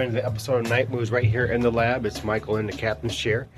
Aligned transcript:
into 0.00 0.12
the 0.14 0.24
episode 0.24 0.64
of 0.64 0.70
Nite 0.70 0.90
Moodz 0.90 1.12
right 1.12 1.24
here 1.24 1.46
in 1.46 1.60
the 1.60 1.70
lab. 1.70 2.06
It's 2.06 2.24
Michael 2.24 2.56
in 2.56 2.66
the 2.66 2.72
captain's 2.72 3.14
chair. 3.14 3.48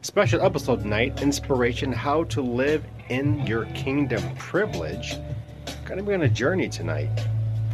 Special 0.00 0.42
episode 0.42 0.82
tonight 0.82 1.22
Inspiration 1.22 1.92
How 1.92 2.24
to 2.24 2.42
Live 2.42 2.84
in 3.08 3.46
Your 3.46 3.66
Kingdom 3.66 4.22
Privilege. 4.36 5.16
Gonna 5.84 6.02
be 6.02 6.12
on 6.14 6.22
a 6.22 6.28
journey 6.28 6.68
tonight. 6.68 7.08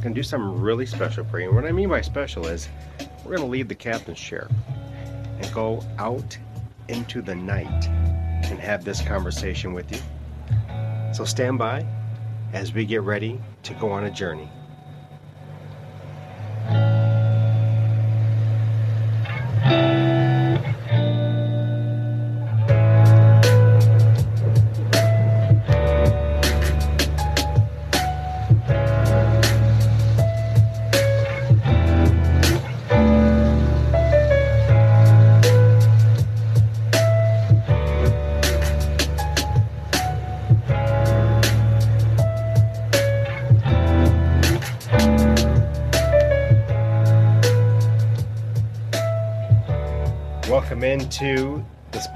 Gonna 0.02 0.14
do 0.14 0.22
something 0.22 0.60
really 0.60 0.84
special 0.84 1.24
for 1.24 1.40
you. 1.40 1.46
And 1.46 1.56
what 1.56 1.64
I 1.64 1.72
mean 1.72 1.88
by 1.88 2.02
special 2.02 2.46
is 2.46 2.68
we're 3.24 3.36
gonna 3.36 3.48
leave 3.48 3.68
the 3.68 3.74
captain's 3.74 4.20
chair 4.20 4.46
and 5.40 5.52
go 5.54 5.82
out 5.98 6.36
into 6.88 7.22
the 7.22 7.34
night 7.34 7.86
and 7.86 8.58
have 8.58 8.84
this 8.84 9.00
conversation 9.00 9.72
with 9.72 9.90
you. 9.90 10.00
So 11.14 11.24
stand 11.24 11.58
by 11.58 11.86
as 12.52 12.74
we 12.74 12.84
get 12.84 13.02
ready 13.02 13.40
to 13.62 13.74
go 13.74 13.90
on 13.90 14.04
a 14.04 14.10
journey. 14.10 14.50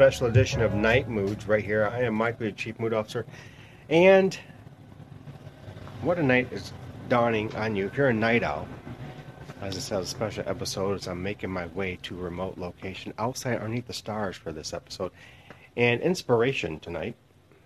Special 0.02 0.26
edition 0.26 0.62
of 0.62 0.74
Nite 0.74 1.08
Moodz 1.08 1.46
right 1.46 1.64
here. 1.64 1.86
I 1.86 2.00
am 2.00 2.14
Michael, 2.14 2.46
your 2.46 2.52
Chief 2.56 2.76
Mood 2.80 2.92
Officer. 2.92 3.24
And 3.88 4.36
what 6.00 6.18
a 6.18 6.24
night 6.24 6.52
is 6.52 6.72
dawning 7.08 7.54
on 7.54 7.76
you. 7.76 7.86
If 7.86 7.96
you're 7.96 8.08
a 8.08 8.12
night 8.12 8.42
owl, 8.42 8.66
as 9.60 9.76
I 9.76 9.78
said, 9.78 10.02
a 10.02 10.06
special 10.06 10.42
episode 10.48 10.94
as 10.98 11.06
I'm 11.06 11.22
making 11.22 11.50
my 11.50 11.66
way 11.66 12.00
to 12.02 12.16
remote 12.16 12.58
location 12.58 13.14
outside 13.16 13.58
underneath 13.58 13.86
the 13.86 13.92
stars 13.92 14.36
for 14.36 14.50
this 14.50 14.72
episode. 14.72 15.12
And 15.76 16.00
inspiration 16.00 16.80
tonight, 16.80 17.14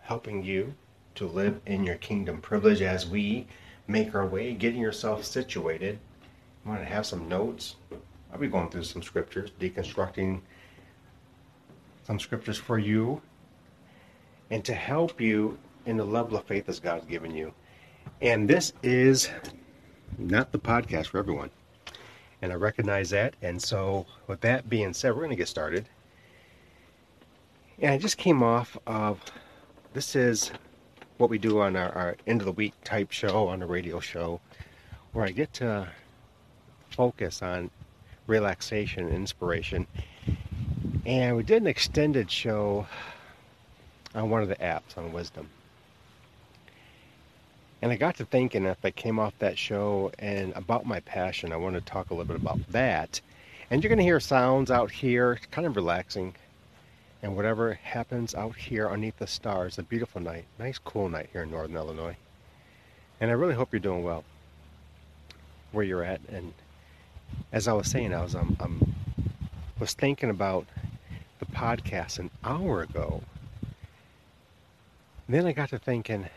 helping 0.03 0.45
you 0.45 0.75
to 1.15 1.27
live 1.27 1.59
in 1.65 1.85
your 1.85 1.97
kingdom 1.97 2.43
privilege 2.43 2.83
as 2.83 3.09
we 3.09 3.47
make 3.87 4.15
our 4.15 4.27
way, 4.27 4.53
getting 4.53 4.83
yourself 4.83 5.25
situated. 5.25 5.99
I 6.67 6.69
want 6.69 6.83
to 6.83 6.87
have 6.87 7.07
some 7.07 7.31
notes. 7.31 7.77
I'll 8.31 8.39
be 8.39 8.49
going 8.49 8.69
through 8.69 8.85
some 8.85 9.03
scriptures, 9.03 9.53
deconstructing 9.59 10.43
some 12.07 12.21
scriptures 12.21 12.57
for 12.57 12.79
you 12.79 13.21
and 14.51 14.65
to 14.65 14.73
help 14.73 15.21
you 15.21 15.59
in 15.87 15.97
the 15.97 16.05
level 16.05 16.37
of 16.37 16.45
faith 16.45 16.69
as 16.69 16.79
God's 16.79 17.05
given 17.07 17.35
you. 17.35 17.53
And 18.23 18.49
this 18.49 18.73
is 18.83 19.29
not 20.17 20.53
the 20.53 20.59
podcast 20.59 21.09
for 21.09 21.19
everyone. 21.19 21.51
And 22.43 22.53
I 22.53 22.55
recognize 22.55 23.11
that. 23.11 23.35
And 23.43 23.61
so, 23.61 24.07
with 24.29 24.41
that 24.43 24.69
being 24.69 24.93
said, 24.93 25.11
we're 25.11 25.21
going 25.21 25.31
to 25.31 25.37
get 25.37 25.49
started. 25.49 25.89
And 27.81 27.93
I 27.93 27.99
just 27.99 28.19
came 28.19 28.43
off 28.43 28.79
of 28.87 29.21
this 29.93 30.15
is 30.15 30.53
what 31.19 31.29
we 31.29 31.39
do 31.39 31.61
on 31.61 31.77
our, 31.77 31.93
our 31.93 32.17
end 32.27 32.41
of 32.41 32.47
the 32.47 32.53
week 32.53 32.75
type 32.85 33.11
show 33.11 33.49
on 33.49 33.63
a 33.63 33.67
radio 33.67 33.99
show 33.99 34.41
where 35.13 35.25
I 35.25 35.31
get 35.31 35.53
to 35.55 35.89
focus 36.91 37.43
on 37.43 37.71
relaxation 38.27 39.07
and 39.07 39.15
inspiration 39.15 39.87
and 41.07 41.37
we 41.37 41.45
did 41.45 41.63
an 41.63 41.69
extended 41.69 42.29
show 42.29 42.85
on 44.13 44.29
one 44.29 44.43
of 44.43 44.49
the 44.49 44.57
apps 44.57 44.99
on 44.99 45.13
wisdom. 45.13 45.49
And 47.81 47.93
I 47.93 47.97
got 47.97 48.17
to 48.17 48.25
thinking 48.25 48.65
if 48.65 48.85
I 48.85 48.91
came 48.91 49.21
off 49.21 49.33
that 49.39 49.57
show 49.57 50.11
and 50.19 50.53
about 50.57 50.85
my 50.85 50.99
passion, 51.01 51.53
I 51.53 51.59
want 51.59 51.77
to 51.77 51.81
talk 51.81 52.11
a 52.11 52.15
little 52.15 52.27
bit 52.27 52.43
about 52.43 52.59
that. 52.73 53.21
And 53.71 53.83
you're 53.83 53.89
going 53.89 53.99
to 53.99 54.05
hear 54.05 54.19
sounds 54.19 54.73
out 54.73 54.91
here, 54.91 55.39
kind 55.53 55.65
of 55.65 55.77
relaxing. 55.77 56.35
And 57.23 57.37
whatever 57.37 57.75
happens 57.75 58.35
out 58.35 58.57
here 58.57 58.87
underneath 58.87 59.19
the 59.19 59.29
stars, 59.29 59.79
a 59.79 59.85
beautiful 59.85 60.21
night, 60.21 60.47
nice 60.59 60.79
cool 60.79 61.09
night 61.09 61.29
here 61.33 61.45
in 61.45 61.53
Northern 61.53 61.77
Illinois. 61.77 62.17
And 63.21 63.31
I 63.31 63.35
really 63.35 63.55
hope 63.55 63.69
you're 63.73 63.79
doing 63.79 64.03
well 64.03 64.25
where 65.71 65.85
you're 65.85 66.03
at. 66.03 66.21
And 66.29 66.53
as 67.53 67.69
I 67.69 67.75
was 67.75 67.89
saying, 67.89 68.13
I 68.13 68.23
was 68.23 68.35
um, 68.35 68.57
um 68.59 68.95
was 69.79 69.95
thinking 69.95 70.31
about 70.31 70.67
the 71.39 71.47
podcast 71.47 72.19
an 72.19 72.31
hour 72.45 72.83
ago. 72.83 73.23
Then 75.29 75.47
I 75.47 75.53
got 75.53 75.71
to 75.71 75.79
thinking, 75.79 76.29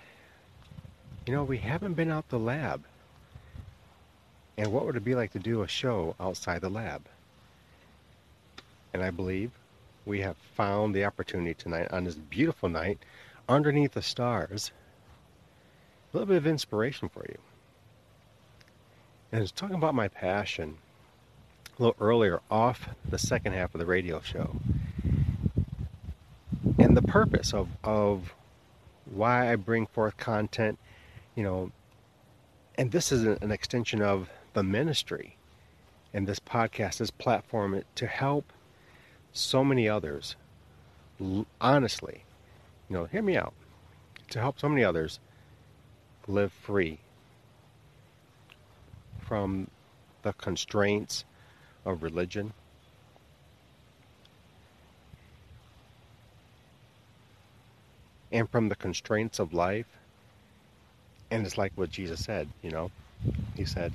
you 1.25 1.33
know, 1.33 1.43
we 1.43 1.57
haven't 1.57 1.93
been 1.93 2.11
out 2.11 2.27
the 2.29 2.39
lab. 2.39 2.83
And 4.57 4.73
what 4.73 4.85
would 4.85 4.95
it 4.95 5.05
be 5.05 5.15
like 5.15 5.31
to 5.33 5.39
do 5.39 5.61
a 5.61 5.67
show 5.67 6.15
outside 6.19 6.61
the 6.61 6.69
lab? 6.69 7.05
And 8.93 9.03
I 9.03 9.11
believe 9.11 9.51
we 10.05 10.21
have 10.21 10.35
found 10.55 10.93
the 10.95 11.05
opportunity 11.05 11.53
tonight 11.53 11.87
on 11.91 12.03
this 12.03 12.15
beautiful 12.15 12.67
night 12.67 12.97
underneath 13.47 13.93
the 13.93 14.01
stars. 14.01 14.71
A 16.11 16.17
little 16.17 16.27
bit 16.27 16.37
of 16.37 16.47
inspiration 16.47 17.09
for 17.09 17.25
you. 17.29 17.37
And 19.31 19.43
it's 19.43 19.51
talking 19.51 19.75
about 19.75 19.93
my 19.93 20.07
passion 20.07 20.77
a 21.79 21.83
little 21.83 21.95
earlier 22.05 22.41
off 22.51 22.89
the 23.07 23.17
second 23.17 23.53
half 23.53 23.73
of 23.73 23.79
the 23.79 23.85
radio 23.85 24.19
show. 24.19 24.55
And 26.77 26.95
the 26.95 27.01
purpose 27.01 27.53
of, 27.53 27.69
of 27.83 28.33
why 29.05 29.51
I 29.51 29.55
bring 29.55 29.87
forth 29.87 30.17
content, 30.17 30.77
you 31.35 31.43
know, 31.43 31.71
and 32.77 32.91
this 32.91 33.11
is 33.11 33.23
an 33.23 33.51
extension 33.51 34.01
of 34.01 34.29
the 34.53 34.63
ministry 34.63 35.37
and 36.13 36.27
this 36.27 36.39
podcast, 36.39 36.97
this 36.97 37.11
platform 37.11 37.81
to 37.95 38.07
help 38.07 38.51
so 39.31 39.63
many 39.63 39.87
others, 39.87 40.35
honestly, 41.61 42.23
you 42.89 42.95
know, 42.95 43.05
hear 43.05 43.21
me 43.21 43.37
out, 43.37 43.53
to 44.29 44.39
help 44.39 44.59
so 44.59 44.67
many 44.67 44.83
others 44.83 45.19
live 46.27 46.51
free 46.51 46.99
from 49.19 49.69
the 50.23 50.33
constraints 50.33 51.25
of 51.85 52.03
religion, 52.03 52.53
and 58.31 58.49
from 58.49 58.69
the 58.69 58.75
constraints 58.75 59.39
of 59.39 59.53
life. 59.53 59.87
And 61.31 61.45
it's 61.45 61.57
like 61.57 61.71
what 61.75 61.91
Jesus 61.91 62.23
said, 62.23 62.49
you 62.63 62.71
know. 62.71 62.91
He 63.55 63.65
said, 63.65 63.93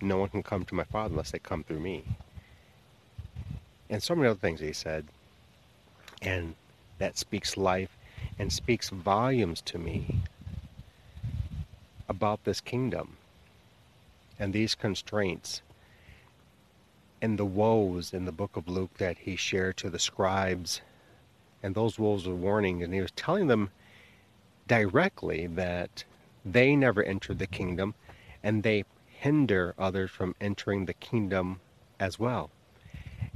No 0.00 0.18
one 0.18 0.28
can 0.28 0.42
come 0.42 0.64
to 0.66 0.74
my 0.74 0.84
Father 0.84 1.12
unless 1.12 1.32
they 1.32 1.38
come 1.38 1.64
through 1.64 1.80
me. 1.80 2.04
And 3.90 4.02
so 4.02 4.14
many 4.14 4.28
other 4.28 4.38
things 4.38 4.60
he 4.60 4.72
said. 4.72 5.06
And 6.22 6.54
that 6.98 7.16
speaks 7.16 7.56
life 7.56 7.96
and 8.38 8.52
speaks 8.52 8.90
volumes 8.90 9.60
to 9.62 9.78
me 9.78 10.20
about 12.08 12.44
this 12.44 12.60
kingdom 12.60 13.17
and 14.38 14.52
these 14.52 14.74
constraints 14.74 15.62
and 17.20 17.38
the 17.38 17.44
woes 17.44 18.12
in 18.12 18.24
the 18.24 18.32
book 18.32 18.56
of 18.56 18.68
Luke 18.68 18.94
that 18.98 19.18
he 19.18 19.36
shared 19.36 19.76
to 19.78 19.90
the 19.90 19.98
scribes 19.98 20.80
and 21.62 21.74
those 21.74 21.98
woes 21.98 22.26
were 22.26 22.34
warning, 22.34 22.82
and 22.82 22.94
he 22.94 23.00
was 23.00 23.10
telling 23.12 23.48
them 23.48 23.70
directly 24.66 25.46
that 25.46 26.04
they 26.44 26.76
never 26.76 27.02
entered 27.02 27.38
the 27.38 27.46
kingdom 27.46 27.94
and 28.42 28.62
they 28.62 28.84
hinder 29.06 29.74
others 29.78 30.10
from 30.10 30.34
entering 30.40 30.84
the 30.84 30.94
kingdom 30.94 31.60
as 31.98 32.18
well. 32.18 32.50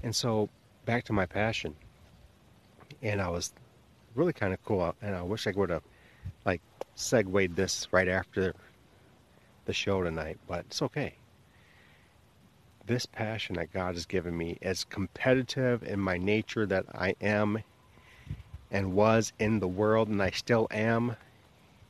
And 0.03 0.15
so, 0.15 0.49
back 0.85 1.05
to 1.05 1.13
my 1.13 1.27
passion, 1.27 1.75
and 3.03 3.21
I 3.21 3.29
was 3.29 3.53
really 4.15 4.33
kind 4.33 4.53
of 4.53 4.65
cool, 4.65 4.95
and 5.03 5.17
I 5.17 5.23
wish 5.23 5.47
I 5.47 5.53
would 5.53 5.71
have 5.71 5.83
like 6.45 6.61
segued 6.95 7.57
this 7.57 7.89
right 7.91 8.09
after 8.09 8.55
the 9.65 9.73
show 9.73 10.03
tonight, 10.03 10.39
but 10.47 10.61
it's 10.61 10.83
okay. 10.83 11.15
This 12.87 13.07
passion 13.07 13.57
that 13.57 13.73
God 13.73 13.95
has 13.95 14.07
given 14.07 14.37
me, 14.37 14.59
as 14.63 14.85
competitive 14.85 15.83
in 15.83 16.01
my 16.01 16.19
nature 16.19 16.67
that 16.67 16.87
I 16.95 17.15
am 17.21 17.63
and 18.71 18.95
was 18.95 19.33
in 19.39 19.61
the 19.61 19.69
world, 19.69 20.09
and 20.09 20.23
I 20.23 20.31
still 20.31 20.67
am. 20.71 21.17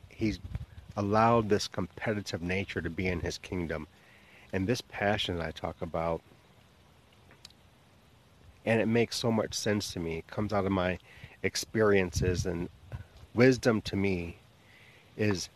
He's 0.09 0.39
allowed 0.95 1.49
this 1.49 1.67
competitive 1.67 2.41
nature 2.41 2.81
to 2.81 2.89
be 2.89 3.07
in 3.07 3.21
his 3.21 3.37
kingdom. 3.37 3.87
And 4.51 4.67
this 4.67 4.81
passion 4.81 5.41
I 5.41 5.51
talk 5.51 5.81
about, 5.81 6.21
and 8.65 8.79
it 8.79 8.87
makes 8.87 9.17
so 9.17 9.31
much 9.31 9.53
sense 9.55 9.91
to 9.93 9.99
me. 9.99 10.19
It 10.19 10.27
comes 10.27 10.53
out 10.53 10.65
of 10.65 10.71
my 10.71 10.99
experiences, 11.41 12.45
and 12.45 12.69
wisdom 13.33 13.81
to 13.81 13.95
me 13.95 14.37
is 15.17 15.49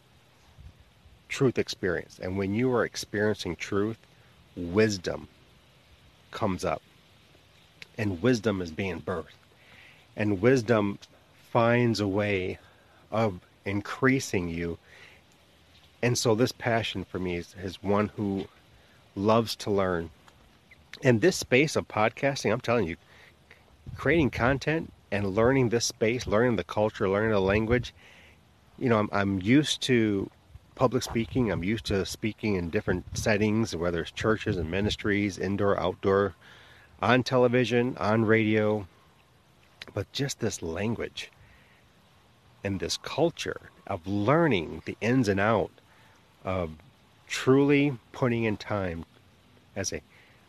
truth 1.28 1.58
experience. 1.58 2.20
And 2.22 2.38
when 2.38 2.54
you 2.54 2.74
are 2.74 2.86
experiencing 2.86 3.56
truth, 3.56 3.98
wisdom 4.56 5.28
comes 6.32 6.66
up. 6.66 6.82
And 7.98 8.22
wisdom 8.22 8.62
is 8.62 8.72
being 8.72 9.02
birthed. 9.02 9.36
And 10.16 10.42
wisdom 10.42 11.00
finds 11.52 12.00
a 12.00 12.08
way 12.08 12.60
of 13.12 13.40
increasing 13.66 14.50
you. 14.50 14.78
And 16.02 16.18
so 16.18 16.36
this 16.36 16.52
passion 16.52 17.04
for 17.04 17.20
me 17.20 17.38
is, 17.38 17.56
is 17.62 17.82
one 17.82 18.10
who 18.10 18.46
loves 19.16 19.56
to 19.58 19.72
learn. 19.72 20.10
And 21.04 21.22
this 21.22 21.36
space 21.36 21.76
of 21.76 21.88
podcasting, 21.88 22.52
I'm 22.52 22.62
telling 22.62 22.88
you, 22.88 22.98
creating 23.96 24.30
content 24.30 24.94
and 25.12 25.36
learning 25.36 25.70
this 25.70 25.86
space, 25.86 26.28
learning 26.28 26.56
the 26.56 26.64
culture, 26.64 27.10
learning 27.10 27.32
the 27.32 27.40
language, 27.40 27.94
you 28.78 28.90
know, 28.90 29.00
I'm, 29.00 29.10
I'm 29.12 29.42
used 29.42 29.82
to 29.84 30.30
public 30.78 31.02
speaking. 31.02 31.52
I'm 31.52 31.64
used 31.64 31.86
to 31.88 32.06
speaking 32.06 32.54
in 32.54 32.70
different 32.70 33.18
settings, 33.18 33.76
whether 33.76 34.02
it's 34.02 34.12
churches 34.12 34.58
and 34.58 34.70
ministries, 34.70 35.40
indoor, 35.40 35.78
outdoor, 35.80 36.36
on 37.02 37.24
television, 37.24 37.98
on 37.98 38.26
radio. 38.26 38.88
But 39.94 40.12
just 40.14 40.40
this 40.40 40.62
language 40.62 41.32
and 42.64 42.80
this 42.80 42.98
culture 42.98 43.72
of 43.88 44.06
learning 44.06 44.84
the 44.86 44.96
ins 45.02 45.28
and 45.28 45.40
out 45.40 45.72
of 46.46 46.72
truly 47.28 47.98
putting 48.12 48.44
in 48.44 48.56
time 48.56 49.04
as 49.76 49.92
a, 49.92 50.02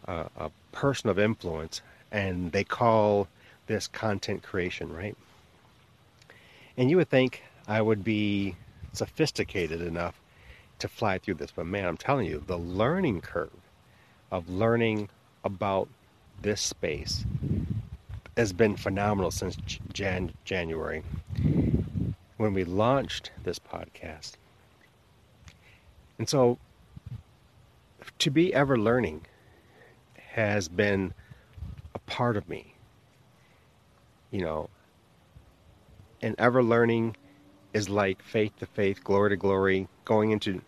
uh, 0.06 0.24
a 0.36 0.50
person 0.72 1.08
of 1.08 1.18
influence, 1.18 1.80
and 2.12 2.52
they 2.52 2.64
call 2.64 3.28
this 3.66 3.86
content 3.86 4.42
creation, 4.42 4.92
right? 4.92 5.16
And 6.76 6.90
you 6.90 6.98
would 6.98 7.08
think 7.08 7.42
I 7.66 7.80
would 7.80 8.04
be 8.04 8.56
sophisticated 8.92 9.80
enough 9.80 10.20
to 10.78 10.88
fly 10.88 11.18
through 11.18 11.34
this, 11.34 11.50
but 11.50 11.66
man, 11.66 11.86
I'm 11.86 11.96
telling 11.96 12.26
you, 12.26 12.42
the 12.46 12.56
learning 12.56 13.20
curve 13.20 13.60
of 14.30 14.48
learning 14.48 15.08
about 15.44 15.88
this 16.40 16.60
space 16.60 17.24
has 18.36 18.52
been 18.52 18.76
phenomenal 18.76 19.30
since 19.30 19.56
Jan- 19.92 20.34
January 20.44 21.02
when 22.36 22.54
we 22.54 22.64
launched 22.64 23.32
this 23.42 23.58
podcast. 23.58 24.34
And 26.18 26.28
so 26.28 26.58
to 28.18 28.30
be 28.30 28.54
ever 28.54 28.78
learning 28.78 29.26
has 30.32 30.68
been 30.68 31.14
a 31.94 31.98
part 32.00 32.36
of 32.36 32.48
me. 32.48 32.74
You 34.30 34.42
know, 34.42 34.70
and 36.20 36.34
ever 36.38 36.62
learning 36.62 37.16
is 37.72 37.88
like 37.88 38.22
faith 38.22 38.52
to 38.58 38.66
faith, 38.66 39.04
glory 39.04 39.30
to 39.30 39.36
glory, 39.36 39.88
going 40.04 40.30
into 40.30 40.62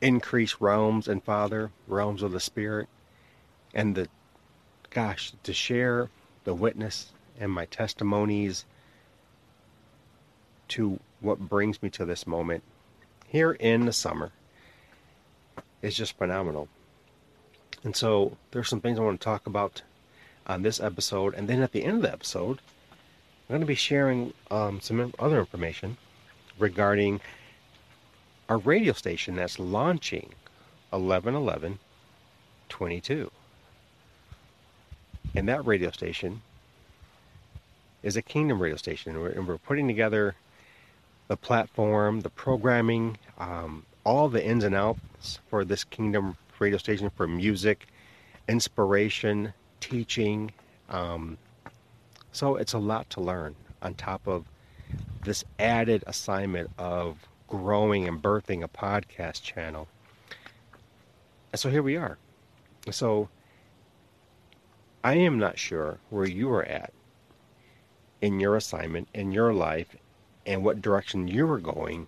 increased 0.00 0.60
realms 0.60 1.08
and 1.08 1.22
Father, 1.24 1.70
realms 1.88 2.22
of 2.22 2.32
the 2.32 2.40
Spirit, 2.40 2.88
and 3.74 3.94
the 3.94 4.08
gosh, 4.90 5.32
to 5.42 5.52
share 5.52 6.08
the 6.44 6.54
witness 6.54 7.12
and 7.38 7.52
my 7.52 7.66
testimonies 7.66 8.64
to 10.68 10.98
what 11.20 11.38
brings 11.38 11.82
me 11.82 11.90
to 11.90 12.04
this 12.04 12.26
moment 12.26 12.62
here 13.28 13.52
in 13.52 13.84
the 13.84 13.92
summer 13.92 14.32
is 15.82 15.96
just 15.96 16.16
phenomenal. 16.16 16.68
And 17.84 17.94
so 17.94 18.36
there's 18.50 18.68
some 18.68 18.80
things 18.80 18.98
I 18.98 19.02
want 19.02 19.20
to 19.20 19.24
talk 19.24 19.46
about 19.46 19.82
on 20.46 20.62
this 20.62 20.80
episode, 20.80 21.34
and 21.34 21.48
then 21.48 21.62
at 21.62 21.72
the 21.72 21.84
end 21.84 21.96
of 21.96 22.02
the 22.02 22.12
episode, 22.12 22.60
I'm 23.48 23.54
going 23.54 23.60
to 23.60 23.66
be 23.66 23.76
sharing 23.76 24.32
um, 24.50 24.80
some 24.80 25.14
other 25.20 25.38
information 25.38 25.96
regarding 26.58 27.20
our 28.48 28.58
radio 28.58 28.92
station 28.92 29.36
that's 29.36 29.60
launching 29.60 30.34
1111 30.90 31.78
22. 32.68 33.30
And 35.36 35.48
that 35.48 35.64
radio 35.64 35.92
station 35.92 36.42
is 38.02 38.16
a 38.16 38.22
Kingdom 38.22 38.60
radio 38.60 38.76
station, 38.76 39.12
and 39.12 39.20
we're, 39.20 39.30
and 39.30 39.46
we're 39.46 39.58
putting 39.58 39.86
together 39.86 40.34
the 41.28 41.36
platform, 41.36 42.22
the 42.22 42.30
programming, 42.30 43.16
um, 43.38 43.84
all 44.04 44.28
the 44.28 44.44
ins 44.44 44.64
and 44.64 44.74
outs 44.74 45.38
for 45.48 45.64
this 45.64 45.84
Kingdom 45.84 46.36
radio 46.58 46.78
station 46.78 47.10
for 47.10 47.28
music, 47.28 47.86
inspiration, 48.48 49.52
teaching. 49.80 50.50
Um, 50.88 51.38
so 52.36 52.56
it's 52.56 52.74
a 52.74 52.78
lot 52.78 53.08
to 53.08 53.20
learn 53.22 53.56
on 53.80 53.94
top 53.94 54.28
of 54.28 54.44
this 55.24 55.42
added 55.58 56.04
assignment 56.06 56.68
of 56.76 57.16
growing 57.48 58.06
and 58.06 58.22
birthing 58.22 58.62
a 58.62 58.68
podcast 58.68 59.42
channel. 59.42 59.88
And 61.50 61.58
so 61.58 61.70
here 61.70 61.82
we 61.82 61.96
are. 61.96 62.18
So 62.90 63.30
I 65.02 65.14
am 65.14 65.38
not 65.38 65.58
sure 65.58 65.98
where 66.10 66.26
you 66.26 66.52
are 66.52 66.64
at 66.64 66.92
in 68.20 68.38
your 68.38 68.54
assignment, 68.54 69.08
in 69.14 69.32
your 69.32 69.54
life, 69.54 69.96
and 70.44 70.62
what 70.62 70.82
direction 70.82 71.28
you 71.28 71.50
are 71.50 71.58
going. 71.58 72.06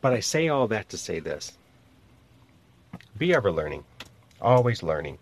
But 0.00 0.12
I 0.12 0.20
say 0.20 0.46
all 0.46 0.68
that 0.68 0.88
to 0.90 0.96
say 0.96 1.18
this 1.18 1.58
be 3.18 3.34
ever 3.34 3.50
learning, 3.50 3.82
always 4.40 4.84
learning, 4.84 5.18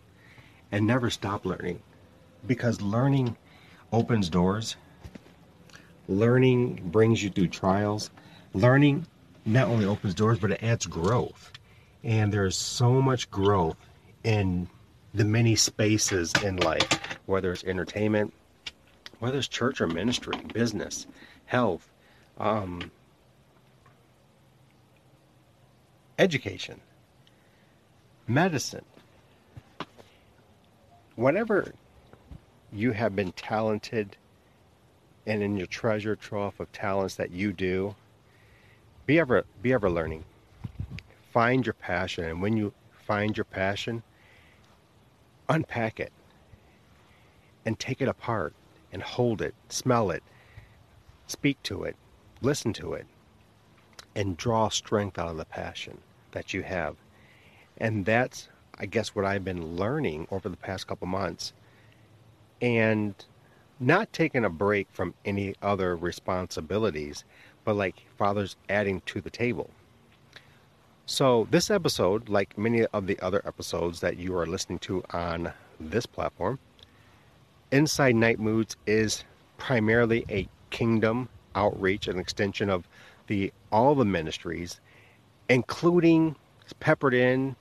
and 0.71 0.87
never 0.87 1.09
stop 1.09 1.47
learning 1.47 1.81
because 2.47 2.81
learning 2.81 3.37
opens 3.93 4.29
doors. 4.29 4.77
Learning 6.09 6.81
brings 6.85 7.23
you 7.23 7.31
through 7.31 7.49
trials. 7.49 8.11
Learning 8.55 9.07
not 9.45 9.69
only 9.69 9.85
opens 9.85 10.15
doors, 10.15 10.39
but 10.39 10.51
it 10.51 10.63
adds 10.63 10.87
growth. 10.87 11.53
And 12.05 12.33
there's 12.33 12.57
so 12.57 13.01
much 13.03 13.31
growth 13.31 13.77
in 14.25 14.69
the 15.15 15.25
many 15.25 15.57
spaces 15.57 16.33
in 16.43 16.57
life, 16.57 16.89
whether 17.27 17.53
it's 17.53 17.65
entertainment, 17.65 18.33
whether 19.19 19.39
it's 19.39 19.49
church 19.49 19.81
or 19.81 19.87
ministry, 19.87 20.37
business, 20.53 21.07
health, 21.47 21.89
um, 22.39 22.91
education, 26.19 26.81
medicine, 28.27 28.85
whatever 31.15 31.73
you 32.79 32.93
have 32.93 33.17
been 33.17 33.33
talented 33.33 34.17
and 35.27 35.43
in 35.43 35.57
your 35.57 35.67
treasure 35.67 36.15
trove 36.15 36.59
of 36.61 36.71
talents 36.73 37.17
that 37.17 37.31
you 37.31 37.53
do, 37.53 37.95
be 39.07 39.19
ever 39.19 39.45
be 39.63 39.73
ever 39.73 39.91
learning. 39.91 40.25
Find 41.33 41.67
your 41.67 41.75
passion 41.75 42.25
and 42.25 42.41
when 42.41 42.57
you 42.57 42.73
find 43.07 43.37
your 43.37 43.45
passion, 43.45 44.03
unpack 45.49 46.01
it 46.01 46.13
and 47.65 47.79
take 47.79 48.01
it 48.01 48.09
apart 48.09 48.55
and 48.93 49.03
hold 49.03 49.43
it, 49.43 49.55
smell 49.69 50.11
it, 50.11 50.23
speak 51.27 51.63
to 51.65 51.85
it, 51.85 51.97
listen 52.41 52.73
to 52.73 52.95
it, 52.95 53.07
and 54.15 54.37
draw 54.37 54.69
strength 54.69 55.19
out 55.19 55.29
of 55.29 55.37
the 55.37 55.45
passion 55.45 55.99
that 56.33 56.55
you 56.55 56.63
have. 56.63 56.97
And 57.79 58.07
that's, 58.07 58.49
I 58.79 58.87
guess, 58.87 59.15
what 59.15 59.25
I've 59.25 59.45
been 59.45 59.77
learning 59.77 60.29
over 60.31 60.49
the 60.49 60.57
past 60.57 60.87
couple 60.87 61.07
months. 61.07 61.53
And 62.61 63.15
not 63.79 64.13
taking 64.13 64.45
a 64.45 64.51
break 64.51 64.89
from 64.91 65.15
any 65.25 65.55
other 65.63 65.97
responsibilities, 65.97 67.25
but 67.65 67.77
like 67.77 68.03
Father's 68.17 68.57
adding 68.69 69.03
to 69.07 69.21
the 69.21 69.31
table. 69.31 69.71
So, 71.05 71.47
this 71.51 71.71
episode, 71.71 72.29
like 72.29 72.59
many 72.59 72.85
of 72.87 73.07
the 73.07 73.19
other 73.21 73.41
episodes 73.45 74.01
that 74.01 74.17
you 74.17 74.37
are 74.37 74.47
listening 74.47 74.81
to 74.81 75.05
on 75.11 75.53
this 75.79 76.07
platform, 76.07 76.59
Inside 77.71 78.17
Nite 78.17 78.41
Moodz 78.41 78.77
is 78.87 79.25
primarily 79.59 80.25
a 80.31 80.49
kingdom 80.71 81.29
outreach, 81.55 82.09
an 82.09 82.19
extension 82.19 82.71
of 82.71 82.89
the 83.27 83.53
all 83.71 83.95
the 83.95 84.05
ministries, 84.05 84.81
including 85.49 86.37
peppered 86.81 87.15
in 87.15 87.57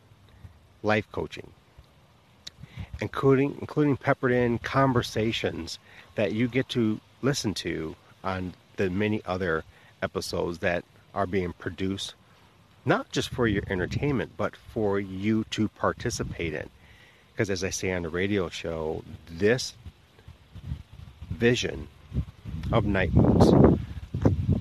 life 0.83 1.07
coaching, 1.11 1.51
including 3.01 3.57
including 3.59 3.97
peppered 3.97 4.31
in 4.31 4.59
conversations 4.59 5.79
that 6.15 6.33
you 6.33 6.47
get 6.47 6.69
to 6.69 6.99
listen 7.21 7.53
to 7.53 7.95
on 8.23 8.53
the 8.77 8.89
many 8.89 9.21
other 9.25 9.63
episodes 10.01 10.59
that 10.59 10.83
are 11.13 11.25
being 11.27 11.53
produced 11.53 12.13
not 12.85 13.11
just 13.11 13.29
for 13.29 13.47
your 13.47 13.63
entertainment, 13.69 14.31
but 14.37 14.55
for 14.55 14.99
you 14.99 15.43
to 15.45 15.67
participate 15.69 16.53
in. 16.53 16.69
Because 17.31 17.49
as 17.49 17.63
I 17.63 17.69
say 17.71 17.91
on 17.91 18.03
the 18.03 18.09
radio 18.09 18.47
show, 18.49 19.03
this 19.29 19.73
vision 21.31 21.87
of 22.71 22.85
night 22.85 23.13
moods 23.13 23.51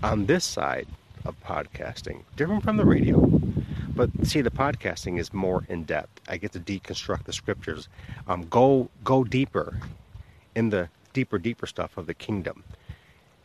on 0.03 0.27
this 0.27 0.45
side 0.45 0.89
of 1.25 1.41
podcasting, 1.43 2.23
different 2.37 2.65
from 2.65 2.77
the 2.77 2.85
radio, 2.85 3.41
but 3.95 4.11
see, 4.27 4.41
the 4.41 4.51
podcasting 4.51 5.19
is 5.19 5.33
more 5.33 5.65
in 5.69 5.85
depth. 5.85 6.21
I 6.29 6.37
get 6.37 6.53
to 6.53 6.61
deconstruct 6.61 7.25
the 7.25 7.33
scriptures, 7.33 7.89
um, 8.27 8.47
go 8.49 8.89
go 9.03 9.25
deeper 9.25 9.79
in 10.55 10.71
the 10.71 10.89
deeper, 11.13 11.39
deeper 11.39 11.67
stuff 11.67 11.97
of 11.97 12.07
the 12.07 12.15
kingdom, 12.15 12.65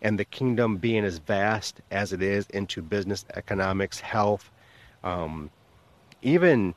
and 0.02 0.18
the 0.18 0.26
kingdom 0.26 0.78
being 0.78 1.06
as 1.06 1.20
vast 1.20 1.82
as 1.92 2.14
it 2.14 2.22
is 2.22 2.48
into 2.48 2.82
business, 2.82 3.26
economics, 3.36 4.00
health, 4.00 4.50
um, 5.04 5.50
even 6.22 6.74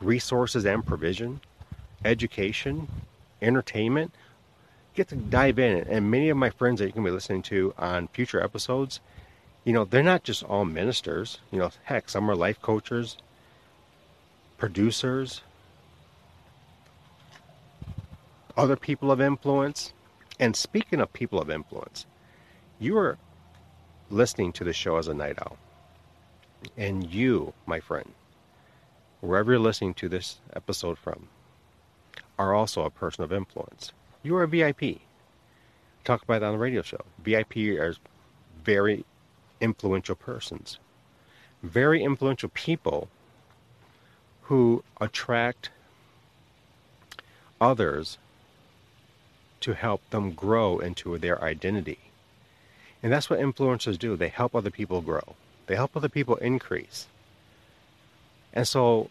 resources 0.00 0.66
and 0.66 0.84
provision, 0.84 1.40
education, 2.04 2.88
entertainment. 3.40 4.14
Get 4.94 5.08
to 5.08 5.16
dive 5.16 5.58
in. 5.58 5.86
And 5.88 6.10
many 6.10 6.28
of 6.28 6.36
my 6.36 6.50
friends 6.50 6.78
that 6.78 6.86
you 6.86 6.92
can 6.92 7.02
be 7.02 7.10
listening 7.10 7.42
to 7.42 7.74
on 7.76 8.08
future 8.08 8.40
episodes, 8.40 9.00
you 9.64 9.72
know, 9.72 9.84
they're 9.84 10.02
not 10.02 10.24
just 10.24 10.42
all 10.44 10.64
ministers. 10.64 11.38
You 11.50 11.58
know, 11.58 11.70
heck, 11.84 12.08
some 12.08 12.30
are 12.30 12.36
life 12.36 12.60
coaches, 12.60 13.16
producers, 14.58 15.40
other 18.56 18.76
people 18.76 19.10
of 19.10 19.20
influence. 19.20 19.92
And 20.38 20.54
speaking 20.54 21.00
of 21.00 21.12
people 21.12 21.40
of 21.40 21.50
influence, 21.50 22.06
you 22.78 22.98
are 22.98 23.18
listening 24.10 24.52
to 24.52 24.64
the 24.64 24.72
show 24.72 24.96
as 24.96 25.08
a 25.08 25.14
night 25.14 25.38
owl. 25.40 25.56
And 26.76 27.10
you, 27.12 27.54
my 27.66 27.80
friend, 27.80 28.12
wherever 29.20 29.52
you're 29.52 29.60
listening 29.60 29.94
to 29.94 30.08
this 30.08 30.40
episode 30.54 30.98
from, 30.98 31.28
are 32.38 32.54
also 32.54 32.82
a 32.84 32.90
person 32.90 33.24
of 33.24 33.32
influence. 33.32 33.92
You 34.22 34.36
are 34.36 34.42
a 34.42 34.48
VIP. 34.48 35.00
Talk 36.04 36.22
about 36.22 36.40
that 36.40 36.46
on 36.46 36.52
the 36.52 36.58
radio 36.58 36.82
show. 36.82 37.00
VIP 37.22 37.56
are 37.78 37.94
very 38.64 39.04
influential 39.64 40.14
persons, 40.14 40.78
very 41.62 42.04
influential 42.04 42.50
people 42.50 43.08
who 44.42 44.84
attract 45.00 45.70
others 47.60 48.18
to 49.60 49.72
help 49.72 50.02
them 50.10 50.32
grow 50.32 50.78
into 50.78 51.16
their 51.16 51.42
identity. 51.42 51.98
And 53.02 53.10
that's 53.10 53.30
what 53.30 53.40
influencers 53.40 53.98
do. 53.98 54.16
They 54.16 54.28
help 54.28 54.54
other 54.54 54.70
people 54.70 55.00
grow. 55.00 55.34
They 55.66 55.74
help 55.74 55.96
other 55.96 56.10
people 56.10 56.36
increase. 56.36 57.06
And 58.52 58.68
so, 58.68 59.08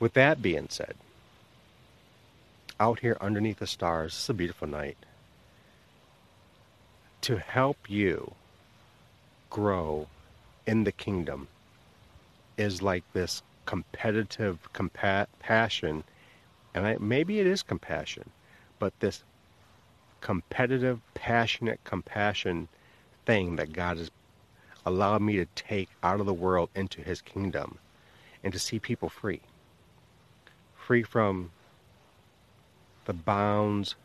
with 0.00 0.14
that 0.14 0.40
being 0.40 0.68
said, 0.70 0.94
out 2.80 3.00
here 3.00 3.18
underneath 3.20 3.58
the 3.58 3.66
stars, 3.66 4.14
it's 4.14 4.28
a 4.30 4.34
beautiful 4.34 4.68
night. 4.68 4.96
To 7.22 7.38
help 7.38 7.78
you 7.88 8.32
grow 9.56 10.06
in 10.66 10.84
the 10.84 10.92
kingdom 10.92 11.48
is 12.58 12.82
like 12.82 13.02
this 13.14 13.42
competitive 13.64 14.58
compa- 14.74 15.28
passion, 15.38 16.04
and 16.74 16.86
I, 16.86 16.98
maybe 17.00 17.40
it 17.40 17.46
is 17.46 17.62
compassion, 17.62 18.28
but 18.78 18.92
this 19.00 19.24
competitive, 20.20 21.00
passionate 21.14 21.80
compassion 21.84 22.68
thing 23.24 23.56
that 23.56 23.72
God 23.72 23.96
has 23.96 24.10
allowed 24.84 25.22
me 25.22 25.36
to 25.36 25.46
take 25.54 25.88
out 26.02 26.20
of 26.20 26.26
the 26.26 26.34
world 26.34 26.68
into 26.74 27.00
His 27.00 27.22
kingdom 27.22 27.78
and 28.44 28.52
to 28.52 28.58
see 28.58 28.78
people 28.78 29.08
free. 29.08 29.40
Free 30.74 31.02
from 31.02 31.50
the 33.06 33.14
bounds, 33.14 33.96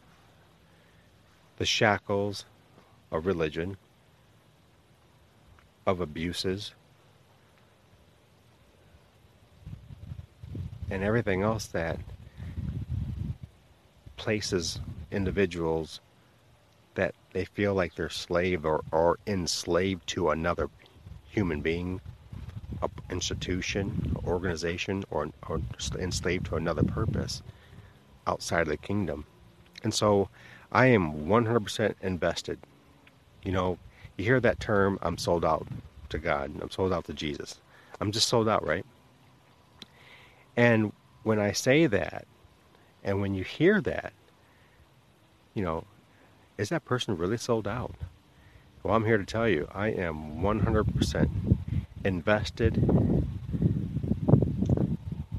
the 1.57 1.65
shackles 1.65 2.45
of 3.11 3.25
religion, 3.25 3.75
of 5.85 6.01
abuses, 6.01 6.73
and 10.89 11.03
everything 11.03 11.41
else 11.41 11.67
that 11.67 11.99
places 14.17 14.79
individuals 15.11 15.99
that 16.95 17.15
they 17.33 17.45
feel 17.45 17.73
like 17.73 17.95
they're 17.95 18.09
slave 18.09 18.65
or, 18.65 18.83
or 18.91 19.17
enslaved 19.25 20.05
to 20.05 20.29
another 20.29 20.69
human 21.29 21.61
being, 21.61 22.01
a 22.81 22.89
institution, 23.09 24.15
organization, 24.25 25.03
or, 25.09 25.29
or 25.47 25.61
enslaved 25.97 26.45
to 26.45 26.55
another 26.55 26.83
purpose 26.83 27.41
outside 28.27 28.61
of 28.61 28.67
the 28.67 28.77
kingdom. 28.77 29.25
And 29.83 29.93
so 29.93 30.29
I 30.71 30.87
am 30.87 31.25
100% 31.27 31.95
invested. 32.01 32.59
You 33.43 33.53
know, 33.53 33.77
you 34.17 34.25
hear 34.25 34.39
that 34.39 34.59
term, 34.59 34.99
I'm 35.01 35.17
sold 35.17 35.45
out 35.45 35.67
to 36.09 36.17
God, 36.17 36.51
I'm 36.61 36.69
sold 36.69 36.93
out 36.93 37.05
to 37.05 37.13
Jesus. 37.13 37.59
I'm 37.99 38.11
just 38.11 38.27
sold 38.27 38.49
out, 38.49 38.65
right? 38.65 38.85
And 40.55 40.91
when 41.23 41.39
I 41.39 41.51
say 41.51 41.87
that, 41.87 42.25
and 43.03 43.21
when 43.21 43.33
you 43.33 43.43
hear 43.43 43.81
that, 43.81 44.13
you 45.53 45.63
know, 45.63 45.85
is 46.57 46.69
that 46.69 46.85
person 46.85 47.17
really 47.17 47.37
sold 47.37 47.67
out? 47.67 47.95
Well, 48.83 48.95
I'm 48.95 49.05
here 49.05 49.17
to 49.17 49.25
tell 49.25 49.47
you, 49.47 49.67
I 49.73 49.89
am 49.89 50.41
100% 50.41 51.57
invested, 52.03 53.27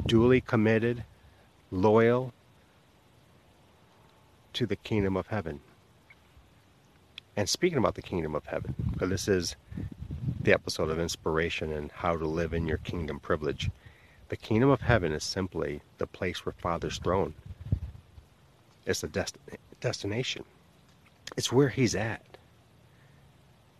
duly 0.06 0.40
committed, 0.40 1.04
loyal 1.70 2.32
to 4.52 4.66
the 4.66 4.76
kingdom 4.76 5.16
of 5.16 5.28
heaven. 5.28 5.60
And 7.36 7.48
speaking 7.48 7.78
about 7.78 7.94
the 7.94 8.02
kingdom 8.02 8.34
of 8.34 8.46
heaven, 8.46 8.74
because 8.92 9.08
this 9.08 9.28
is 9.28 9.56
the 10.40 10.52
episode 10.52 10.90
of 10.90 10.98
inspiration 10.98 11.72
and 11.72 11.90
how 11.92 12.16
to 12.16 12.26
live 12.26 12.52
in 12.52 12.66
your 12.66 12.78
kingdom 12.78 13.20
privilege. 13.20 13.70
The 14.28 14.36
kingdom 14.36 14.70
of 14.70 14.80
heaven 14.80 15.12
is 15.12 15.24
simply 15.24 15.82
the 15.98 16.06
place 16.06 16.44
where 16.44 16.52
Father's 16.52 16.98
throne. 16.98 17.34
It's 18.86 19.02
a 19.02 19.08
dest- 19.08 19.38
destination. 19.80 20.44
It's 21.36 21.52
where 21.52 21.68
He's 21.68 21.94
at. 21.94 22.22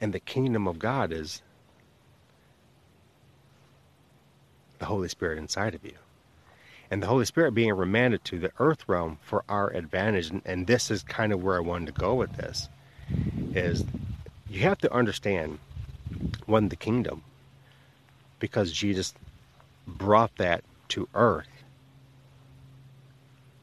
And 0.00 0.12
the 0.12 0.20
kingdom 0.20 0.66
of 0.66 0.78
God 0.78 1.12
is 1.12 1.42
the 4.78 4.86
Holy 4.86 5.08
Spirit 5.08 5.38
inside 5.38 5.74
of 5.74 5.84
you. 5.84 5.94
And 6.90 7.02
the 7.02 7.06
Holy 7.06 7.24
Spirit 7.24 7.54
being 7.54 7.72
remanded 7.72 8.24
to 8.26 8.38
the 8.38 8.52
earth 8.58 8.84
realm 8.86 9.18
for 9.22 9.44
our 9.48 9.70
advantage. 9.70 10.30
And, 10.30 10.42
and 10.44 10.66
this 10.66 10.90
is 10.90 11.02
kind 11.02 11.32
of 11.32 11.42
where 11.42 11.56
I 11.56 11.60
wanted 11.60 11.86
to 11.86 12.00
go 12.00 12.14
with 12.14 12.36
this. 12.36 12.68
Is 13.54 13.84
you 14.48 14.60
have 14.60 14.78
to 14.78 14.92
understand 14.92 15.58
one 16.46 16.68
the 16.68 16.76
kingdom 16.76 17.22
because 18.38 18.72
Jesus 18.72 19.14
brought 19.86 20.36
that 20.36 20.64
to 20.88 21.08
earth. 21.14 21.48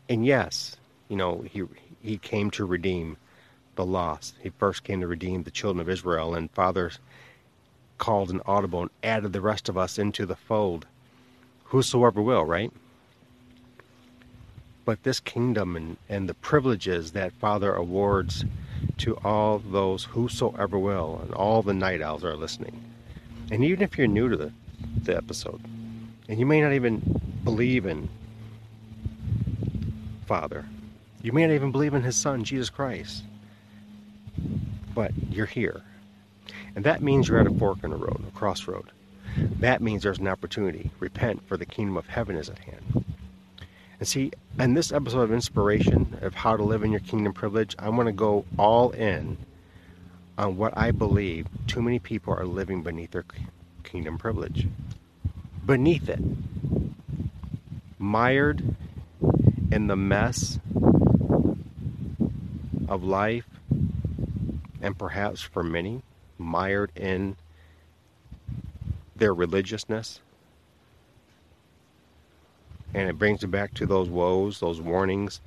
And 0.08 0.26
yes, 0.26 0.78
you 1.08 1.16
know, 1.16 1.42
he 1.42 1.64
he 2.02 2.18
came 2.18 2.50
to 2.52 2.66
redeem 2.66 3.18
the 3.76 3.86
lost. 3.86 4.36
He 4.42 4.50
first 4.50 4.84
came 4.84 5.02
to 5.02 5.08
redeem 5.08 5.44
the 5.44 5.52
children 5.52 5.82
of 5.82 5.90
Israel, 5.90 6.34
and 6.34 6.50
Father 6.52 6.92
called 7.98 8.32
an 8.32 8.42
audible 8.46 8.82
and 8.82 8.92
added 9.04 9.34
the 9.34 9.42
rest 9.42 9.70
of 9.70 9.78
us 9.78 10.00
into 10.00 10.26
the 10.26 10.36
fold. 10.36 10.88
Whosoever 11.66 12.22
will, 12.22 12.46
right? 12.46 12.72
But 14.86 15.04
this 15.04 15.20
kingdom 15.20 15.76
and, 15.76 15.98
and 16.08 16.28
the 16.28 16.34
privileges 16.34 17.12
that 17.12 17.34
Father 17.34 17.74
awards 17.74 18.44
to 19.00 19.16
all 19.24 19.60
those 19.60 20.04
whosoever 20.04 20.78
will, 20.78 21.20
and 21.24 21.34
all 21.34 21.62
the 21.62 21.74
night 21.74 22.02
owls 22.02 22.24
are 22.24 22.36
listening. 22.36 22.84
And 23.52 23.64
even 23.64 23.82
if 23.82 23.98
you're 23.98 24.08
new 24.08 24.30
to 24.30 24.38
the, 24.38 24.52
the 25.04 25.16
episode, 25.16 25.62
and 26.28 26.40
you 26.40 26.46
may 26.46 26.62
not 26.62 26.74
even 26.74 27.22
believe 27.44 27.86
in 27.86 28.10
Father, 30.26 30.66
you 31.22 31.32
may 31.32 31.48
not 31.48 31.54
even 31.54 31.72
believe 31.72 31.94
in 31.94 32.04
His 32.04 32.16
Son, 32.16 32.44
Jesus 32.44 32.70
Christ, 32.70 33.24
but 34.94 35.12
you're 35.32 35.46
here. 35.46 35.82
And 36.76 36.86
that 36.86 37.02
means 37.02 37.28
you're 37.28 37.40
at 37.40 37.48
a 37.48 37.52
fork 37.52 37.84
in 37.84 37.90
the 37.90 37.98
road, 37.98 38.24
a 38.28 38.32
crossroad. 38.38 38.92
That 39.38 39.82
means 39.82 40.04
there's 40.04 40.20
an 40.20 40.28
opportunity. 40.28 40.92
Repent, 41.00 41.48
for 41.48 41.58
the 41.58 41.66
kingdom 41.66 41.98
of 41.98 42.08
heaven 42.08 42.36
is 42.36 42.50
at 42.50 42.60
hand. 42.60 43.09
And 44.00 44.08
see, 44.08 44.32
in 44.58 44.74
this 44.76 44.94
episode 44.94 45.22
of 45.22 45.34
inspiration 45.34 46.18
of 46.22 46.34
how 46.34 46.56
to 46.56 46.64
live 46.64 46.84
in 46.84 46.92
your 46.92 47.02
kingdom 47.02 47.34
privilege, 47.34 47.76
I 47.78 47.90
want 47.90 48.08
to 48.08 48.14
go 48.14 48.46
all 48.58 48.92
in 48.92 49.38
on 50.38 50.56
what 50.56 50.78
I 50.78 50.92
believe 50.92 51.48
too 51.68 51.82
many 51.82 52.00
people 52.00 52.34
are 52.34 52.46
living 52.46 52.82
beneath 52.82 53.12
their 53.12 53.26
kingdom 53.84 54.18
privilege. 54.18 54.68
Beneath 55.66 56.08
it, 56.08 56.22
mired 57.98 58.64
in 59.70 59.88
the 59.88 59.98
mess 59.98 60.60
of 62.88 63.04
life, 63.04 63.46
and 64.82 64.98
perhaps 64.98 65.42
for 65.42 65.62
many, 65.62 66.02
mired 66.38 66.92
in 66.96 67.36
their 69.18 69.34
religiousness. 69.34 70.22
And 72.94 73.08
it 73.08 73.20
brings 73.20 73.42
you 73.42 73.48
back 73.48 73.74
to 73.76 73.86
those 73.86 74.10
woes, 74.10 74.60
those 74.60 74.82
warnings 74.82 75.42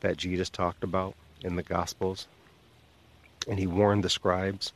that 0.00 0.16
Jesus 0.16 0.48
talked 0.48 0.82
about 0.82 1.14
in 1.42 1.56
the 1.56 1.62
Gospels. 1.62 2.26
And 3.48 3.58
he 3.58 3.66
warned 3.66 4.04
the 4.04 4.10
scribes. 4.10 4.72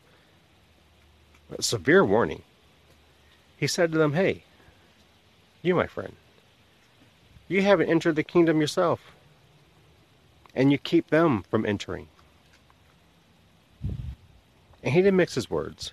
A 1.57 1.63
severe 1.63 2.05
warning. 2.05 2.43
He 3.57 3.67
said 3.67 3.93
to 3.93 3.99
them, 3.99 4.13
Hey, 4.13 4.45
you, 5.63 5.75
my 5.75 5.87
friend, 5.87 6.15
you 7.49 7.63
haven't 7.63 7.89
entered 7.89 8.17
the 8.17 8.23
kingdom 8.23 8.61
yourself, 8.61 9.01
and 10.55 10.73
you 10.73 10.79
keep 10.79 11.09
them 11.09 11.45
from 11.51 11.65
entering. 11.65 12.09
And 14.83 14.93
he 14.93 15.01
didn't 15.01 15.17
mix 15.17 15.35
his 15.35 15.49
words. 15.49 15.93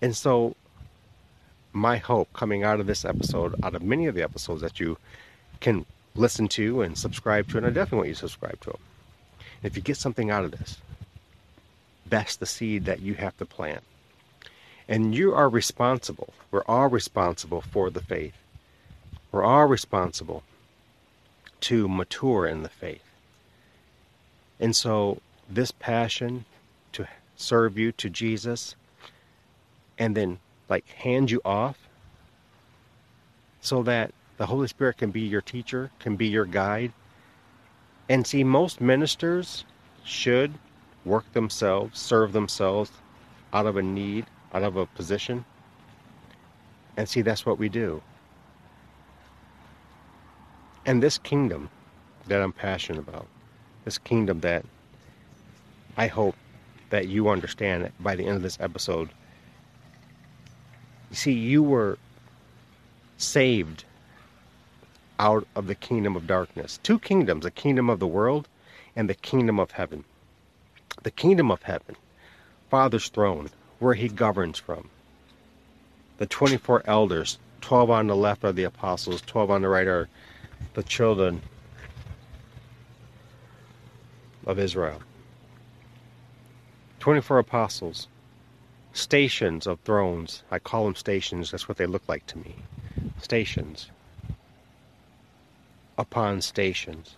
And 0.00 0.14
so 0.14 0.54
my 1.74 1.96
hope 1.96 2.32
coming 2.32 2.62
out 2.62 2.80
of 2.80 2.86
this 2.86 3.04
episode, 3.04 3.54
out 3.62 3.74
of 3.74 3.82
many 3.82 4.06
of 4.06 4.14
the 4.14 4.22
episodes 4.22 4.62
that 4.62 4.80
you 4.80 4.96
can 5.60 5.84
listen 6.14 6.48
to 6.48 6.82
and 6.82 6.96
subscribe 6.96 7.48
to, 7.48 7.58
and 7.58 7.66
I 7.66 7.70
definitely 7.70 7.98
want 7.98 8.08
you 8.08 8.14
to 8.14 8.20
subscribe 8.20 8.60
to 8.60 8.70
them. 8.70 8.80
If 9.62 9.76
you 9.76 9.82
get 9.82 9.96
something 9.96 10.30
out 10.30 10.44
of 10.44 10.52
this, 10.52 10.78
that's 12.06 12.36
the 12.36 12.46
seed 12.46 12.84
that 12.84 13.00
you 13.00 13.14
have 13.14 13.36
to 13.38 13.46
plant. 13.46 13.82
And 14.86 15.14
you 15.14 15.34
are 15.34 15.48
responsible. 15.48 16.32
We're 16.50 16.64
all 16.68 16.88
responsible 16.88 17.62
for 17.62 17.90
the 17.90 18.02
faith. 18.02 18.34
We're 19.32 19.42
all 19.42 19.66
responsible 19.66 20.44
to 21.62 21.88
mature 21.88 22.46
in 22.46 22.62
the 22.62 22.68
faith. 22.68 23.02
And 24.60 24.76
so, 24.76 25.20
this 25.48 25.72
passion 25.72 26.44
to 26.92 27.08
serve 27.36 27.76
you 27.76 27.90
to 27.92 28.08
Jesus 28.08 28.76
and 29.98 30.16
then 30.16 30.38
like 30.68 30.88
hand 30.88 31.30
you 31.30 31.40
off 31.44 31.78
so 33.60 33.82
that 33.82 34.12
the 34.36 34.46
Holy 34.46 34.68
Spirit 34.68 34.98
can 34.98 35.10
be 35.10 35.20
your 35.20 35.40
teacher, 35.40 35.90
can 35.98 36.16
be 36.16 36.26
your 36.26 36.44
guide. 36.44 36.92
And 38.08 38.26
see, 38.26 38.44
most 38.44 38.80
ministers 38.80 39.64
should 40.04 40.54
work 41.04 41.32
themselves, 41.32 41.98
serve 41.98 42.32
themselves 42.32 42.90
out 43.52 43.66
of 43.66 43.76
a 43.76 43.82
need, 43.82 44.26
out 44.52 44.62
of 44.62 44.76
a 44.76 44.86
position. 44.86 45.44
And 46.96 47.08
see, 47.08 47.22
that's 47.22 47.46
what 47.46 47.58
we 47.58 47.68
do. 47.68 48.02
And 50.86 51.02
this 51.02 51.18
kingdom 51.18 51.70
that 52.26 52.42
I'm 52.42 52.52
passionate 52.52 52.98
about, 52.98 53.26
this 53.84 53.98
kingdom 53.98 54.40
that 54.40 54.64
I 55.96 56.08
hope 56.08 56.36
that 56.90 57.08
you 57.08 57.28
understand 57.28 57.90
by 58.00 58.16
the 58.16 58.24
end 58.24 58.36
of 58.36 58.42
this 58.42 58.58
episode. 58.60 59.10
You 61.14 61.16
see, 61.16 61.32
you 61.32 61.62
were 61.62 61.96
saved 63.18 63.84
out 65.20 65.46
of 65.54 65.68
the 65.68 65.76
kingdom 65.76 66.16
of 66.16 66.26
darkness. 66.26 66.80
Two 66.82 66.98
kingdoms, 66.98 67.44
the 67.44 67.52
kingdom 67.52 67.88
of 67.88 68.00
the 68.00 68.06
world 68.08 68.48
and 68.96 69.08
the 69.08 69.14
kingdom 69.14 69.60
of 69.60 69.70
heaven. 69.70 70.02
The 71.04 71.12
kingdom 71.12 71.52
of 71.52 71.62
heaven, 71.62 71.94
Father's 72.68 73.10
throne, 73.10 73.50
where 73.78 73.94
he 73.94 74.08
governs 74.08 74.58
from. 74.58 74.90
The 76.18 76.26
24 76.26 76.82
elders, 76.84 77.38
12 77.60 77.90
on 77.90 78.08
the 78.08 78.16
left 78.16 78.42
are 78.42 78.50
the 78.50 78.64
apostles, 78.64 79.20
12 79.20 79.52
on 79.52 79.62
the 79.62 79.68
right 79.68 79.86
are 79.86 80.08
the 80.72 80.82
children 80.82 81.42
of 84.48 84.58
Israel. 84.58 85.00
24 86.98 87.38
apostles, 87.38 88.08
stations 88.94 89.66
of 89.66 89.80
thrones. 89.80 90.42
I 90.50 90.58
call 90.58 90.84
them 90.84 90.94
stations, 90.94 91.50
that's 91.50 91.68
what 91.68 91.76
they 91.76 91.86
look 91.86 92.08
like 92.08 92.24
to 92.28 92.38
me. 92.38 92.54
Stations 93.20 93.90
upon 95.98 96.40
stations, 96.40 97.16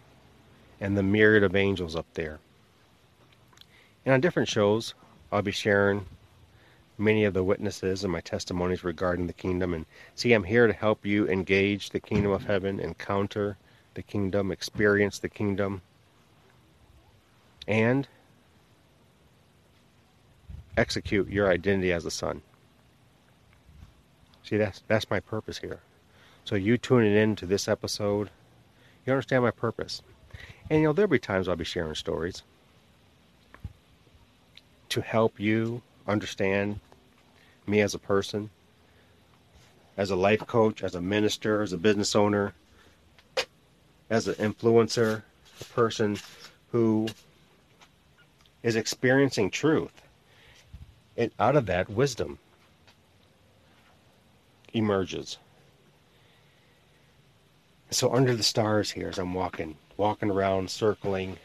and 0.80 0.96
the 0.96 1.02
myriad 1.02 1.42
of 1.42 1.54
angels 1.54 1.94
up 1.96 2.06
there. 2.14 2.38
And 4.04 4.12
on 4.12 4.20
different 4.20 4.48
shows, 4.48 4.94
I'll 5.32 5.42
be 5.42 5.52
sharing 5.52 6.06
many 6.98 7.24
of 7.24 7.34
the 7.34 7.44
witnesses 7.44 8.04
and 8.04 8.12
my 8.12 8.20
testimonies 8.20 8.84
regarding 8.84 9.26
the 9.26 9.32
kingdom. 9.32 9.74
And 9.74 9.86
see, 10.14 10.32
I'm 10.32 10.44
here 10.44 10.66
to 10.66 10.72
help 10.72 11.04
you 11.04 11.28
engage 11.28 11.90
the 11.90 12.00
kingdom 12.00 12.32
of 12.32 12.44
heaven, 12.44 12.80
encounter 12.80 13.56
the 13.94 14.02
kingdom, 14.02 14.50
experience 14.50 15.18
the 15.18 15.28
kingdom, 15.28 15.82
and 17.66 18.06
execute 20.76 21.28
your 21.28 21.50
identity 21.50 21.92
as 21.92 22.04
a 22.04 22.10
son. 22.10 22.42
See, 24.42 24.56
that's 24.56 24.82
that's 24.86 25.10
my 25.10 25.20
purpose 25.20 25.58
here. 25.58 25.80
So 26.44 26.54
you 26.54 26.78
tuning 26.78 27.14
in 27.14 27.34
to 27.36 27.46
this 27.46 27.66
episode, 27.66 28.30
you 29.04 29.12
understand 29.12 29.42
my 29.42 29.50
purpose. 29.50 30.02
And 30.70 30.80
you 30.80 30.86
know, 30.86 30.92
there'll 30.92 31.10
be 31.10 31.18
times 31.18 31.48
I'll 31.48 31.56
be 31.56 31.64
sharing 31.64 31.94
stories 31.94 32.42
to 34.88 35.00
help 35.00 35.40
you 35.40 35.82
understand 36.06 36.80
me 37.66 37.80
as 37.80 37.94
a 37.94 37.98
person, 37.98 38.50
as 39.96 40.10
a 40.10 40.16
life 40.16 40.46
coach, 40.46 40.84
as 40.84 40.94
a 40.94 41.00
minister, 41.00 41.62
as 41.62 41.72
a 41.72 41.76
business 41.76 42.14
owner, 42.14 42.52
as 44.08 44.28
an 44.28 44.34
influencer, 44.34 45.22
a 45.60 45.64
person 45.64 46.16
who 46.70 47.08
is 48.62 48.76
experiencing 48.76 49.50
truth. 49.50 50.02
And 51.16 51.30
out 51.38 51.56
of 51.56 51.66
that, 51.66 51.88
wisdom 51.88 52.38
emerges. 54.72 55.38
So 57.90 58.12
under 58.12 58.34
the 58.34 58.42
stars 58.42 58.90
here 58.90 59.08
as 59.08 59.18
I'm 59.18 59.32
walking, 59.32 59.76
walking 59.96 60.30
around, 60.30 60.70
circling, 60.70 61.38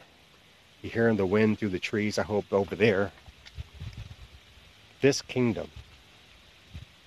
you're 0.81 0.91
hearing 0.91 1.15
the 1.15 1.25
wind 1.25 1.59
through 1.59 1.69
the 1.69 1.79
trees, 1.79 2.17
I 2.17 2.23
hope 2.23 2.51
over 2.51 2.75
there. 2.75 3.11
This 5.01 5.21
kingdom, 5.21 5.69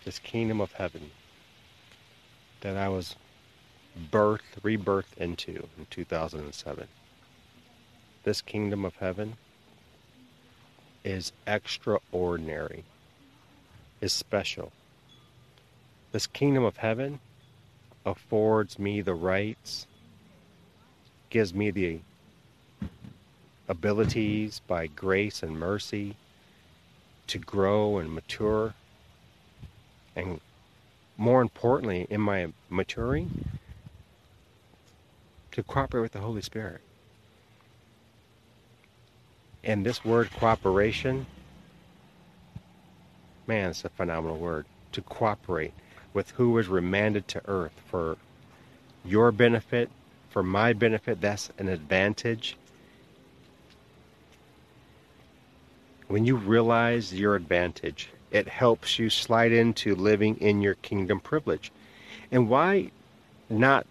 this 0.04 0.18
kingdom 0.18 0.60
of 0.60 0.72
heaven 0.72 1.10
that 2.60 2.76
I 2.76 2.88
was 2.88 3.16
birthed, 4.10 4.60
rebirthed 4.62 5.18
into 5.18 5.68
in 5.78 5.86
2007. 5.90 6.88
This 8.22 8.40
kingdom 8.40 8.84
of 8.84 8.96
heaven 8.96 9.36
is 11.04 11.32
extraordinary, 11.46 12.84
is 14.00 14.12
special. 14.12 14.72
This 16.12 16.26
kingdom 16.26 16.64
of 16.64 16.78
heaven 16.78 17.20
affords 18.06 18.78
me 18.78 19.00
the 19.00 19.14
rights, 19.14 19.86
gives 21.30 21.54
me 21.54 21.70
the 21.70 22.00
abilities 23.68 24.60
by 24.66 24.86
grace 24.86 25.42
and 25.42 25.58
mercy 25.58 26.16
to 27.26 27.38
grow 27.38 27.98
and 27.98 28.12
mature. 28.12 28.74
And 30.14 30.40
more 31.16 31.42
importantly, 31.42 32.06
in 32.10 32.20
my 32.20 32.52
maturing, 32.68 33.48
to 35.52 35.62
cooperate 35.62 36.02
with 36.02 36.12
the 36.12 36.20
Holy 36.20 36.42
Spirit. 36.42 36.80
And 39.64 39.84
this 39.84 40.04
word 40.04 40.30
cooperation, 40.38 41.26
man, 43.46 43.70
it's 43.70 43.84
a 43.84 43.88
phenomenal 43.88 44.36
word. 44.36 44.66
To 44.92 45.00
cooperate 45.02 45.72
with 46.12 46.30
who 46.32 46.56
is 46.58 46.68
remanded 46.68 47.26
to 47.28 47.42
earth 47.46 47.72
for 47.86 48.16
your 49.04 49.32
benefit, 49.32 49.90
for 50.28 50.42
my 50.42 50.72
benefit, 50.72 51.20
that's 51.20 51.50
an 51.58 51.68
advantage. 51.68 52.56
When 56.08 56.26
you 56.26 56.36
realize 56.36 57.14
your 57.14 57.34
advantage, 57.34 58.10
it 58.30 58.46
helps 58.46 58.98
you 58.98 59.08
slide 59.08 59.52
into 59.52 59.94
living 59.94 60.36
in 60.36 60.60
your 60.60 60.74
kingdom 60.74 61.20
privilege. 61.20 61.72
And 62.30 62.48
why 62.48 62.90
not 63.48 63.86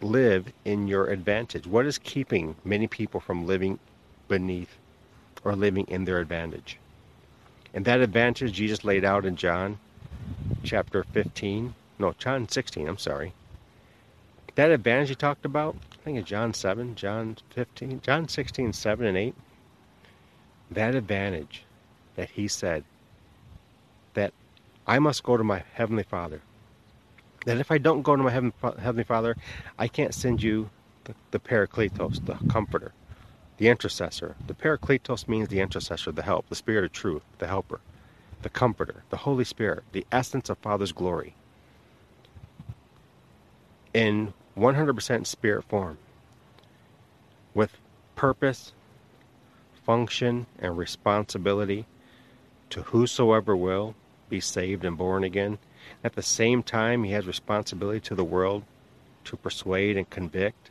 live 0.00 0.52
in 0.64 0.88
your 0.88 1.08
advantage? 1.08 1.66
What 1.66 1.84
is 1.84 1.98
keeping 1.98 2.56
many 2.64 2.86
people 2.86 3.20
from 3.20 3.46
living 3.46 3.78
beneath 4.28 4.78
or 5.48 5.56
living 5.56 5.86
in 5.88 6.04
their 6.04 6.18
advantage? 6.18 6.78
And 7.74 7.84
that 7.84 8.00
advantage 8.00 8.52
Jesus 8.52 8.84
laid 8.84 9.04
out 9.04 9.24
in 9.24 9.36
John 9.36 9.78
chapter 10.62 11.04
15, 11.04 11.74
no, 11.98 12.14
John 12.18 12.48
16, 12.48 12.88
I'm 12.88 12.98
sorry. 12.98 13.32
That 14.54 14.70
advantage 14.70 15.10
he 15.10 15.14
talked 15.14 15.44
about, 15.44 15.76
I 15.92 15.96
think 16.04 16.18
it's 16.18 16.28
John 16.28 16.54
7, 16.54 16.94
John 16.94 17.36
15, 17.50 18.00
John 18.02 18.28
16, 18.28 18.72
7 18.72 19.06
and 19.06 19.16
8. 19.16 19.34
That 20.70 20.94
advantage 20.94 21.64
that 22.16 22.30
he 22.30 22.48
said 22.48 22.84
that 24.14 24.32
I 24.86 24.98
must 24.98 25.22
go 25.22 25.36
to 25.36 25.44
my 25.44 25.62
heavenly 25.74 26.02
Father 26.02 26.42
that 27.48 27.58
if 27.58 27.70
I 27.70 27.78
don't 27.78 28.02
go 28.02 28.14
to 28.14 28.22
my 28.22 28.30
Heavenly 28.30 29.04
Father, 29.04 29.36
I 29.78 29.88
can't 29.88 30.14
send 30.14 30.42
you 30.42 30.68
the, 31.04 31.14
the 31.30 31.38
Parakletos, 31.38 32.24
the 32.26 32.34
Comforter, 32.50 32.92
the 33.58 33.68
Intercessor. 33.68 34.36
The 34.46 34.54
Parakletos 34.54 35.28
means 35.28 35.48
the 35.48 35.60
Intercessor, 35.60 36.12
the 36.12 36.22
help, 36.22 36.48
the 36.48 36.54
Spirit 36.54 36.84
of 36.84 36.92
truth, 36.92 37.22
the 37.38 37.48
Helper, 37.48 37.80
the 38.42 38.48
Comforter, 38.48 39.02
the 39.10 39.18
Holy 39.18 39.44
Spirit, 39.44 39.84
the 39.92 40.06
essence 40.10 40.48
of 40.48 40.58
Father's 40.58 40.92
glory. 40.92 41.34
In 43.92 44.32
100% 44.56 45.26
spirit 45.26 45.64
form, 45.64 45.98
with 47.54 47.78
purpose, 48.14 48.72
function, 49.84 50.46
and 50.58 50.78
responsibility 50.78 51.86
to 52.70 52.82
whosoever 52.82 53.56
will 53.56 53.94
be 54.28 54.40
saved 54.40 54.84
and 54.84 54.96
born 54.96 55.24
again 55.24 55.58
at 56.04 56.14
the 56.14 56.22
same 56.22 56.62
time, 56.62 57.04
he 57.04 57.12
has 57.12 57.26
responsibility 57.26 58.00
to 58.00 58.14
the 58.14 58.24
world 58.24 58.62
to 59.24 59.36
persuade 59.36 59.96
and 59.96 60.08
convict 60.10 60.70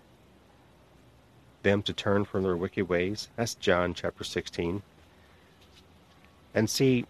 them 1.68 1.84
to 1.84 1.94
turn 1.94 2.24
from 2.24 2.44
their 2.44 2.56
wicked 2.56 2.88
ways. 2.88 3.28
That's 3.36 3.54
John 3.56 3.94
chapter 3.94 4.24
16. 4.24 4.82
And 6.56 6.70
see, 6.70 7.06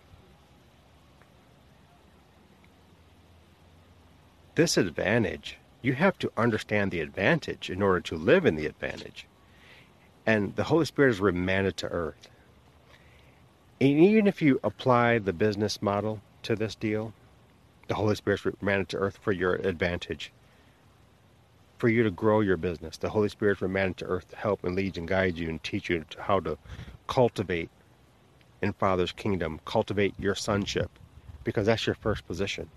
this 4.56 4.76
advantage, 4.76 5.58
you 5.84 5.94
have 5.94 6.18
to 6.20 6.32
understand 6.36 6.90
the 6.90 7.02
advantage 7.02 7.70
in 7.70 7.84
order 7.84 8.02
to 8.02 8.16
live 8.16 8.46
in 8.46 8.56
the 8.56 8.66
advantage. 8.66 9.28
And 10.26 10.56
the 10.56 10.66
Holy 10.66 10.86
Spirit 10.86 11.12
is 11.12 11.22
remanded 11.22 11.78
to 11.78 11.88
earth. 11.88 12.28
And 13.80 14.00
even 14.00 14.26
if 14.26 14.42
you 14.42 14.60
apply 14.64 15.20
the 15.20 15.34
business 15.34 15.84
model 15.84 16.22
to 16.42 16.56
this 16.56 16.74
deal, 16.74 17.14
the 17.88 17.94
Holy 17.94 18.16
Spirit 18.16 18.40
is 18.44 18.54
remanded 18.60 18.90
to 18.90 18.98
earth 18.98 19.18
for 19.22 19.32
your 19.32 19.54
advantage, 19.54 20.32
for 21.78 21.90
you 21.90 22.04
to 22.04 22.12
grow 22.12 22.42
your 22.42 22.58
business. 22.58 22.98
The 22.98 23.10
Holy 23.10 23.30
Spirit 23.30 23.58
is 23.58 23.62
remanded 23.62 23.98
to 23.98 24.06
earth 24.06 24.30
to 24.30 24.36
help 24.36 24.64
and 24.64 24.76
lead 24.76 24.98
and 24.98 25.08
guide 25.08 25.38
you 25.38 25.50
and 25.50 25.62
teach 25.64 25.90
you 25.90 26.04
how 26.18 26.40
to 26.42 26.58
cultivate 27.08 27.70
in 28.62 28.74
Father's 28.74 29.12
kingdom, 29.12 29.60
cultivate 29.66 30.14
your 30.18 30.36
sonship, 30.36 30.90
because 31.44 31.68
that's 31.68 31.86
your 31.86 31.96
first 31.96 32.26
position. 32.28 32.70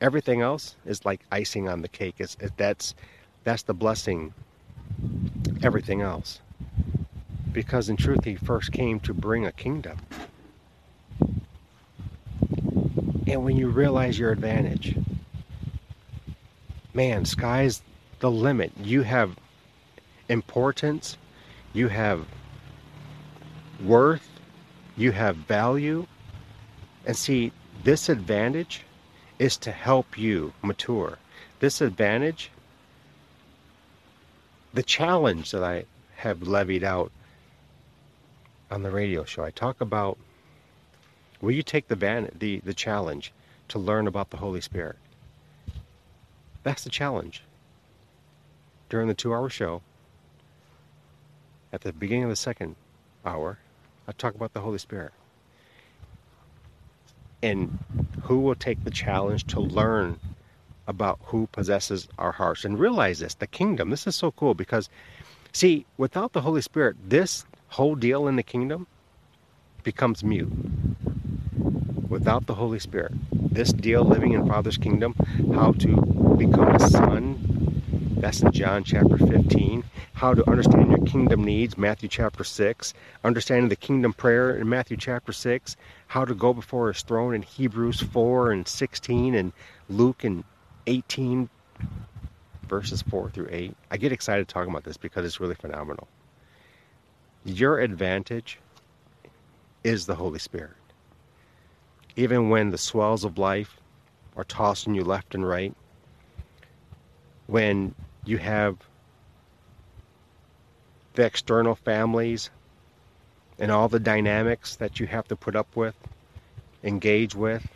Everything 0.00 0.40
else 0.40 0.76
is 0.86 1.04
like 1.04 1.20
icing 1.32 1.68
on 1.68 1.82
the 1.82 1.88
cake. 1.88 2.16
It's, 2.18 2.36
it, 2.40 2.52
that's 2.56 2.94
that's 3.44 3.62
the 3.62 3.74
blessing. 3.74 4.32
Everything 5.62 6.02
else, 6.02 6.40
because 7.52 7.88
in 7.88 7.96
truth, 7.96 8.24
He 8.24 8.36
first 8.36 8.72
came 8.72 9.00
to 9.00 9.12
bring 9.12 9.46
a 9.46 9.52
kingdom. 9.52 9.98
And 13.26 13.44
when 13.44 13.56
you 13.56 13.68
realize 13.68 14.18
your 14.18 14.30
advantage, 14.30 14.96
man, 16.94 17.24
sky's 17.24 17.82
the 18.22 18.30
limit. 18.30 18.72
You 18.80 19.02
have 19.02 19.36
importance, 20.28 21.18
you 21.72 21.88
have 21.88 22.24
worth, 23.84 24.28
you 24.96 25.10
have 25.10 25.36
value. 25.36 26.06
And 27.04 27.16
see, 27.16 27.50
this 27.82 28.08
advantage 28.08 28.84
is 29.40 29.56
to 29.58 29.72
help 29.72 30.16
you 30.16 30.52
mature. 30.62 31.18
This 31.58 31.80
advantage, 31.80 32.52
the 34.72 34.84
challenge 34.84 35.50
that 35.50 35.64
I 35.64 35.84
have 36.14 36.46
levied 36.46 36.84
out 36.84 37.10
on 38.70 38.82
the 38.82 38.92
radio 38.92 39.24
show, 39.24 39.42
I 39.42 39.50
talk 39.50 39.80
about 39.80 40.16
will 41.40 41.50
you 41.50 41.64
take 41.64 41.88
the, 41.88 41.96
van- 41.96 42.30
the, 42.38 42.60
the 42.60 42.72
challenge 42.72 43.32
to 43.66 43.80
learn 43.80 44.06
about 44.06 44.30
the 44.30 44.36
Holy 44.36 44.60
Spirit? 44.60 44.96
That's 46.62 46.84
the 46.84 46.90
challenge. 46.90 47.42
During 48.92 49.08
the 49.08 49.14
two 49.14 49.32
hour 49.32 49.48
show, 49.48 49.80
at 51.72 51.80
the 51.80 51.94
beginning 51.94 52.24
of 52.24 52.28
the 52.28 52.36
second 52.36 52.76
hour, 53.24 53.56
I 54.06 54.12
talk 54.12 54.34
about 54.34 54.52
the 54.52 54.60
Holy 54.60 54.76
Spirit. 54.76 55.12
And 57.42 57.78
who 58.24 58.40
will 58.40 58.54
take 58.54 58.84
the 58.84 58.90
challenge 58.90 59.46
to 59.46 59.60
learn 59.60 60.20
about 60.86 61.18
who 61.22 61.46
possesses 61.52 62.06
our 62.18 62.32
hearts 62.32 62.66
and 62.66 62.78
realize 62.78 63.20
this 63.20 63.32
the 63.32 63.46
kingdom. 63.46 63.88
This 63.88 64.06
is 64.06 64.14
so 64.14 64.30
cool 64.32 64.52
because, 64.52 64.90
see, 65.54 65.86
without 65.96 66.34
the 66.34 66.42
Holy 66.42 66.60
Spirit, 66.60 66.96
this 67.02 67.46
whole 67.68 67.94
deal 67.94 68.28
in 68.28 68.36
the 68.36 68.42
kingdom 68.42 68.86
becomes 69.84 70.22
mute. 70.22 70.52
Without 72.10 72.44
the 72.44 72.56
Holy 72.56 72.78
Spirit, 72.78 73.12
this 73.32 73.72
deal 73.72 74.04
living 74.04 74.32
in 74.32 74.46
Father's 74.46 74.76
kingdom, 74.76 75.14
how 75.54 75.72
to 75.72 75.96
become 76.36 76.74
a 76.74 76.78
son, 76.78 77.51
that's 78.22 78.40
in 78.40 78.52
John 78.52 78.84
chapter 78.84 79.18
15 79.18 79.82
how 80.12 80.32
to 80.32 80.48
understand 80.48 80.90
your 80.90 81.04
kingdom 81.04 81.42
needs, 81.42 81.76
Matthew 81.76 82.08
chapter 82.08 82.44
6, 82.44 82.94
understanding 83.24 83.68
the 83.68 83.74
kingdom 83.74 84.12
prayer 84.12 84.56
in 84.56 84.68
Matthew 84.68 84.96
chapter 84.96 85.32
6, 85.32 85.76
how 86.06 86.24
to 86.24 86.32
go 86.32 86.54
before 86.54 86.92
his 86.92 87.02
throne 87.02 87.34
in 87.34 87.42
Hebrews 87.42 88.00
4 88.00 88.52
and 88.52 88.68
16, 88.68 89.34
and 89.34 89.52
Luke 89.88 90.22
and 90.22 90.44
18, 90.86 91.50
verses 92.68 93.02
4 93.02 93.30
through 93.30 93.48
8. 93.50 93.76
I 93.90 93.96
get 93.96 94.12
excited 94.12 94.46
talking 94.46 94.70
about 94.70 94.84
this 94.84 94.96
because 94.96 95.26
it's 95.26 95.40
really 95.40 95.56
phenomenal. 95.56 96.06
Your 97.44 97.80
advantage 97.80 98.60
is 99.82 100.06
the 100.06 100.14
Holy 100.14 100.38
Spirit. 100.38 100.76
Even 102.14 102.50
when 102.50 102.70
the 102.70 102.78
swells 102.78 103.24
of 103.24 103.36
life 103.36 103.80
are 104.36 104.44
tossing 104.44 104.94
you 104.94 105.02
left 105.02 105.34
and 105.34 105.44
right, 105.44 105.74
when 107.48 107.96
you 108.24 108.38
have 108.38 108.76
the 111.14 111.24
external 111.24 111.74
families 111.74 112.50
and 113.58 113.70
all 113.70 113.88
the 113.88 114.00
dynamics 114.00 114.76
that 114.76 114.98
you 114.98 115.06
have 115.06 115.28
to 115.28 115.36
put 115.36 115.54
up 115.54 115.68
with, 115.76 115.94
engage 116.82 117.34
with, 117.34 117.66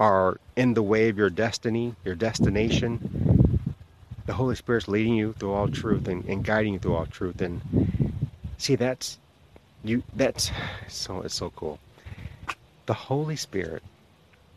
are 0.00 0.38
in 0.56 0.74
the 0.74 0.82
way 0.82 1.08
of 1.08 1.18
your 1.18 1.30
destiny, 1.30 1.94
your 2.04 2.14
destination. 2.14 3.60
The 4.26 4.34
Holy 4.34 4.54
Spirit's 4.54 4.88
leading 4.88 5.14
you 5.14 5.32
through 5.32 5.52
all 5.52 5.68
truth 5.68 6.06
and, 6.06 6.24
and 6.26 6.44
guiding 6.44 6.74
you 6.74 6.78
through 6.78 6.94
all 6.94 7.06
truth. 7.06 7.40
And 7.40 7.60
see, 8.58 8.76
that's 8.76 9.18
you. 9.82 10.02
That's 10.14 10.50
so. 10.86 11.22
It's 11.22 11.34
so 11.34 11.50
cool. 11.50 11.78
The 12.86 12.94
Holy 12.94 13.36
Spirit 13.36 13.82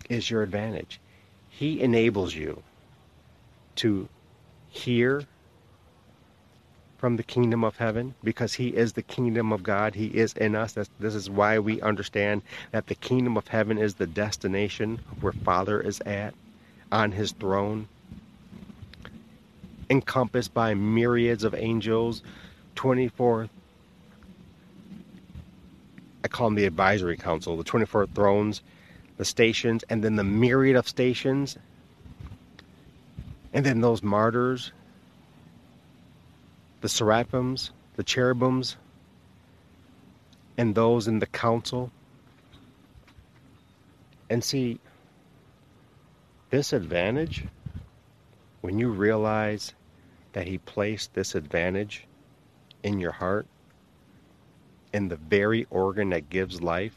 is 0.10 0.30
your 0.30 0.44
advantage. 0.44 1.00
He 1.50 1.82
enables 1.82 2.36
you 2.36 2.62
to 3.78 4.08
hear 4.70 5.26
from 6.98 7.16
the 7.16 7.24
kingdom 7.24 7.64
of 7.64 7.78
heaven 7.78 8.14
because 8.24 8.54
he 8.54 8.70
is 8.70 8.94
the 8.94 9.02
kingdom 9.02 9.52
of 9.52 9.64
God. 9.64 9.96
He 9.96 10.08
is 10.08 10.34
in 10.34 10.56
us. 10.56 10.74
That's, 10.74 10.90
this 11.00 11.16
is 11.16 11.30
why 11.30 11.58
we 11.60 11.82
understand 11.82 12.44
that 12.72 12.88
the 12.88 12.96
kingdom 12.96 13.38
of 13.38 13.48
heaven 13.48 13.78
is 13.78 13.96
the 13.96 14.06
destination 14.06 15.00
where 15.20 15.34
Father 15.34 15.82
is 15.82 16.00
at 16.02 16.36
on 16.92 17.12
his 17.12 17.32
throne, 17.32 17.88
encompassed 19.90 20.54
by 20.54 20.74
myriads 20.74 21.44
of 21.44 21.56
angels, 21.56 22.22
24 22.76 23.50
I 26.24 26.28
call 26.28 26.48
them 26.48 26.56
the 26.56 26.66
advisory 26.66 27.18
council, 27.18 27.58
the 27.58 27.64
24 27.64 28.08
thrones, 28.08 28.62
the 29.18 29.26
stations, 29.26 29.84
and 29.90 30.04
then 30.04 30.16
the 30.16 30.24
myriad 30.24 30.76
of 30.76 30.88
stations, 30.88 31.58
and 33.54 33.66
then 33.66 33.82
those 33.82 34.02
martyrs 34.02 34.72
the 36.82 36.90
seraphims, 36.90 37.72
the 37.96 38.04
cherubims, 38.04 38.76
and 40.58 40.74
those 40.76 41.08
in 41.08 41.20
the 41.20 41.28
council. 41.28 41.92
And 44.30 44.44
see, 44.44 44.80
this 46.50 46.74
advantage, 46.74 47.46
when 48.62 48.80
you 48.80 48.90
realize 48.90 49.74
that 50.34 50.48
He 50.48 50.58
placed 50.58 51.14
this 51.14 51.36
advantage 51.36 52.08
in 52.84 53.00
your 53.00 53.12
heart, 53.12 53.46
in 54.94 55.08
the 55.08 55.18
very 55.18 55.68
organ 55.70 56.10
that 56.10 56.30
gives 56.30 56.62
life, 56.62 56.96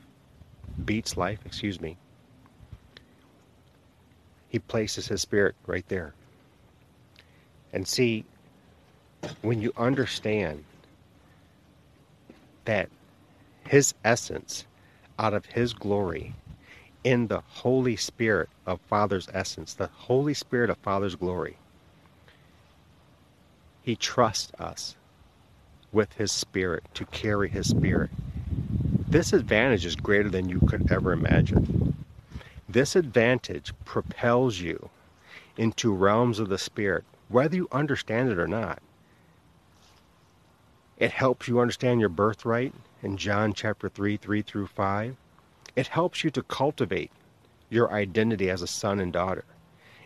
beats 0.84 1.16
life, 1.16 1.40
excuse 1.44 1.80
me, 1.80 1.96
He 4.48 4.58
places 4.58 5.08
His 5.08 5.20
Spirit 5.20 5.54
right 5.66 5.86
there. 5.88 6.14
And 7.74 7.88
see, 7.88 8.24
when 9.42 9.60
you 9.60 9.72
understand 9.76 10.64
that 12.66 12.88
His 13.66 13.94
essence 14.04 14.64
out 15.18 15.34
of 15.34 15.44
His 15.46 15.74
glory 15.74 16.34
in 17.02 17.26
the 17.26 17.40
Holy 17.40 17.96
Spirit 17.96 18.48
of 18.64 18.80
Father's 18.82 19.28
essence, 19.34 19.74
the 19.74 19.88
Holy 19.88 20.34
Spirit 20.34 20.70
of 20.70 20.78
Father's 20.78 21.16
glory, 21.16 21.56
He 23.82 23.96
trusts 23.96 24.52
us 24.60 24.94
with 25.90 26.12
His 26.12 26.30
Spirit 26.30 26.84
to 26.94 27.04
carry 27.06 27.48
His 27.48 27.68
Spirit. 27.68 28.10
This 29.08 29.32
advantage 29.32 29.84
is 29.84 29.96
greater 29.96 30.30
than 30.30 30.48
you 30.48 30.60
could 30.60 30.92
ever 30.92 31.10
imagine. 31.10 31.96
This 32.68 32.94
advantage 32.94 33.72
propels 33.84 34.60
you 34.60 34.90
into 35.56 35.92
realms 35.92 36.38
of 36.38 36.48
the 36.48 36.58
Spirit, 36.58 37.04
whether 37.28 37.56
you 37.56 37.68
understand 37.72 38.30
it 38.30 38.38
or 38.38 38.46
not. 38.46 38.80
It 40.96 41.10
helps 41.10 41.48
you 41.48 41.60
understand 41.60 42.00
your 42.00 42.08
birthright 42.08 42.72
in 43.02 43.16
John 43.16 43.52
chapter 43.52 43.88
3, 43.88 44.16
3 44.16 44.42
through 44.42 44.68
5. 44.68 45.16
It 45.74 45.88
helps 45.88 46.22
you 46.22 46.30
to 46.30 46.42
cultivate 46.42 47.10
your 47.68 47.92
identity 47.92 48.48
as 48.48 48.62
a 48.62 48.66
son 48.66 49.00
and 49.00 49.12
daughter 49.12 49.44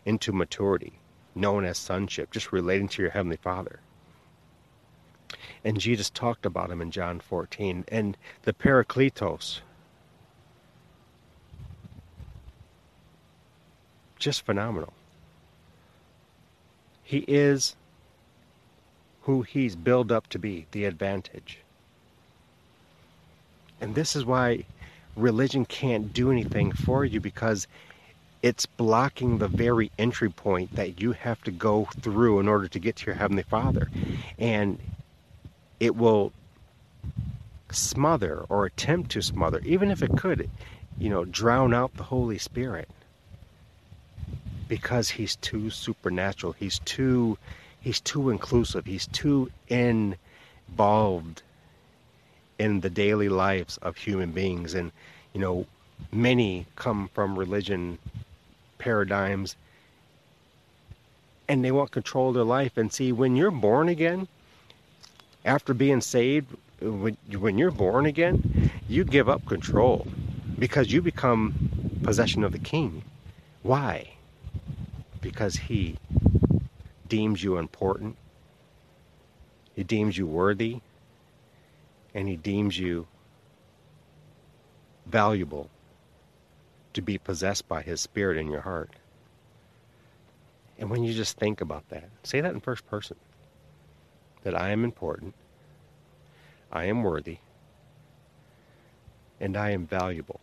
into 0.04 0.33
maturity, 0.33 0.94
known 1.35 1.64
as 1.64 1.76
sonship, 1.76 2.31
just 2.31 2.52
relating 2.52 2.88
to 2.88 3.02
your 3.02 3.11
Heavenly 3.11 3.37
Father. 3.37 3.81
And 5.62 5.78
Jesus 5.78 6.09
talked 6.09 6.46
about 6.46 6.70
him 6.70 6.81
in 6.81 6.90
John 6.90 7.20
14. 7.20 7.85
And 7.88 8.16
the 8.42 8.54
Parakletos, 8.54 9.61
just 14.18 14.42
phenomenal. 14.42 14.94
He 17.08 17.24
is 17.26 17.74
who 19.22 19.40
he's 19.40 19.76
built 19.76 20.12
up 20.12 20.26
to 20.26 20.38
be, 20.38 20.66
the 20.72 20.84
advantage. 20.84 21.60
And 23.80 23.94
this 23.94 24.14
is 24.14 24.26
why 24.26 24.66
religion 25.16 25.64
can't 25.64 26.12
do 26.12 26.30
anything 26.30 26.70
for 26.70 27.06
you 27.06 27.18
because 27.18 27.66
it's 28.42 28.66
blocking 28.66 29.38
the 29.38 29.48
very 29.48 29.90
entry 29.98 30.28
point 30.28 30.76
that 30.76 31.00
you 31.00 31.12
have 31.12 31.42
to 31.44 31.50
go 31.50 31.88
through 31.98 32.40
in 32.40 32.46
order 32.46 32.68
to 32.68 32.78
get 32.78 32.96
to 32.96 33.06
your 33.06 33.14
Heavenly 33.14 33.42
Father. 33.42 33.88
And 34.38 34.78
it 35.80 35.96
will 35.96 36.34
smother 37.70 38.44
or 38.50 38.66
attempt 38.66 39.12
to 39.12 39.22
smother, 39.22 39.60
even 39.64 39.90
if 39.90 40.02
it 40.02 40.14
could, 40.18 40.50
you 40.98 41.08
know, 41.08 41.24
drown 41.24 41.72
out 41.72 41.94
the 41.94 42.02
Holy 42.02 42.36
Spirit. 42.36 42.90
Because 44.68 45.11
he's 45.11 45.37
too 45.37 45.70
supernatural. 45.70 46.52
He's 46.52 46.78
too 46.81 47.38
he's 47.81 48.00
too 48.00 48.31
inclusive. 48.31 48.85
He's 48.87 49.07
too 49.07 49.50
involved 49.68 51.42
in 52.59 52.81
the 52.81 52.90
daily 52.90 53.28
lives 53.28 53.78
of 53.78 53.96
human 53.96 54.33
beings. 54.33 54.74
And, 54.74 54.92
you 55.33 55.40
know, 55.40 55.66
many 56.12 56.66
come 56.76 57.09
from 57.14 57.38
religion 57.38 57.98
paradigms 58.78 59.57
and 61.48 61.64
they 61.64 61.70
want 61.70 61.90
control 61.90 62.28
of 62.28 62.35
their 62.35 62.44
life. 62.44 62.76
And 62.76 62.92
see, 62.92 63.11
when 63.12 63.35
you're 63.35 63.50
born 63.50 63.88
again, 63.88 64.28
after 65.44 65.72
being 65.72 66.00
saved, 66.00 66.54
when, 66.81 67.16
when 67.38 67.59
you're 67.59 67.70
born 67.70 68.07
again, 68.07 68.70
you 68.88 69.04
give 69.04 69.28
up 69.28 69.44
control 69.46 70.07
because 70.59 70.92
you 70.92 71.00
become 71.00 71.54
possession 72.02 72.44
of 72.44 72.52
the 72.52 72.59
king. 72.59 73.02
Why? 73.62 74.11
Because 75.20 75.57
he 75.57 75.96
deems 77.09 77.42
you 77.42 77.57
important, 77.57 78.16
he 79.74 79.83
deems 79.83 80.16
you 80.16 80.26
worthy, 80.26 80.81
and 82.14 82.28
he 82.28 82.37
deems 82.37 82.78
you 82.78 83.07
valuable 85.07 85.70
to 86.92 87.02
be 87.02 87.18
possessed 87.18 87.68
by 87.68 87.83
his 87.83 88.00
spirit 88.00 88.37
in 88.37 88.50
your 88.50 88.61
heart. 88.61 88.90
And 90.78 90.90
when 90.90 91.02
you 91.02 91.12
just 91.12 91.38
think 91.38 91.61
about 91.61 91.88
that, 91.88 92.09
say 92.22 92.40
that 92.40 92.52
in 92.52 92.61
first 92.61 92.87
person 92.87 93.16
that 94.42 94.54
I 94.54 94.70
am 94.70 94.85
important, 94.85 95.35
I 96.70 96.85
am 96.85 97.02
worthy, 97.02 97.38
and 99.40 99.57
I 99.57 99.70
am 99.70 99.87
valuable 99.87 100.40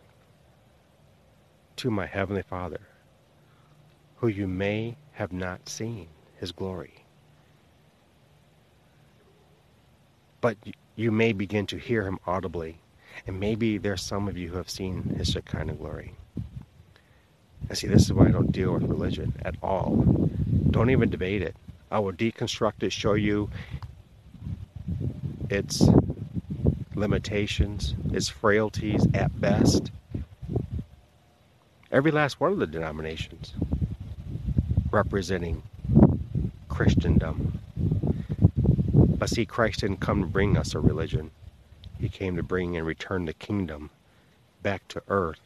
to 1.78 1.92
my 1.92 2.06
Heavenly 2.06 2.42
Father, 2.42 2.82
who 4.16 4.28
you 4.28 4.48
may 4.48 4.96
have 5.14 5.32
not 5.32 5.68
seen 5.68 6.08
his 6.38 6.52
glory. 6.52 7.06
But 10.42 10.58
you 10.96 11.12
may 11.12 11.34
begin 11.34 11.66
to 11.68 11.78
hear 11.78 12.04
him 12.04 12.20
audibly, 12.26 12.80
and 13.26 13.40
maybe 13.40 13.78
there's 13.78 14.02
some 14.02 14.28
of 14.28 14.38
you 14.38 14.50
who 14.50 14.58
have 14.58 14.70
seen 14.70 15.04
his 15.18 15.30
Shekinah 15.30 15.74
glory. 15.74 16.16
And 17.68 17.78
see, 17.78 17.88
this 17.88 18.04
is 18.04 18.14
why 18.14 18.28
I 18.28 18.32
don't 18.32 18.52
deal 18.52 18.74
with 18.74 18.84
religion 18.84 19.34
at 19.44 19.56
all. 19.64 19.96
Don't 20.70 20.90
even 20.90 21.10
debate 21.10 21.42
it. 21.42 21.56
I 21.92 22.00
will 22.00 22.14
deconstruct 22.14 22.84
it, 22.84 22.92
show 22.92 23.14
you 23.14 23.50
its 25.50 25.84
limitations, 26.96 27.96
its 28.14 28.30
frailties 28.30 29.08
at 29.14 29.40
best. 29.40 29.92
Every 31.92 32.12
last 32.12 32.40
one 32.40 32.52
of 32.52 32.60
the 32.60 32.68
denominations 32.68 33.54
representing 34.96 35.62
Christendom. 36.70 37.60
But 38.96 39.30
see, 39.30 39.46
Christ 39.46 39.82
didn't 39.82 40.00
come 40.00 40.22
to 40.22 40.28
bring 40.28 40.58
us 40.58 40.74
a 40.74 40.80
religion. 40.80 41.32
He 42.00 42.10
came 42.10 42.36
to 42.38 42.44
bring 42.44 42.76
and 42.78 42.88
return 42.88 43.26
the 43.26 43.34
kingdom 43.34 43.90
back 44.64 44.88
to 44.90 45.04
earth. 45.10 45.42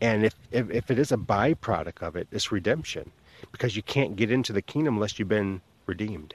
And 0.00 0.24
if, 0.24 0.34
if, 0.50 0.70
if 0.70 0.90
it 0.90 0.98
is 0.98 1.12
a 1.12 1.16
byproduct 1.16 2.02
of 2.02 2.16
it, 2.16 2.28
it's 2.32 2.50
redemption. 2.50 3.10
Because 3.50 3.76
you 3.76 3.82
can't 3.82 4.16
get 4.16 4.30
into 4.30 4.52
the 4.52 4.62
kingdom 4.62 4.94
unless 4.94 5.18
you've 5.18 5.28
been 5.28 5.60
redeemed. 5.86 6.34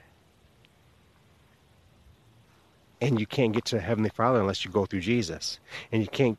And 3.02 3.20
you 3.20 3.26
can't 3.26 3.54
get 3.54 3.66
to 3.66 3.76
the 3.76 3.82
Heavenly 3.82 4.10
Father 4.10 4.40
unless 4.40 4.66
you 4.66 4.72
go 4.72 4.86
through 4.86 5.02
Jesus. 5.02 5.60
And 5.92 6.02
you 6.02 6.08
can't 6.08 6.38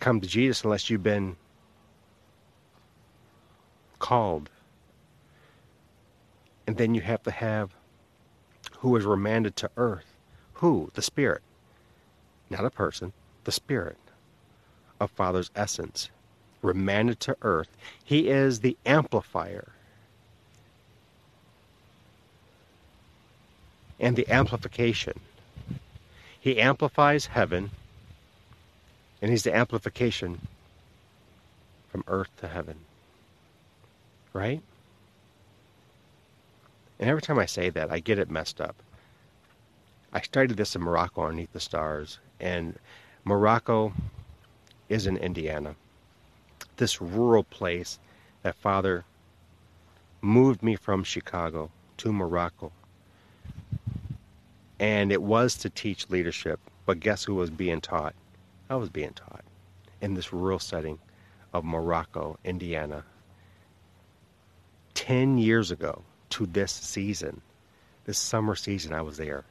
come 0.00 0.20
to 0.20 0.28
Jesus 0.28 0.64
unless 0.64 0.88
you've 0.88 1.02
been 1.02 1.36
called. 4.08 4.48
And 6.66 6.78
then 6.78 6.94
you 6.94 7.02
have 7.02 7.22
to 7.24 7.30
have 7.30 7.74
who 8.78 8.96
is 8.96 9.04
remanded 9.04 9.54
to 9.56 9.70
earth. 9.76 10.14
Who? 10.54 10.90
The 10.94 11.02
Spirit. 11.02 11.42
Not 12.48 12.64
a 12.64 12.70
person, 12.70 13.12
the 13.44 13.52
Spirit 13.52 13.98
of 14.98 15.10
Father's 15.10 15.50
essence. 15.54 16.08
Remanded 16.62 17.20
to 17.20 17.36
earth. 17.42 17.68
He 18.02 18.30
is 18.30 18.60
the 18.60 18.78
amplifier. 18.86 19.72
And 24.00 24.16
the 24.16 24.28
amplification 24.30 25.20
he 26.40 26.58
amplifies 26.58 27.26
heaven, 27.26 27.72
and 29.20 29.30
he's 29.30 29.42
the 29.42 29.54
amplification 29.54 30.46
from 31.90 32.04
earth 32.06 32.30
to 32.38 32.48
heaven. 32.48 32.78
Right? 34.32 34.62
And 36.98 37.08
every 37.08 37.22
time 37.22 37.38
I 37.38 37.46
say 37.46 37.70
that, 37.70 37.90
I 37.90 38.00
get 38.00 38.18
it 38.18 38.30
messed 38.30 38.60
up. 38.60 38.76
I 40.12 40.20
started 40.20 40.56
this 40.56 40.74
in 40.74 40.82
Morocco 40.82 41.22
underneath 41.22 41.52
the 41.52 41.60
stars, 41.60 42.18
and 42.40 42.78
Morocco 43.24 43.92
is 44.88 45.06
in 45.06 45.16
Indiana. 45.16 45.76
This 46.76 47.00
rural 47.00 47.44
place 47.44 47.98
that 48.42 48.54
Father 48.56 49.04
moved 50.20 50.62
me 50.62 50.76
from 50.76 51.04
Chicago 51.04 51.70
to 51.98 52.12
Morocco 52.12 52.72
and 54.80 55.10
it 55.10 55.22
was 55.22 55.56
to 55.56 55.70
teach 55.70 56.08
leadership. 56.08 56.60
But 56.86 57.00
guess 57.00 57.24
who 57.24 57.34
was 57.34 57.50
being 57.50 57.80
taught? 57.80 58.14
I 58.70 58.76
was 58.76 58.88
being 58.88 59.12
taught 59.12 59.44
in 60.00 60.14
this 60.14 60.32
rural 60.32 60.58
setting 60.58 60.98
of 61.52 61.64
Morocco, 61.64 62.38
Indiana. 62.44 63.04
10 64.98 65.38
years 65.38 65.70
ago 65.70 66.02
to 66.28 66.44
this 66.44 66.72
season, 66.72 67.40
this 68.04 68.18
summer 68.18 68.56
season, 68.56 68.92
I 68.92 69.00
was 69.00 69.16
there. 69.16 69.44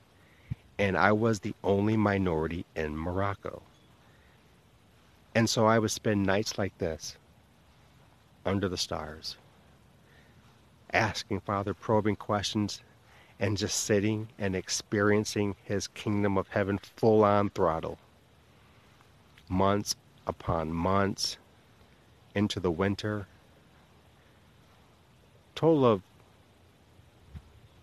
And 0.78 0.98
I 0.98 1.14
was 1.14 1.40
the 1.40 1.56
only 1.64 1.96
minority 1.96 2.66
in 2.76 2.98
Morocco. 2.98 3.62
And 5.34 5.50
so 5.50 5.66
I 5.66 5.80
would 5.80 5.92
spend 5.92 6.26
nights 6.26 6.58
like 6.58 6.78
this 6.80 7.16
under 8.46 8.68
the 8.68 8.76
stars, 8.76 9.38
asking 10.92 11.40
Father 11.40 11.74
probing 11.74 12.18
questions 12.18 12.82
and 13.40 13.56
just 13.56 13.86
sitting 13.86 14.28
and 14.38 14.54
experiencing 14.54 15.56
his 15.64 15.88
kingdom 15.88 16.38
of 16.38 16.50
heaven 16.50 16.78
full 16.98 17.24
on 17.24 17.52
throttle. 17.52 17.98
Months 19.48 19.96
upon 20.28 20.74
months 20.74 21.38
into 22.36 22.60
the 22.60 22.70
winter. 22.70 23.28
Total 25.58 25.86
of 25.88 26.02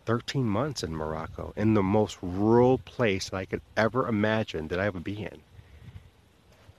13 0.04 0.44
months 0.44 0.84
in 0.84 0.94
Morocco, 0.94 1.52
in 1.56 1.74
the 1.74 1.82
most 1.82 2.18
rural 2.22 2.78
place 2.78 3.30
that 3.30 3.36
I 3.36 3.46
could 3.46 3.62
ever 3.76 4.06
imagine 4.06 4.68
that 4.68 4.78
I 4.78 4.88
would 4.88 5.02
be 5.02 5.24
in. 5.24 5.40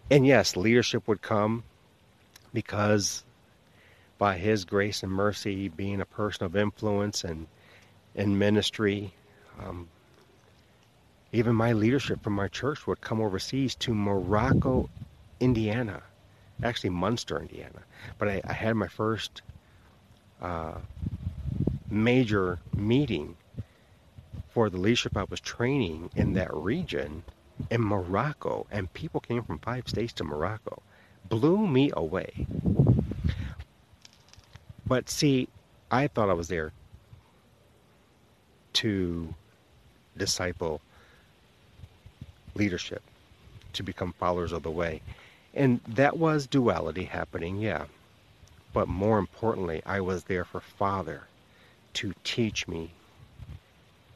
And 0.10 0.25
yes, 0.25 0.55
leadership 0.55 1.05
would 1.10 1.21
come 1.21 1.63
because 2.53 3.25
by 4.17 4.38
his 4.38 4.63
grace 4.63 5.03
and 5.03 5.12
mercy, 5.12 5.67
being 5.67 5.99
a 5.99 6.05
person 6.05 6.45
of 6.45 6.55
influence 6.55 7.25
and 7.25 7.47
in 8.13 8.38
ministry. 8.38 9.13
Um, 9.60 9.89
even 11.34 11.55
my 11.55 11.73
leadership 11.73 12.23
from 12.23 12.34
my 12.34 12.47
church 12.47 12.88
would 12.88 13.01
come 13.01 13.19
overseas 13.19 13.75
to 13.75 13.93
Morocco, 13.93 14.89
Indiana, 15.41 16.03
actually 16.63 16.91
Munster, 16.91 17.38
Indiana. 17.41 17.81
But 18.17 18.29
I, 18.29 18.41
I 18.45 18.53
had 18.53 18.75
my 18.75 18.88
first 18.88 19.41
uh, 20.41 20.76
major 21.89 22.60
meeting 22.76 23.38
for 24.50 24.69
the 24.69 24.78
leadership 24.78 25.17
I 25.17 25.26
was 25.30 25.39
training 25.39 26.10
in 26.15 26.34
that 26.34 26.54
region 26.54 27.24
in 27.69 27.82
Morocco, 27.82 28.67
and 28.71 28.91
people 28.93 29.19
came 29.19 29.43
from 29.43 29.60
five 29.60 29.88
states 29.88 30.13
to 30.13 30.24
Morocco. 30.24 30.82
Blew 31.28 31.67
me 31.67 31.91
away. 31.95 32.48
But 34.88 35.10
see, 35.10 35.50
I 35.89 36.08
thought 36.08 36.30
I 36.30 36.34
was 36.34 36.48
there 36.48 36.71
to 38.74 39.34
disciple 40.17 40.82
leadership, 42.56 43.02
to 43.74 43.84
become 43.84 44.13
followers 44.13 44.52
of 44.52 44.63
the 44.63 44.71
way. 44.71 45.02
And 45.54 45.82
that 45.88 46.17
was 46.17 46.48
duality 46.48 47.06
happening, 47.06 47.58
yeah. 47.58 47.86
But 48.75 48.89
more 48.89 49.17
importantly, 49.19 49.81
I 49.85 50.01
was 50.01 50.25
there 50.25 50.43
for 50.43 50.59
Father 50.59 51.23
to 51.93 52.13
teach 52.25 52.67
me 52.67 52.91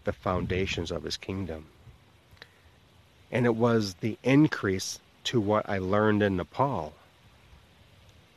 the 0.04 0.12
foundations 0.12 0.92
of 0.92 1.04
his 1.04 1.16
kingdom. 1.16 1.68
And 3.32 3.46
it 3.46 3.56
was 3.56 3.94
the 4.02 4.18
increase 4.22 5.00
to 5.24 5.40
what 5.40 5.70
I 5.70 5.78
learned 5.78 6.22
in 6.24 6.36
Nepal 6.36 6.94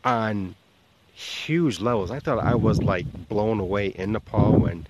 on 0.04 0.54
huge 1.12 1.80
levels. 1.80 2.12
I 2.12 2.20
thought 2.20 2.38
I 2.38 2.54
was 2.54 2.80
like 2.80 3.28
blown 3.28 3.58
away 3.58 3.88
in 3.88 4.12
Nepal 4.12 4.60
when 4.60 4.86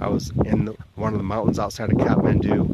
I 0.00 0.06
was 0.06 0.30
in 0.44 0.66
the, 0.66 0.76
one 0.94 1.12
of 1.12 1.18
the 1.18 1.24
mountains 1.24 1.58
outside 1.58 1.90
of 1.90 1.98
Kathmandu 1.98 2.68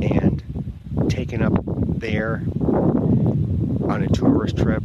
and 0.00 1.10
taken 1.10 1.42
up 1.42 1.52
there 1.66 2.42
on 3.90 4.02
a 4.02 4.08
tourist 4.08 4.56
trip 4.56 4.82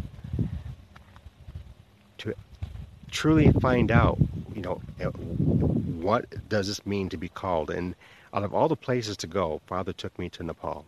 truly 3.09 3.51
find 3.51 3.91
out, 3.91 4.17
you 4.53 4.61
know, 4.61 4.81
eh, 4.99 5.05
what 5.05 6.49
does 6.49 6.67
this 6.67 6.85
mean 6.85 7.09
to 7.09 7.17
be 7.17 7.29
called? 7.29 7.69
And 7.69 7.95
out 8.33 8.43
of 8.43 8.53
all 8.53 8.67
the 8.67 8.75
places 8.75 9.17
to 9.17 9.27
go, 9.27 9.61
Father 9.67 9.93
took 9.93 10.17
me 10.17 10.29
to 10.29 10.43
Nepal. 10.43 10.85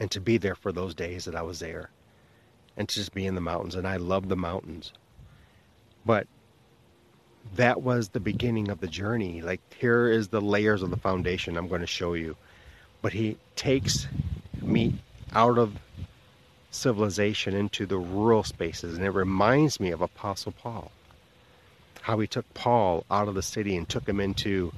And 0.00 0.10
to 0.12 0.20
be 0.20 0.38
there 0.38 0.54
for 0.54 0.70
those 0.72 0.94
days 0.94 1.24
that 1.24 1.34
I 1.34 1.42
was 1.42 1.58
there. 1.58 1.90
And 2.76 2.88
to 2.88 2.94
just 2.94 3.12
be 3.12 3.26
in 3.26 3.34
the 3.34 3.40
mountains. 3.40 3.74
And 3.74 3.86
I 3.86 3.96
love 3.96 4.28
the 4.28 4.36
mountains. 4.36 4.92
But 6.06 6.26
that 7.56 7.82
was 7.82 8.10
the 8.10 8.20
beginning 8.20 8.70
of 8.70 8.80
the 8.80 8.86
journey. 8.86 9.42
Like, 9.42 9.60
here 9.74 10.08
is 10.08 10.28
the 10.28 10.40
layers 10.40 10.82
of 10.82 10.90
the 10.90 10.96
foundation 10.96 11.56
I'm 11.56 11.68
going 11.68 11.80
to 11.80 11.86
show 11.86 12.14
you. 12.14 12.36
But 13.02 13.12
he 13.12 13.36
takes 13.56 14.06
me 14.62 14.94
out 15.34 15.58
of 15.58 15.76
civilization 16.70 17.54
into 17.54 17.86
the 17.86 17.98
rural 17.98 18.44
spaces. 18.44 18.96
And 18.96 19.04
it 19.04 19.10
reminds 19.10 19.80
me 19.80 19.90
of 19.90 20.00
Apostle 20.00 20.52
Paul. 20.52 20.92
How 22.08 22.18
he 22.20 22.26
took 22.26 22.54
Paul 22.54 23.04
out 23.10 23.28
of 23.28 23.34
the 23.34 23.42
city 23.42 23.76
and 23.76 23.86
took 23.86 24.08
him 24.08 24.18
into 24.18 24.72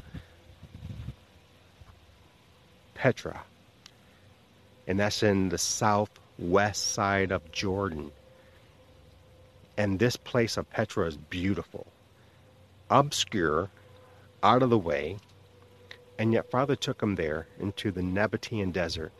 Petra. 2.94 3.42
And 4.88 4.98
that's 4.98 5.22
in 5.22 5.48
the 5.48 5.56
southwest 5.56 6.90
side 6.92 7.30
of 7.30 7.52
Jordan. 7.52 8.10
And 9.78 10.00
this 10.00 10.16
place 10.16 10.56
of 10.56 10.68
Petra 10.70 11.06
is 11.06 11.16
beautiful, 11.16 11.86
obscure, 12.90 13.70
out 14.42 14.64
of 14.64 14.70
the 14.70 14.76
way. 14.76 15.18
And 16.18 16.32
yet, 16.32 16.50
Father 16.50 16.74
took 16.74 17.00
him 17.00 17.14
there 17.14 17.46
into 17.60 17.92
the 17.92 18.02
Nabatean 18.02 18.72
desert 18.72 19.12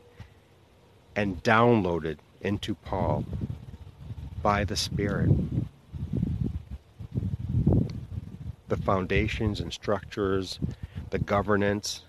and 1.14 1.40
downloaded 1.44 2.18
into 2.40 2.75
Paul 2.75 3.25
by 4.42 4.64
the 4.64 4.77
Spirit 4.77 5.31
the 8.70 8.76
foundations 8.78 9.61
and 9.61 9.72
structures, 9.72 10.59
the 11.11 11.18
governance 11.18 12.04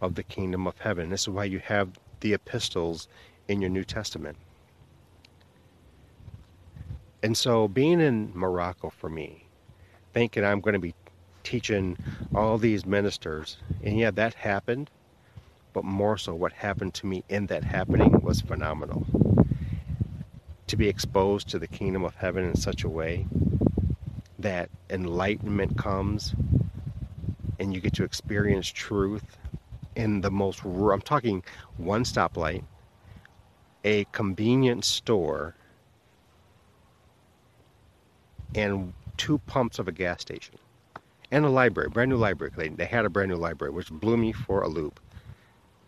of 0.00 0.14
the 0.14 0.22
kingdom 0.22 0.66
of 0.66 0.78
heaven. 0.78 1.10
This 1.10 1.22
is 1.22 1.28
why 1.28 1.44
you 1.44 1.58
have 1.58 2.00
the 2.20 2.32
epistles 2.32 3.08
in 3.48 3.60
your 3.60 3.70
New 3.70 3.84
Testament. 3.84 4.38
And 7.22 7.36
so, 7.36 7.68
being 7.68 8.00
in 8.00 8.32
Morocco 8.34 8.88
for 8.88 9.10
me, 9.10 9.44
thinking 10.14 10.42
I'm 10.42 10.62
going 10.62 10.72
to 10.72 10.80
be 10.80 10.94
teaching 11.42 11.98
all 12.34 12.56
these 12.56 12.86
ministers, 12.86 13.58
and 13.84 13.98
yeah, 13.98 14.10
that 14.12 14.32
happened 14.32 14.90
but 15.72 15.84
more 15.84 16.18
so 16.18 16.34
what 16.34 16.52
happened 16.52 16.94
to 16.94 17.06
me 17.06 17.24
in 17.28 17.46
that 17.46 17.64
happening 17.64 18.20
was 18.22 18.40
phenomenal. 18.40 19.06
To 20.66 20.76
be 20.76 20.88
exposed 20.88 21.48
to 21.50 21.58
the 21.58 21.66
kingdom 21.66 22.04
of 22.04 22.14
heaven 22.16 22.44
in 22.44 22.56
such 22.56 22.84
a 22.84 22.88
way 22.88 23.26
that 24.42 24.70
enlightenment 24.88 25.76
comes 25.76 26.34
and 27.58 27.74
you 27.74 27.80
get 27.80 27.92
to 27.94 28.04
experience 28.04 28.68
truth 28.68 29.36
in 29.96 30.22
the 30.22 30.30
most 30.30 30.64
I'm 30.64 31.00
talking 31.02 31.42
one 31.76 32.04
stoplight, 32.04 32.64
a 33.84 34.04
convenience 34.12 34.86
store, 34.86 35.54
and 38.54 38.94
two 39.16 39.38
pumps 39.46 39.78
of 39.78 39.88
a 39.88 39.92
gas 39.92 40.22
station, 40.22 40.56
and 41.30 41.44
a 41.44 41.50
library, 41.50 41.90
brand 41.90 42.10
new 42.10 42.16
library. 42.16 42.52
They, 42.56 42.68
they 42.68 42.86
had 42.86 43.04
a 43.04 43.10
brand 43.10 43.30
new 43.30 43.36
library, 43.36 43.72
which 43.72 43.90
blew 43.90 44.16
me 44.16 44.32
for 44.32 44.62
a 44.62 44.68
loop. 44.68 45.00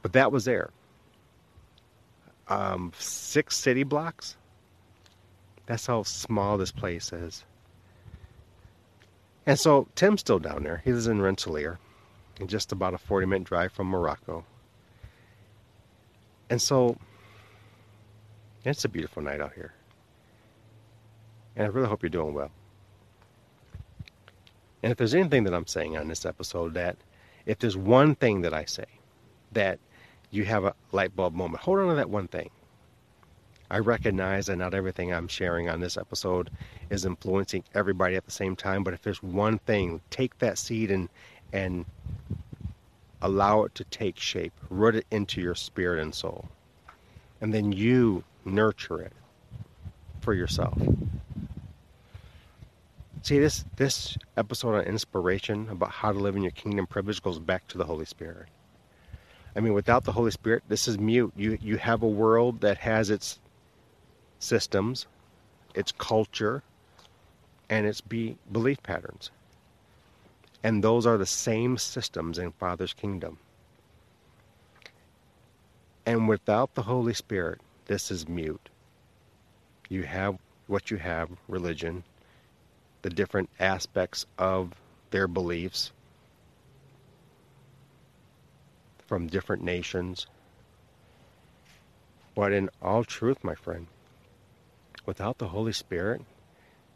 But 0.02 0.12
that 0.12 0.30
was 0.30 0.44
there. 0.44 0.70
Um, 2.48 2.92
six 2.98 3.56
city 3.56 3.84
blocks. 3.84 4.36
That's 5.66 5.86
how 5.86 6.02
small 6.02 6.58
this 6.58 6.72
place 6.72 7.12
is. 7.12 7.44
And 9.46 9.58
so 9.58 9.88
Tim's 9.94 10.20
still 10.20 10.38
down 10.38 10.62
there. 10.62 10.82
He 10.84 10.92
lives 10.92 11.06
in 11.06 11.20
Rensselaer, 11.20 11.78
just 12.46 12.72
about 12.72 12.94
a 12.94 12.98
40 12.98 13.26
minute 13.26 13.44
drive 13.44 13.72
from 13.72 13.88
Morocco. 13.88 14.44
And 16.48 16.60
so 16.60 16.96
it's 18.64 18.84
a 18.84 18.88
beautiful 18.88 19.22
night 19.22 19.40
out 19.40 19.54
here. 19.54 19.72
And 21.56 21.66
I 21.66 21.68
really 21.68 21.88
hope 21.88 22.02
you're 22.02 22.10
doing 22.10 22.34
well. 22.34 22.50
And 24.82 24.90
if 24.90 24.98
there's 24.98 25.14
anything 25.14 25.44
that 25.44 25.54
I'm 25.54 25.66
saying 25.66 25.96
on 25.96 26.08
this 26.08 26.24
episode, 26.24 26.74
that 26.74 26.96
if 27.46 27.58
there's 27.58 27.76
one 27.76 28.14
thing 28.14 28.42
that 28.42 28.54
I 28.54 28.64
say 28.64 28.86
that 29.52 29.78
you 30.32 30.44
have 30.44 30.64
a 30.64 30.74
light 30.90 31.14
bulb 31.14 31.34
moment. 31.34 31.62
Hold 31.62 31.78
on 31.80 31.88
to 31.88 31.94
that 31.94 32.10
one 32.10 32.26
thing. 32.26 32.50
I 33.72 33.78
recognize 33.78 34.46
that 34.46 34.56
not 34.56 34.74
everything 34.74 35.14
I'm 35.14 35.28
sharing 35.28 35.70
on 35.70 35.80
this 35.80 35.96
episode 35.96 36.50
is 36.90 37.06
influencing 37.06 37.64
everybody 37.74 38.16
at 38.16 38.26
the 38.26 38.30
same 38.30 38.54
time, 38.54 38.84
but 38.84 38.92
if 38.92 39.00
there's 39.00 39.22
one 39.22 39.58
thing, 39.60 40.02
take 40.10 40.38
that 40.40 40.58
seed 40.58 40.90
and 40.90 41.08
and 41.54 41.86
allow 43.22 43.62
it 43.64 43.74
to 43.76 43.84
take 43.84 44.18
shape, 44.18 44.52
root 44.68 44.96
it 44.96 45.06
into 45.10 45.40
your 45.40 45.54
spirit 45.54 46.00
and 46.00 46.14
soul. 46.14 46.50
And 47.40 47.54
then 47.54 47.72
you 47.72 48.24
nurture 48.44 49.00
it 49.00 49.14
for 50.20 50.34
yourself. 50.34 50.78
See 53.22 53.38
this 53.38 53.64
this 53.76 54.18
episode 54.36 54.74
on 54.74 54.84
inspiration 54.84 55.70
about 55.70 55.92
how 55.92 56.12
to 56.12 56.18
live 56.18 56.36
in 56.36 56.42
your 56.42 56.52
kingdom 56.52 56.86
privilege 56.86 57.22
goes 57.22 57.38
back 57.38 57.68
to 57.68 57.78
the 57.78 57.84
Holy 57.84 58.04
Spirit. 58.04 58.48
I 59.56 59.60
mean, 59.60 59.72
without 59.72 60.04
the 60.04 60.12
Holy 60.12 60.30
Spirit, 60.30 60.62
this 60.68 60.88
is 60.88 60.98
mute. 60.98 61.32
You 61.36 61.56
you 61.62 61.78
have 61.78 62.02
a 62.02 62.08
world 62.08 62.60
that 62.60 62.76
has 62.76 63.08
its 63.08 63.38
systems, 64.42 65.06
its 65.74 65.92
culture, 65.92 66.62
and 67.70 67.86
its 67.86 68.00
be, 68.00 68.36
belief 68.50 68.82
patterns. 68.82 69.30
And 70.62 70.82
those 70.82 71.06
are 71.06 71.16
the 71.16 71.26
same 71.26 71.78
systems 71.78 72.38
in 72.38 72.52
Father's 72.52 72.92
kingdom. 72.92 73.38
And 76.04 76.28
without 76.28 76.74
the 76.74 76.82
Holy 76.82 77.14
Spirit, 77.14 77.60
this 77.86 78.10
is 78.10 78.28
mute. 78.28 78.68
You 79.88 80.02
have 80.02 80.38
what 80.66 80.90
you 80.90 80.96
have 80.96 81.28
religion, 81.48 82.04
the 83.02 83.10
different 83.10 83.50
aspects 83.60 84.26
of 84.38 84.72
their 85.10 85.28
beliefs, 85.28 85.92
from 89.06 89.26
different 89.26 89.62
nations. 89.62 90.26
But 92.34 92.52
in 92.52 92.70
all 92.80 93.04
truth, 93.04 93.44
my 93.44 93.54
friend, 93.54 93.86
without 95.06 95.38
the 95.38 95.48
Holy 95.48 95.72
Spirit, 95.72 96.22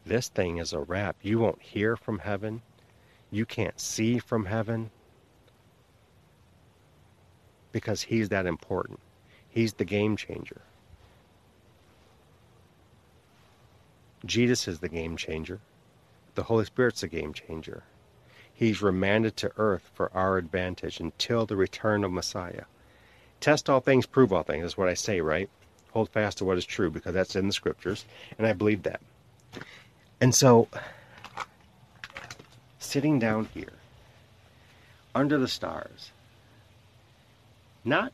this 0.05 0.29
thing 0.29 0.57
is 0.57 0.73
a 0.73 0.79
wrap. 0.79 1.17
You 1.21 1.39
won't 1.39 1.61
hear 1.61 1.95
from 1.95 2.19
heaven. 2.19 2.61
You 3.29 3.45
can't 3.45 3.79
see 3.79 4.19
from 4.19 4.45
heaven 4.45 4.91
because 7.71 8.03
He's 8.03 8.29
that 8.29 8.45
important. 8.45 8.99
He's 9.49 9.73
the 9.73 9.85
game 9.85 10.15
changer. 10.15 10.61
Jesus 14.25 14.67
is 14.67 14.79
the 14.79 14.89
game 14.89 15.17
changer. 15.17 15.59
The 16.35 16.43
Holy 16.43 16.65
Spirit's 16.65 17.01
the 17.01 17.07
game 17.07 17.33
changer. 17.33 17.83
He's 18.53 18.81
remanded 18.81 19.35
to 19.37 19.51
earth 19.57 19.89
for 19.93 20.11
our 20.13 20.37
advantage 20.37 20.99
until 20.99 21.45
the 21.45 21.55
return 21.55 22.03
of 22.03 22.11
Messiah. 22.11 22.63
Test 23.39 23.69
all 23.69 23.79
things, 23.79 24.05
prove 24.05 24.33
all 24.33 24.43
things, 24.43 24.65
is 24.65 24.77
what 24.77 24.87
I 24.87 24.95
say, 24.95 25.21
right? 25.21 25.49
Hold 25.97 26.09
fast 26.09 26.37
to 26.37 26.45
what 26.45 26.59
is 26.59 26.63
true 26.63 26.91
because 26.91 27.15
that's 27.15 27.35
in 27.35 27.47
the 27.47 27.53
scriptures, 27.53 28.05
and 28.37 28.45
I 28.45 28.53
believe 28.53 28.83
that. 28.83 29.01
And 30.21 30.35
so, 30.35 30.67
sitting 32.77 33.17
down 33.17 33.45
here, 33.51 33.73
under 35.15 35.39
the 35.39 35.47
stars, 35.47 36.11
not 37.83 38.13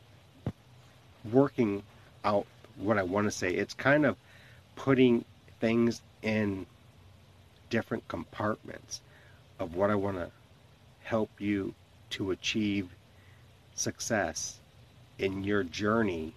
working 1.30 1.82
out 2.24 2.46
what 2.76 2.96
I 2.96 3.02
want 3.02 3.26
to 3.26 3.30
say, 3.30 3.50
it's 3.50 3.74
kind 3.74 4.06
of 4.06 4.16
putting 4.76 5.26
things 5.60 6.00
in 6.22 6.64
different 7.68 8.08
compartments 8.08 9.02
of 9.58 9.74
what 9.74 9.90
I 9.90 9.94
want 9.94 10.16
to 10.16 10.30
help 11.02 11.38
you 11.38 11.74
to 12.12 12.30
achieve 12.30 12.88
success 13.74 14.58
in 15.18 15.44
your 15.44 15.62
journey 15.62 16.32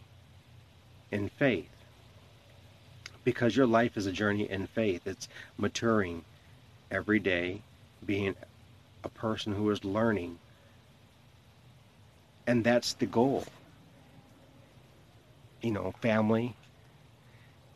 in 1.12 1.30
faith. 1.30 1.70
Because 3.24 3.56
your 3.56 3.68
life 3.68 3.98
is 3.98 4.06
a 4.06 4.12
journey 4.12 4.50
in 4.50 4.68
faith. 4.68 5.06
It's 5.06 5.28
maturing 5.58 6.24
every 6.90 7.20
day, 7.20 7.62
being 8.06 8.36
a 9.04 9.10
person 9.10 9.54
who 9.54 9.70
is 9.70 9.84
learning. 9.84 10.40
And 12.46 12.64
that's 12.64 12.94
the 12.94 13.06
goal. 13.06 13.46
You 15.62 15.72
know, 15.72 15.94
family, 16.02 16.56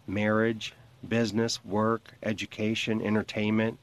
marriage, 0.07 0.73
business, 1.07 1.63
work, 1.65 2.13
education, 2.23 3.01
entertainment. 3.01 3.77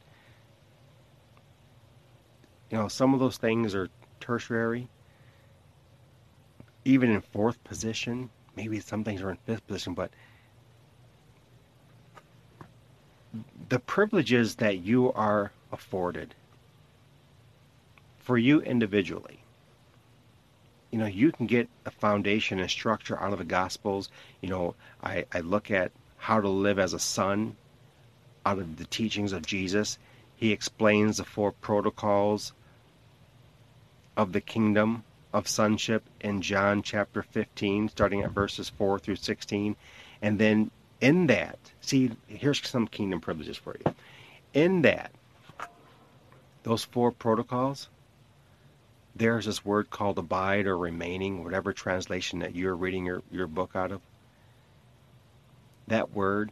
You 2.70 2.78
know, 2.78 2.88
some 2.88 3.14
of 3.14 3.20
those 3.20 3.38
things 3.38 3.74
are 3.74 3.88
tertiary, 4.20 4.88
even 6.84 7.10
in 7.10 7.20
fourth 7.20 7.62
position. 7.64 8.30
Maybe 8.58 8.80
some 8.80 9.04
things 9.04 9.22
are 9.22 9.30
in 9.30 9.36
fifth 9.46 9.64
position, 9.68 9.94
but 9.94 10.10
the 13.68 13.78
privileges 13.78 14.56
that 14.56 14.78
you 14.78 15.12
are 15.12 15.52
afforded 15.70 16.34
for 18.18 18.36
you 18.36 18.60
individually. 18.62 19.38
You 20.90 20.98
know, 20.98 21.06
you 21.06 21.30
can 21.30 21.46
get 21.46 21.68
a 21.86 21.92
foundation 21.92 22.58
and 22.58 22.68
structure 22.68 23.16
out 23.20 23.32
of 23.32 23.38
the 23.38 23.44
Gospels. 23.44 24.10
You 24.40 24.48
know, 24.48 24.74
I, 25.04 25.24
I 25.32 25.38
look 25.38 25.70
at 25.70 25.92
how 26.16 26.40
to 26.40 26.48
live 26.48 26.80
as 26.80 26.92
a 26.92 26.98
son 26.98 27.54
out 28.44 28.58
of 28.58 28.76
the 28.76 28.86
teachings 28.86 29.32
of 29.32 29.46
Jesus. 29.46 30.00
He 30.34 30.50
explains 30.50 31.18
the 31.18 31.24
four 31.24 31.52
protocols 31.52 32.52
of 34.16 34.32
the 34.32 34.40
kingdom 34.40 35.04
of 35.32 35.48
sonship 35.48 36.04
in 36.20 36.40
John 36.40 36.82
chapter 36.82 37.22
15, 37.22 37.90
starting 37.90 38.22
at 38.22 38.30
verses 38.30 38.68
4 38.70 38.98
through 38.98 39.16
16. 39.16 39.76
And 40.22 40.38
then 40.38 40.70
in 41.00 41.26
that, 41.28 41.58
see, 41.80 42.10
here's 42.26 42.66
some 42.66 42.88
kingdom 42.88 43.20
privileges 43.20 43.56
for 43.56 43.76
you. 43.84 43.94
In 44.54 44.82
that, 44.82 45.12
those 46.62 46.84
four 46.84 47.12
protocols, 47.12 47.88
there's 49.14 49.46
this 49.46 49.64
word 49.64 49.90
called 49.90 50.18
abide 50.18 50.66
or 50.66 50.76
remaining, 50.76 51.44
whatever 51.44 51.72
translation 51.72 52.40
that 52.40 52.54
you're 52.54 52.76
reading 52.76 53.06
your, 53.06 53.22
your 53.30 53.46
book 53.46 53.72
out 53.74 53.92
of. 53.92 54.00
That 55.86 56.12
word, 56.12 56.50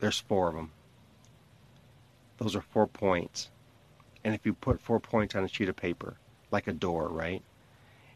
there's 0.00 0.20
four 0.20 0.48
of 0.48 0.54
them. 0.54 0.72
Those 2.38 2.54
are 2.54 2.62
four 2.62 2.86
points. 2.86 3.50
And 4.24 4.34
if 4.34 4.46
you 4.46 4.52
put 4.52 4.80
four 4.80 5.00
points 5.00 5.34
on 5.34 5.44
a 5.44 5.48
sheet 5.48 5.68
of 5.68 5.76
paper, 5.76 6.16
like 6.50 6.66
a 6.66 6.72
door, 6.72 7.08
right? 7.08 7.42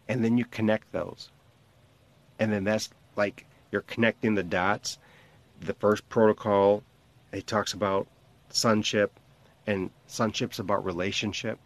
And 0.08 0.24
then 0.24 0.38
you 0.38 0.44
connect 0.44 0.92
those. 0.92 1.30
And 2.38 2.52
then 2.52 2.64
that's 2.64 2.90
like 3.16 3.46
you're 3.70 3.82
connecting 3.82 4.34
the 4.34 4.42
dots. 4.42 4.98
The 5.60 5.74
first 5.74 6.08
protocol, 6.08 6.82
it 7.32 7.46
talks 7.46 7.72
about 7.72 8.06
sonship, 8.50 9.18
and 9.66 9.90
sonship's 10.06 10.58
about 10.58 10.84
relationship. 10.84 11.58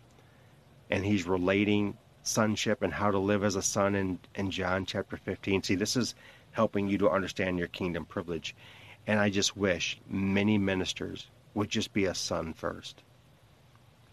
And 0.90 1.04
he's 1.04 1.26
relating 1.26 1.96
sonship 2.22 2.82
and 2.82 2.92
how 2.92 3.10
to 3.10 3.18
live 3.18 3.42
as 3.42 3.56
a 3.56 3.62
son 3.62 3.94
in, 3.94 4.18
in 4.34 4.50
John 4.50 4.84
chapter 4.84 5.16
15. 5.16 5.62
See, 5.62 5.74
this 5.74 5.96
is 5.96 6.14
helping 6.52 6.88
you 6.88 6.98
to 6.98 7.10
understand 7.10 7.58
your 7.58 7.68
kingdom 7.68 8.04
privilege. 8.04 8.54
And 9.06 9.18
I 9.20 9.30
just 9.30 9.56
wish 9.56 9.98
many 10.08 10.58
ministers 10.58 11.28
would 11.54 11.70
just 11.70 11.92
be 11.92 12.04
a 12.04 12.14
son 12.14 12.52
first 12.52 13.02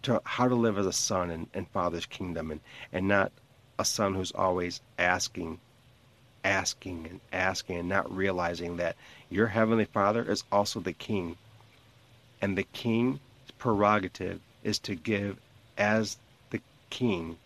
to 0.03 0.21
how 0.25 0.47
to 0.47 0.55
live 0.55 0.77
as 0.77 0.85
a 0.85 0.93
son 0.93 1.31
in, 1.31 1.47
in 1.53 1.65
Father's 1.65 2.05
kingdom 2.05 2.51
and, 2.51 2.61
and 2.91 3.07
not 3.07 3.31
a 3.79 3.85
son 3.85 4.13
who's 4.13 4.31
always 4.31 4.81
asking, 4.99 5.59
asking, 6.43 7.07
and 7.09 7.19
asking, 7.31 7.79
and 7.79 7.89
not 7.89 8.15
realizing 8.15 8.77
that 8.77 8.95
your 9.29 9.47
Heavenly 9.47 9.85
Father 9.85 10.29
is 10.29 10.43
also 10.51 10.79
the 10.79 10.93
King. 10.93 11.37
And 12.41 12.57
the 12.57 12.63
King's 12.63 13.19
prerogative 13.57 14.39
is 14.63 14.79
to 14.79 14.95
give 14.95 15.37
as 15.77 16.17
the 16.51 16.61
King 16.89 17.37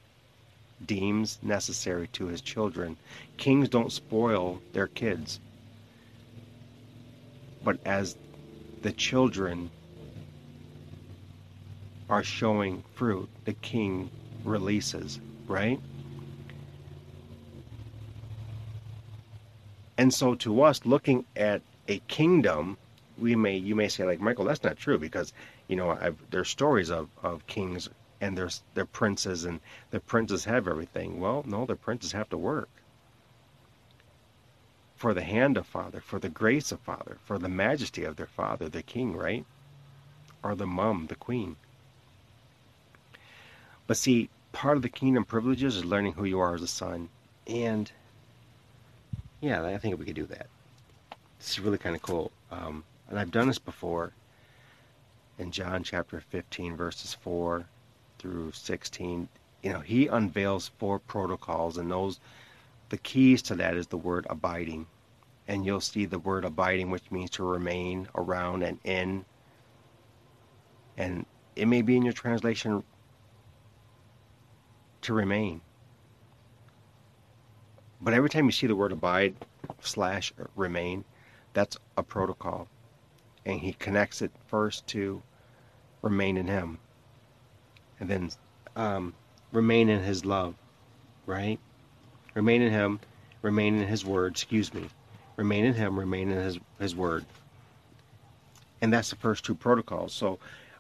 deems 0.86 1.40
necessary 1.42 2.08
to 2.10 2.28
his 2.28 2.42
children. 2.42 2.98
Kings 3.38 3.70
don't 3.70 3.92
spoil 3.92 4.62
their 4.74 4.88
kids. 4.88 5.40
But 7.64 7.80
as 7.86 8.16
the 8.82 8.92
children 8.92 9.72
are 12.10 12.24
showing 12.24 12.84
fruit, 12.96 13.30
the 13.46 13.54
king 13.54 14.10
releases, 14.44 15.20
right? 15.48 15.80
And 19.98 20.14
so 20.14 20.36
to 20.36 20.62
us 20.62 20.86
looking 20.86 21.26
at 21.36 21.62
a 21.88 22.00
kingdom, 22.08 22.78
we 23.18 23.36
may 23.36 23.58
you 23.58 23.76
may 23.76 23.88
say 23.88 24.04
like 24.04 24.20
Michael, 24.20 24.46
that's 24.46 24.64
not 24.64 24.78
true 24.78 24.98
because 24.98 25.34
you 25.68 25.76
know 25.76 25.90
I've, 25.90 26.18
there's 26.30 26.50
stories 26.50 26.92
of, 26.92 27.10
of 27.24 27.46
kings 27.48 27.90
and 28.22 28.38
there's 28.38 28.62
their 28.74 28.86
princes 28.86 29.46
and 29.46 29.60
the 29.92 30.00
princes 30.00 30.46
have 30.46 30.68
everything. 30.68 31.20
Well, 31.20 31.44
no, 31.48 31.66
the 31.66 31.76
princes 31.76 32.12
have 32.12 32.30
to 32.30 32.38
work 32.38 32.70
for 34.98 35.14
the 35.14 35.22
hand 35.22 35.58
of 35.58 35.68
Father, 35.68 36.02
for 36.02 36.20
the 36.20 36.30
grace 36.30 36.72
of 36.72 36.80
Father, 36.80 37.18
for 37.24 37.38
the 37.38 37.50
majesty 37.50 38.04
of 38.04 38.16
their 38.16 38.26
Father, 38.26 38.68
the 38.68 38.82
King, 38.82 39.16
right? 39.16 39.46
Or 40.44 40.56
the 40.56 40.66
mom, 40.66 41.06
the 41.08 41.16
Queen. 41.16 41.56
But 43.88 43.98
see, 43.98 44.30
part 44.52 44.76
of 44.76 44.84
the 44.84 44.90
kingdom 44.90 45.24
privileges 45.24 45.78
is 45.78 45.86
learning 45.86 46.14
who 46.14 46.26
you 46.26 46.40
are 46.40 46.54
as 46.54 46.62
a 46.62 46.68
son. 46.68 47.10
And 47.48 47.90
yeah, 49.40 49.66
I 49.66 49.78
think 49.78 49.98
we 49.98 50.06
could 50.06 50.16
do 50.16 50.26
that. 50.26 50.48
This 51.40 51.52
is 51.52 51.60
really 51.60 51.78
kind 51.78 51.96
of 51.96 52.02
cool. 52.02 52.32
Um, 52.52 52.84
and 53.10 53.18
I've 53.18 53.32
done 53.32 53.48
this 53.48 53.60
before 53.60 54.12
in 55.40 55.52
John 55.52 55.84
chapter 55.84 56.20
15, 56.20 56.76
verses 56.76 57.14
4 57.14 57.66
through 58.20 58.52
16. 58.52 59.30
You 59.64 59.74
know, 59.74 59.80
he 59.80 60.08
unveils 60.08 60.72
four 60.78 61.00
protocols, 61.00 61.78
and 61.78 61.90
those, 61.90 62.20
the 62.90 62.98
keys 62.98 63.42
to 63.44 63.56
that 63.56 63.76
is 63.76 63.88
the 63.88 63.98
word 63.98 64.28
abiding. 64.30 64.88
And 65.48 65.66
you'll 65.66 65.82
see 65.82 66.06
the 66.06 66.20
word 66.20 66.44
abiding, 66.44 66.90
which 66.90 67.10
means 67.10 67.30
to 67.32 67.44
remain 67.44 68.10
around 68.16 68.64
and 68.64 68.80
in. 68.84 69.24
And 70.98 71.26
it 71.56 71.68
may 71.68 71.82
be 71.82 71.96
in 71.96 72.04
your 72.04 72.14
translation 72.14 72.84
to 75.02 75.14
remain. 75.14 75.62
But 78.02 78.14
every 78.14 78.30
time 78.30 78.46
you 78.46 78.52
see 78.52 78.68
the 78.68 78.76
word 78.76 78.92
abide 78.92 79.36
slash 79.82 80.34
remain, 80.56 81.04
that's 81.54 81.78
a 81.98 82.04
protocol. 82.04 82.68
And 83.46 83.60
he 83.60 83.74
connects 83.74 84.22
it 84.22 84.32
first 84.48 84.86
to 84.88 85.22
remain 86.02 86.38
in 86.38 86.48
him. 86.48 86.78
And 88.00 88.10
then 88.10 88.30
um, 88.76 89.14
remain 89.52 89.90
in 89.90 90.04
his 90.04 90.26
love, 90.26 90.56
right? 91.26 91.60
Remain 92.36 92.62
in 92.62 92.72
him, 92.72 93.00
remain 93.42 93.78
in 93.78 93.88
his 93.88 94.06
word, 94.06 94.34
excuse 94.34 94.74
me. 94.74 94.88
Remain 95.38 95.66
in 95.66 95.74
him, 95.74 95.98
remain 95.98 96.30
in 96.30 96.38
his, 96.38 96.60
his 96.80 96.96
word. 96.96 97.26
And 98.82 98.94
that's 98.94 99.10
the 99.10 99.16
first 99.16 99.44
two 99.44 99.56
protocols. 99.56 100.14
So 100.14 100.38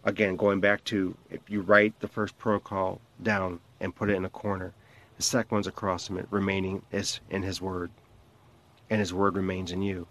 again, 0.08 0.38
going 0.38 0.62
back 0.62 0.84
to 0.86 1.16
if 1.30 1.41
you 1.49 1.62
write 1.62 1.99
the 1.99 2.08
first 2.08 2.38
protocol 2.39 3.01
down, 3.22 3.60
and 3.80 3.95
put 3.95 4.10
it 4.10 4.16
in 4.16 4.26
a 4.26 4.30
corner. 4.30 4.74
The 5.18 5.24
second 5.24 5.55
one's 5.55 5.68
across 5.68 6.08
from 6.08 6.18
it, 6.18 6.28
remaining 6.32 6.82
is 6.91 7.20
in 7.30 7.43
his 7.43 7.62
word. 7.62 7.91
And 8.89 8.99
his 8.99 9.14
word 9.14 9.36
remains 9.36 9.72
in 9.72 9.82
you. 9.82 10.08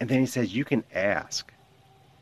And 0.00 0.08
then 0.08 0.20
he 0.20 0.26
says, 0.26 0.54
You 0.54 0.64
can 0.64 0.84
ask 0.94 1.52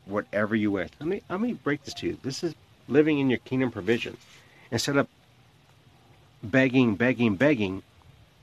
whatever 0.05 0.55
you 0.55 0.71
wish. 0.71 0.89
Let 0.99 1.09
me 1.09 1.21
let 1.29 1.41
me 1.41 1.53
break 1.53 1.83
this 1.83 1.95
to 1.95 2.07
you. 2.07 2.17
This 2.21 2.43
is 2.43 2.53
living 2.87 3.19
in 3.19 3.29
your 3.29 3.39
kingdom 3.39 3.71
provision. 3.71 4.17
Instead 4.69 4.97
of 4.97 5.07
begging, 6.43 6.95
begging, 6.95 7.35
begging, 7.35 7.81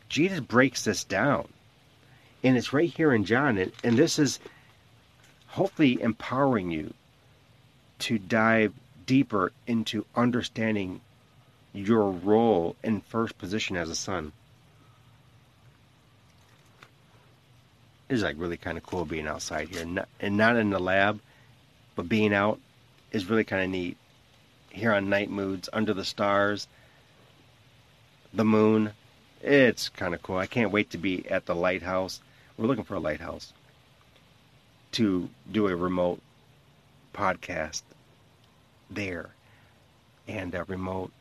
Jesus 0.09 0.41
breaks 0.41 0.85
this 0.85 1.05
down. 1.05 1.47
And 2.43 2.57
it's 2.57 2.73
right 2.73 2.93
here 2.93 3.13
in 3.13 3.25
John. 3.25 3.59
And, 3.59 3.73
and 3.85 3.97
this 3.97 4.19
is 4.19 4.41
hopefully 5.47 6.01
empowering 6.01 6.71
you 6.71 6.93
to 8.01 8.19
dive 8.19 8.73
deeper 9.07 9.53
into 9.67 10.05
understanding 10.15 11.01
your 11.73 12.11
role 12.11 12.77
in 12.83 13.01
first 13.01 13.39
position 13.39 13.77
as 13.77 13.91
a 13.91 13.95
son. 13.95 14.33
It's 18.09 18.23
like 18.23 18.37
really 18.39 18.57
kind 18.57 18.79
of 18.79 18.85
cool 18.85 19.05
being 19.05 19.27
outside 19.27 19.69
here, 19.69 19.87
and 20.21 20.37
not 20.37 20.57
in 20.57 20.71
the 20.71 20.79
lab, 20.79 21.21
but 21.95 22.09
being 22.09 22.33
out 22.33 22.59
is 23.13 23.29
really 23.29 23.45
kind 23.45 23.63
of 23.65 23.71
neat. 23.71 23.97
Here 24.71 24.93
on 24.93 25.09
Nite 25.11 25.31
Moodz, 25.31 25.69
under 25.73 25.93
the 25.93 26.05
stars, 26.05 26.69
the 28.33 28.45
moon, 28.45 28.93
it's 29.43 29.89
kind 29.89 30.15
of 30.15 30.23
cool. 30.23 30.37
I 30.37 30.47
can't 30.47 30.73
wait 30.73 30.91
to 30.91 30.99
be 30.99 31.29
at 31.29 31.47
the 31.47 31.55
lighthouse. 31.55 32.21
We're 32.57 32.67
looking 32.67 32.85
for 32.85 32.95
a 32.95 33.01
lighthouse 33.01 33.53
to 34.93 35.29
do 35.51 35.69
a 35.69 35.77
remote 35.77 36.21
podcast 37.13 37.83
there 38.91 39.31
and 40.27 40.55
a 40.55 40.65
remote 40.65 41.13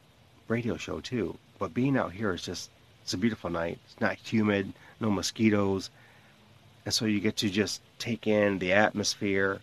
radio 0.48 0.78
show 0.78 1.00
too. 1.00 1.38
But 1.60 1.74
being 1.74 1.98
out 1.98 2.12
here 2.12 2.34
is 2.34 2.44
just 2.44 2.70
it's 3.04 3.14
a 3.14 3.18
beautiful 3.18 3.50
night. 3.50 3.80
It's 3.86 4.02
not 4.02 4.16
humid, 4.16 4.74
no 5.00 5.10
mosquitoes. 5.10 5.90
And 6.86 6.94
so 6.94 7.06
you 7.06 7.20
get 7.20 7.38
to 7.38 7.50
just 7.50 7.82
take 8.00 8.28
in 8.28 8.60
the 8.60 8.74
atmosphere 8.74 9.62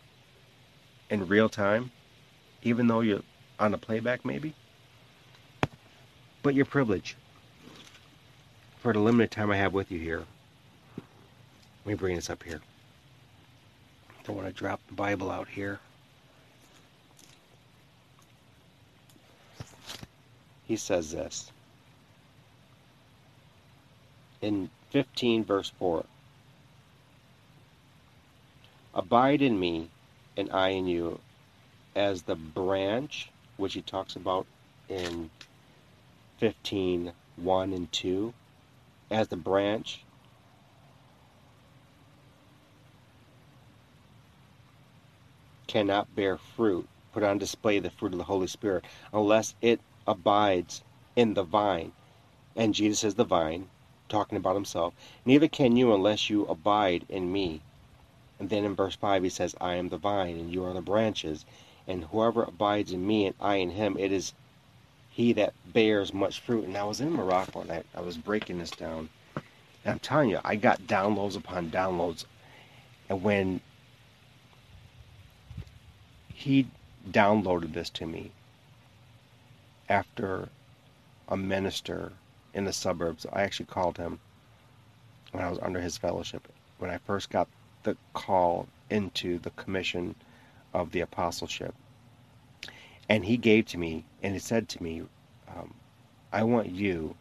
in 1.11 1.29
real 1.29 1.49
time, 1.49 1.91
even 2.63 2.87
though 2.87 3.01
you're 3.01 3.23
on 3.59 3.75
a 3.75 3.79
playback 3.79 4.25
maybe. 4.25 4.55
But 6.43 6.55
you're 6.55 6.65
privileged 6.65 7.17
for 8.79 8.93
the 8.93 8.99
limited 8.99 9.31
time 9.31 9.51
I 9.51 9.57
have 9.57 9.73
with 9.73 9.91
you 9.91 9.99
here. 9.99 10.25
Let 11.85 11.87
me 11.87 11.95
bring 11.95 12.17
this 12.17 12.31
up 12.31 12.43
here. 12.43 12.61
Don't 14.25 14.37
want 14.37 14.49
to 14.49 14.55
drop 14.55 14.81
the 14.89 14.95
Bible 14.95 15.31
out 15.31 15.49
here. 15.49 15.81
He 20.67 20.77
says 20.77 21.13
this. 21.13 21.53
In 24.41 24.71
15, 24.91 25.45
verse 25.45 25.73
4 25.79 26.05
Abide 28.95 29.43
in 29.43 29.59
me, 29.59 29.91
and 30.37 30.51
I 30.53 30.69
in 30.69 30.87
you, 30.87 31.21
as 31.97 32.23
the 32.23 32.37
branch, 32.37 33.31
which 33.57 33.75
he 33.75 33.83
talks 33.83 34.17
about 34.17 34.47
in 34.89 35.31
15, 36.39 37.13
1 37.37 37.73
and 37.73 37.91
2, 37.93 38.33
as 39.11 39.29
the 39.29 39.37
branch 39.37 40.05
cannot 45.67 46.15
bear 46.15 46.37
fruit, 46.37 46.89
put 47.13 47.23
on 47.23 47.39
display 47.39 47.79
the 47.81 47.91
fruit 47.91 48.13
of 48.13 48.19
the 48.19 48.25
Holy 48.25 48.47
Spirit, 48.47 48.85
unless 49.13 49.55
it 49.61 49.81
abides 50.07 50.83
in 51.17 51.35
the 51.35 51.43
vine. 51.43 51.93
And 52.57 52.75
Jesus 52.75 53.05
is 53.05 53.15
the 53.15 53.25
vine, 53.25 53.69
talking 54.09 54.37
about 54.37 54.55
himself. 54.55 54.95
Neither 55.25 55.49
can 55.49 55.77
you 55.77 55.95
unless 55.95 56.31
you 56.31 56.45
abide 56.47 57.05
in 57.09 57.33
me. 57.33 57.61
And 58.39 58.51
then 58.51 58.65
in 58.65 58.75
verse 58.75 58.97
5 58.97 59.23
he 59.23 59.29
says, 59.29 59.55
I 59.61 59.75
am 59.75 59.89
the 59.89 59.97
vine, 59.97 60.37
and 60.37 60.53
you 60.53 60.65
are 60.65 60.73
the 60.73 60.81
branches. 60.81 61.45
And 61.87 62.05
whoever 62.05 62.43
abides 62.43 62.93
in 62.93 63.07
me 63.07 63.27
and 63.27 63.35
I 63.41 63.57
in 63.57 63.71
him, 63.71 63.97
it 63.99 64.13
is 64.13 64.33
he 65.11 65.33
that 65.35 65.55
bears 65.73 66.13
much 66.13 66.41
fruit. 66.41 66.65
And 66.65 66.77
I 66.77 66.85
was 66.85 67.01
in 67.01 67.13
Morocco 67.13 67.61
and 67.61 67.71
I, 67.71 67.85
I 67.95 68.01
was 68.01 68.17
breaking 68.17 68.59
this 68.59 68.71
down. 68.71 69.09
And 69.37 69.93
I'm 69.93 69.99
telling 70.01 70.31
you, 70.31 70.41
I 70.45 70.57
got 70.57 70.83
downloads 70.83 71.37
upon 71.37 71.71
downloads. 71.71 72.25
And 73.09 73.23
when 73.23 73.61
he 76.33 76.67
downloaded 77.11 77.75
this 77.75 77.91
to 77.91 78.07
me 78.07 78.33
after 79.89 80.49
a 81.29 81.37
minister 81.37 82.13
in 82.53 82.65
the 82.65 82.73
suburbs, 82.73 83.27
I 83.33 83.43
actually 83.43 83.67
called 83.67 83.99
him 83.99 84.21
when 85.33 85.45
I 85.45 85.51
was 85.51 85.59
under 85.61 85.81
his 85.81 85.99
fellowship. 85.99 86.47
When 86.79 86.91
I 86.91 86.99
first 86.99 87.31
got 87.31 87.49
the 87.83 87.97
call 88.13 88.69
into 88.91 89.39
the 89.39 89.51
commission 89.51 90.15
of 90.73 90.91
the 90.91 91.01
apostleship. 91.01 91.75
And 93.09 93.25
he 93.25 93.37
gave 93.37 93.67
to 93.67 93.79
me, 93.79 94.05
and 94.23 94.33
he 94.33 94.39
said 94.39 94.69
to 94.71 94.83
me, 94.83 95.03
um, 95.49 95.75
I 96.33 96.43
want 96.43 96.71
you 96.71 97.15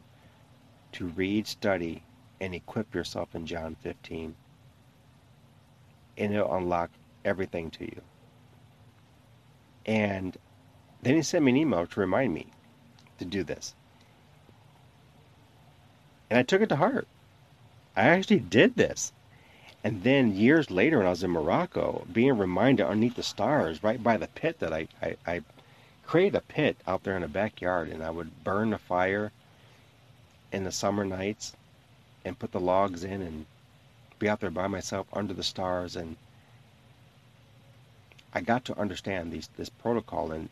to 0.94 1.08
read, 1.08 1.48
study, 1.48 2.04
and 2.40 2.56
equip 2.56 2.94
yourself 2.96 3.36
in 3.36 3.46
John 3.46 3.76
15. 3.82 4.36
And 6.18 6.34
it'll 6.34 6.56
unlock 6.56 6.92
everything 7.26 7.70
to 7.72 7.86
you. 7.86 8.02
And 9.86 10.38
then 11.04 11.16
he 11.16 11.22
sent 11.22 11.44
me 11.44 11.52
an 11.52 11.58
email 11.58 11.86
to 11.86 12.00
remind 12.00 12.34
me 12.34 12.48
to 13.20 13.26
do 13.26 13.44
this. 13.44 13.74
And 16.30 16.40
I 16.40 16.44
took 16.44 16.62
it 16.62 16.70
to 16.70 16.78
heart. 16.78 17.08
I 17.96 18.04
actually 18.04 18.40
did 18.40 18.76
this. 18.76 19.12
And 19.84 20.04
then 20.04 20.34
years 20.34 20.72
later, 20.72 20.98
when 20.98 21.08
I 21.08 21.12
was 21.12 21.24
in 21.24 21.32
Morocco, 21.32 22.08
being 22.12 22.38
reminded 22.38 22.86
underneath 22.86 23.16
the 23.16 23.24
stars, 23.24 23.84
right 23.84 24.02
by 24.02 24.18
the 24.18 24.28
pit 24.28 24.60
that 24.60 24.74
I, 24.74 24.88
I, 25.02 25.18
I 25.28 25.42
created 26.06 26.36
a 26.36 26.42
pit 26.42 26.78
out 26.88 27.04
there 27.04 27.16
in 27.16 27.22
the 27.22 27.28
backyard, 27.28 27.90
and 27.90 28.02
I 28.02 28.10
would 28.10 28.44
burn 28.44 28.70
the 28.70 28.78
fire 28.78 29.32
in 30.52 30.64
the 30.64 30.72
summer 30.72 31.04
nights 31.04 31.54
and 32.24 32.40
put 32.40 32.52
the 32.52 32.60
logs 32.60 33.04
in 33.04 33.22
and 33.22 33.46
be 34.20 34.30
out 34.30 34.40
there 34.40 34.50
by 34.50 34.68
myself 34.68 35.08
under 35.12 35.34
the 35.34 35.44
stars. 35.44 35.98
And 35.98 36.16
I 38.34 38.40
got 38.42 38.64
to 38.66 38.80
understand 38.80 39.32
these, 39.32 39.50
this 39.58 39.70
protocol. 39.70 40.32
in 40.32 40.50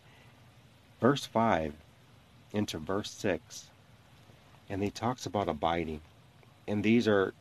verse 1.01 1.25
5 1.25 1.73
into 2.53 2.77
verse 2.77 3.11
6, 3.11 3.69
and 4.69 4.81
he 4.81 4.89
talks 4.89 5.25
about 5.25 5.49
abiding. 5.49 5.99
And 6.67 6.83
these 6.83 7.07
are 7.07 7.33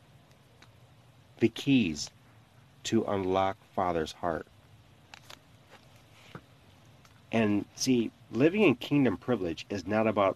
the 1.39 1.47
keys 1.47 2.09
to 2.83 3.03
unlock 3.03 3.55
Father's 3.73 4.11
heart. 4.11 4.47
And 7.31 7.65
see, 7.75 8.11
living 8.31 8.63
in 8.63 8.75
kingdom 8.75 9.15
privilege 9.15 9.65
is 9.69 9.87
not 9.87 10.07
about 10.07 10.35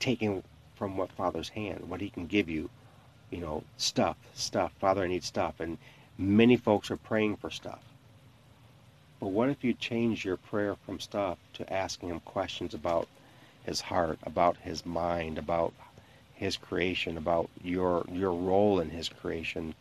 taking 0.00 0.42
from 0.74 0.96
what 0.96 1.12
Father's 1.12 1.48
hand, 1.48 1.88
what 1.88 2.00
He 2.00 2.10
can 2.10 2.26
give 2.26 2.48
you, 2.48 2.68
you 3.30 3.38
know, 3.38 3.62
stuff, 3.76 4.16
stuff. 4.34 4.72
Father, 4.80 5.02
I 5.02 5.06
need 5.06 5.24
stuff. 5.24 5.60
And 5.60 5.78
many 6.18 6.56
folks 6.56 6.90
are 6.90 6.96
praying 6.96 7.36
for 7.36 7.50
stuff. 7.50 7.82
But 9.20 9.28
what 9.28 9.48
if 9.48 9.64
you 9.64 9.72
change 9.72 10.24
your 10.24 10.36
prayer 10.36 10.74
from 10.74 11.00
stuff 11.00 11.38
to 11.54 11.72
asking 11.72 12.10
Him 12.10 12.20
questions 12.20 12.74
about 12.74 13.08
His 13.64 13.80
heart, 13.80 14.18
about 14.24 14.56
His 14.58 14.84
mind, 14.84 15.38
about 15.38 15.72
his 16.36 16.56
creation, 16.58 17.16
about 17.16 17.48
your 17.62 18.04
your 18.12 18.32
role 18.32 18.78
in 18.78 18.90
his 18.90 19.08
creation, 19.08 19.74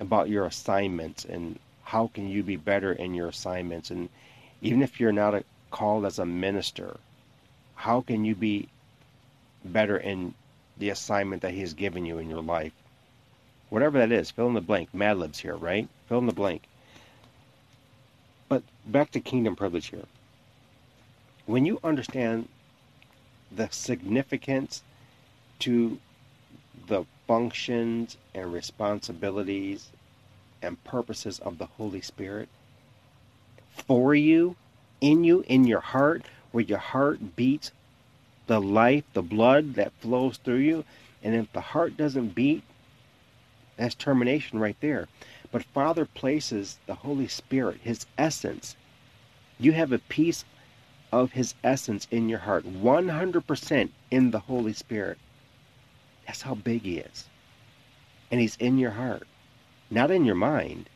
about 0.00 0.28
your 0.28 0.46
assignments 0.46 1.24
and 1.24 1.58
how 1.84 2.08
can 2.08 2.28
you 2.28 2.42
be 2.42 2.56
better 2.56 2.92
in 2.92 3.14
your 3.14 3.28
assignments 3.28 3.90
and 3.90 4.08
even 4.62 4.82
if 4.82 4.98
you're 4.98 5.12
not 5.12 5.34
a, 5.34 5.44
called 5.70 6.06
as 6.06 6.18
a 6.18 6.24
minister, 6.24 6.96
how 7.74 8.00
can 8.00 8.24
you 8.24 8.34
be 8.34 8.68
better 9.64 9.98
in 9.98 10.32
the 10.78 10.88
assignment 10.88 11.42
that 11.42 11.52
he 11.52 11.60
has 11.60 11.74
given 11.74 12.06
you 12.06 12.18
in 12.18 12.30
your 12.30 12.42
life? 12.42 12.72
Whatever 13.68 13.98
that 13.98 14.10
is, 14.10 14.30
fill 14.30 14.46
in 14.48 14.54
the 14.54 14.60
blank. 14.62 14.94
Mad 14.94 15.18
Libs 15.18 15.40
here, 15.40 15.56
right? 15.56 15.88
Fill 16.08 16.18
in 16.18 16.26
the 16.26 16.32
blank. 16.32 16.62
Back 18.86 19.10
to 19.12 19.20
kingdom 19.20 19.56
privilege 19.56 19.88
here. 19.88 20.04
When 21.44 21.66
you 21.66 21.80
understand 21.82 22.48
the 23.50 23.68
significance 23.70 24.82
to 25.60 25.98
the 26.86 27.04
functions 27.26 28.16
and 28.34 28.52
responsibilities 28.52 29.88
and 30.62 30.82
purposes 30.84 31.40
of 31.40 31.58
the 31.58 31.66
Holy 31.66 32.00
Spirit 32.00 32.48
for 33.70 34.14
you, 34.14 34.56
in 35.00 35.24
you, 35.24 35.44
in 35.48 35.64
your 35.64 35.80
heart, 35.80 36.22
where 36.52 36.64
your 36.64 36.78
heart 36.78 37.36
beats 37.36 37.72
the 38.46 38.60
life, 38.60 39.04
the 39.12 39.22
blood 39.22 39.74
that 39.74 39.92
flows 40.00 40.36
through 40.36 40.56
you. 40.56 40.84
And 41.22 41.34
if 41.34 41.52
the 41.52 41.60
heart 41.60 41.96
doesn't 41.96 42.34
beat, 42.34 42.62
that's 43.76 43.94
termination 43.94 44.58
right 44.58 44.76
there. 44.80 45.08
But 45.50 45.64
Father 45.64 46.04
places 46.04 46.78
the 46.86 46.94
Holy 46.94 47.28
Spirit, 47.28 47.80
His 47.82 48.06
essence. 48.18 48.76
You 49.58 49.72
have 49.72 49.92
a 49.92 49.98
piece 49.98 50.44
of 51.12 51.32
His 51.32 51.54
essence 51.62 52.06
in 52.10 52.28
your 52.28 52.40
heart, 52.40 52.64
100% 52.64 53.90
in 54.10 54.30
the 54.30 54.40
Holy 54.40 54.72
Spirit. 54.72 55.18
That's 56.26 56.42
how 56.42 56.54
big 56.54 56.82
He 56.82 56.98
is. 56.98 57.28
And 58.30 58.40
He's 58.40 58.56
in 58.56 58.78
your 58.78 58.90
heart, 58.90 59.26
not 59.90 60.10
in 60.10 60.24
your 60.24 60.34
mind. 60.34 60.88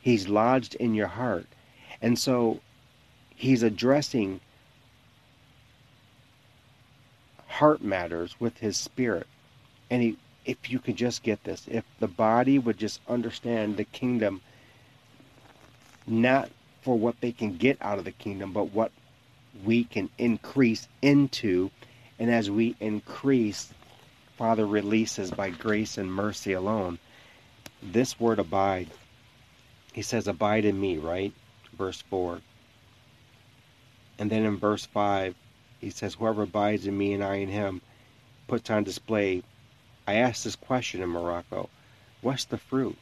He's 0.00 0.28
lodged 0.28 0.74
in 0.76 0.94
your 0.94 1.08
heart. 1.08 1.46
And 2.00 2.18
so 2.18 2.60
He's 3.34 3.62
addressing 3.62 4.40
heart 7.46 7.82
matters 7.82 8.38
with 8.38 8.58
His 8.58 8.76
Spirit. 8.76 9.26
And 9.90 10.02
He, 10.02 10.16
if 10.48 10.70
you 10.70 10.78
could 10.78 10.96
just 10.96 11.22
get 11.22 11.44
this, 11.44 11.66
if 11.70 11.84
the 12.00 12.08
body 12.08 12.58
would 12.58 12.78
just 12.78 13.00
understand 13.06 13.76
the 13.76 13.84
kingdom, 13.84 14.40
not 16.06 16.50
for 16.80 16.98
what 16.98 17.20
they 17.20 17.32
can 17.32 17.58
get 17.58 17.76
out 17.82 17.98
of 17.98 18.04
the 18.06 18.12
kingdom, 18.12 18.52
but 18.54 18.72
what 18.72 18.90
we 19.62 19.84
can 19.84 20.08
increase 20.16 20.88
into. 21.02 21.70
And 22.18 22.30
as 22.30 22.50
we 22.50 22.74
increase, 22.80 23.70
Father 24.38 24.66
releases 24.66 25.30
by 25.30 25.50
grace 25.50 25.98
and 25.98 26.10
mercy 26.10 26.54
alone. 26.54 26.98
This 27.82 28.18
word 28.18 28.38
abide, 28.38 28.88
he 29.92 30.00
says, 30.00 30.26
abide 30.28 30.64
in 30.64 30.80
me, 30.80 30.96
right? 30.96 31.34
Verse 31.76 32.00
4. 32.08 32.40
And 34.18 34.30
then 34.30 34.44
in 34.44 34.56
verse 34.56 34.86
5, 34.86 35.34
he 35.80 35.90
says, 35.90 36.14
Whoever 36.14 36.42
abides 36.42 36.86
in 36.86 36.96
me 36.96 37.12
and 37.12 37.22
I 37.22 37.36
in 37.36 37.48
him 37.48 37.82
puts 38.46 38.70
on 38.70 38.82
display. 38.82 39.42
I 40.08 40.14
asked 40.14 40.42
this 40.44 40.56
question 40.56 41.02
in 41.02 41.10
Morocco 41.10 41.68
What's 42.22 42.44
the 42.46 42.58
fruit? 42.58 42.96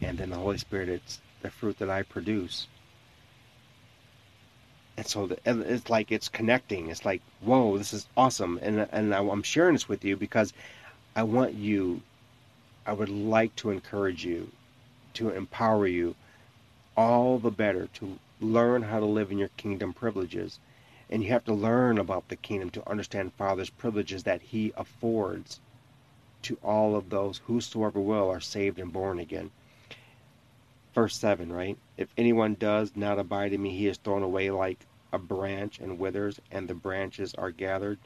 And 0.00 0.18
then 0.18 0.30
the 0.30 0.36
Holy 0.36 0.58
Spirit, 0.58 0.88
it's 0.88 1.20
the 1.42 1.50
fruit 1.50 1.78
that 1.78 1.90
I 1.90 2.02
produce 2.02 2.68
and 4.98 5.06
so 5.06 5.28
the, 5.28 5.38
it's 5.46 5.88
like 5.88 6.10
it's 6.10 6.28
connecting. 6.28 6.90
It's 6.90 7.04
like, 7.04 7.22
whoa, 7.40 7.78
this 7.78 7.92
is 7.92 8.08
awesome, 8.16 8.58
and 8.60 8.88
and 8.90 9.14
I'm 9.14 9.44
sharing 9.44 9.74
this 9.74 9.88
with 9.88 10.04
you 10.04 10.16
because 10.16 10.52
I 11.14 11.22
want 11.22 11.54
you. 11.54 12.02
I 12.84 12.94
would 12.94 13.08
like 13.08 13.54
to 13.56 13.70
encourage 13.70 14.24
you, 14.24 14.50
to 15.14 15.30
empower 15.30 15.86
you, 15.86 16.16
all 16.96 17.38
the 17.38 17.50
better 17.52 17.86
to 17.94 18.18
learn 18.40 18.82
how 18.82 18.98
to 18.98 19.06
live 19.06 19.30
in 19.30 19.38
your 19.38 19.50
kingdom 19.56 19.92
privileges, 19.92 20.58
and 21.10 21.22
you 21.22 21.30
have 21.30 21.44
to 21.44 21.54
learn 21.54 21.98
about 21.98 22.28
the 22.28 22.36
kingdom 22.36 22.70
to 22.70 22.88
understand 22.88 23.32
Father's 23.34 23.70
privileges 23.70 24.24
that 24.24 24.42
He 24.42 24.72
affords 24.76 25.60
to 26.42 26.56
all 26.62 26.94
of 26.94 27.10
those 27.10 27.38
whosoever 27.46 28.00
will 28.00 28.30
are 28.30 28.40
saved 28.40 28.78
and 28.78 28.92
born 28.92 29.18
again. 29.18 29.50
Verse 30.94 31.16
7, 31.16 31.52
right? 31.52 31.76
If 31.96 32.08
anyone 32.16 32.54
does 32.54 32.96
not 32.96 33.18
abide 33.18 33.52
in 33.52 33.62
me, 33.62 33.70
he 33.70 33.86
is 33.86 33.98
thrown 33.98 34.22
away 34.22 34.50
like 34.50 34.86
a 35.12 35.18
branch 35.18 35.78
and 35.78 35.98
withers, 35.98 36.40
and 36.50 36.68
the 36.68 36.74
branches 36.74 37.34
are 37.34 37.50
gathered. 37.50 37.98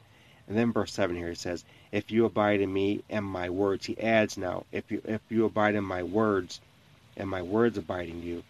And 0.47 0.57
then 0.57 0.73
verse 0.73 0.93
7 0.93 1.15
here 1.15 1.29
it 1.29 1.37
says, 1.37 1.63
If 1.91 2.11
you 2.11 2.25
abide 2.25 2.59
in 2.59 2.73
me 2.73 3.03
and 3.09 3.25
my 3.25 3.49
words, 3.49 3.85
he 3.85 3.99
adds 3.99 4.37
now, 4.37 4.65
if 4.71 4.91
you 4.91 5.01
if 5.05 5.21
you 5.29 5.45
abide 5.45 5.75
in 5.75 5.83
my 5.83 6.03
words, 6.03 6.59
and 7.15 7.29
my 7.29 7.41
words 7.41 7.77
abide 7.77 8.09
in 8.09 8.21
you. 8.21 8.43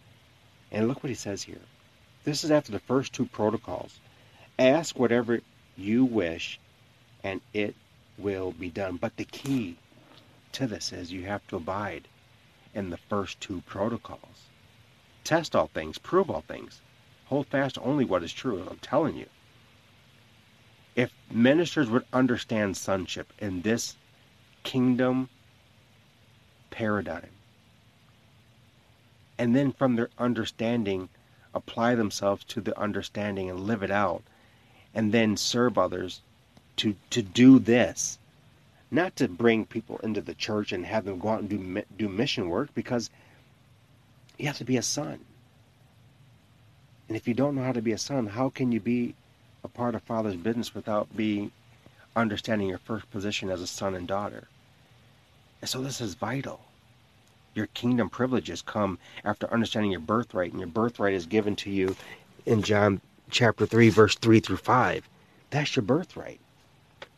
And 0.72 0.88
look 0.88 1.02
what 1.02 1.10
he 1.10 1.14
says 1.14 1.42
here. 1.42 1.60
This 2.24 2.42
is 2.42 2.50
after 2.50 2.72
the 2.72 2.80
first 2.80 3.12
two 3.12 3.26
protocols. 3.26 4.00
Ask 4.58 4.98
whatever 4.98 5.40
you 5.76 6.04
wish, 6.04 6.60
and 7.22 7.40
it 7.52 7.74
will 8.16 8.52
be 8.52 8.70
done. 8.70 8.96
But 8.96 9.16
the 9.16 9.24
key 9.24 9.76
to 10.52 10.66
this 10.66 10.92
is 10.92 11.10
you 11.10 11.24
have 11.24 11.46
to 11.48 11.56
abide 11.56 12.06
in 12.72 12.90
the 12.90 12.96
first 12.96 13.40
two 13.40 13.62
protocols. 13.66 14.48
Test 15.24 15.56
all 15.56 15.66
things, 15.66 15.98
prove 15.98 16.30
all 16.30 16.42
things, 16.42 16.80
hold 17.26 17.46
fast 17.48 17.78
only 17.82 18.04
what 18.04 18.22
is 18.22 18.32
true. 18.32 18.64
I'm 18.70 18.78
telling 18.78 19.16
you. 19.16 19.26
If 20.94 21.12
ministers 21.28 21.90
would 21.90 22.04
understand 22.12 22.76
sonship 22.76 23.32
in 23.40 23.62
this 23.62 23.96
kingdom 24.62 25.28
paradigm, 26.70 27.30
and 29.36 29.56
then 29.56 29.72
from 29.72 29.96
their 29.96 30.10
understanding, 30.18 31.08
apply 31.52 31.96
themselves 31.96 32.44
to 32.44 32.60
the 32.60 32.78
understanding 32.78 33.50
and 33.50 33.60
live 33.60 33.82
it 33.82 33.90
out, 33.90 34.22
and 34.94 35.12
then 35.12 35.36
serve 35.36 35.76
others 35.76 36.20
to 36.76 36.94
to 37.10 37.22
do 37.22 37.58
this, 37.58 38.18
not 38.90 39.16
to 39.16 39.28
bring 39.28 39.64
people 39.66 39.98
into 39.98 40.20
the 40.20 40.34
church 40.34 40.72
and 40.72 40.86
have 40.86 41.04
them 41.04 41.18
go 41.18 41.28
out 41.30 41.40
and 41.40 41.48
do 41.48 41.82
do 41.96 42.08
mission 42.08 42.48
work 42.48 42.74
because 42.74 43.10
you 44.38 44.46
have 44.46 44.58
to 44.58 44.64
be 44.64 44.76
a 44.76 44.82
son. 44.82 45.20
And 47.08 47.16
if 47.16 47.28
you 47.28 47.34
don't 47.34 47.54
know 47.54 47.62
how 47.62 47.72
to 47.72 47.82
be 47.82 47.92
a 47.92 47.98
son, 47.98 48.26
how 48.26 48.48
can 48.48 48.72
you 48.72 48.80
be 48.80 49.14
a 49.62 49.68
part 49.68 49.94
of 49.94 50.02
Father's 50.02 50.36
business 50.36 50.74
without 50.74 51.14
being 51.16 51.52
understanding 52.16 52.68
your 52.68 52.78
first 52.78 53.10
position 53.10 53.50
as 53.50 53.60
a 53.60 53.66
son 53.66 53.94
and 53.94 54.08
daughter? 54.08 54.48
And 55.60 55.68
so 55.68 55.82
this 55.82 56.00
is 56.00 56.14
vital. 56.14 56.60
Your 57.54 57.66
kingdom 57.68 58.10
privileges 58.10 58.62
come 58.62 58.98
after 59.24 59.52
understanding 59.52 59.92
your 59.92 60.00
birthright, 60.00 60.50
and 60.50 60.60
your 60.60 60.68
birthright 60.68 61.14
is 61.14 61.26
given 61.26 61.54
to 61.56 61.70
you 61.70 61.94
in 62.46 62.62
John 62.62 63.00
chapter 63.30 63.66
3, 63.66 63.88
verse 63.88 64.14
3 64.16 64.40
through 64.40 64.56
5. 64.56 65.08
That's 65.50 65.76
your 65.76 65.82
birthright 65.82 66.40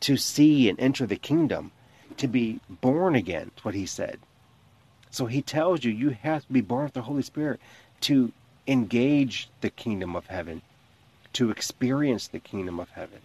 to 0.01 0.17
see 0.17 0.69
and 0.69 0.79
enter 0.79 1.05
the 1.05 1.15
kingdom, 1.15 1.71
to 2.17 2.27
be 2.27 2.59
born 2.69 3.15
again, 3.15 3.51
what 3.63 3.75
he 3.75 3.85
said. 3.85 4.19
So 5.09 5.25
he 5.25 5.41
tells 5.41 5.83
you 5.83 5.91
you 5.91 6.09
have 6.09 6.45
to 6.45 6.53
be 6.53 6.61
born 6.61 6.85
of 6.85 6.93
the 6.93 7.01
Holy 7.03 7.23
Spirit 7.23 7.59
to 8.01 8.31
engage 8.67 9.49
the 9.61 9.69
kingdom 9.69 10.15
of 10.15 10.27
heaven, 10.27 10.61
to 11.33 11.49
experience 11.49 12.27
the 12.27 12.39
kingdom 12.39 12.79
of 12.79 12.89
heaven, 12.91 13.21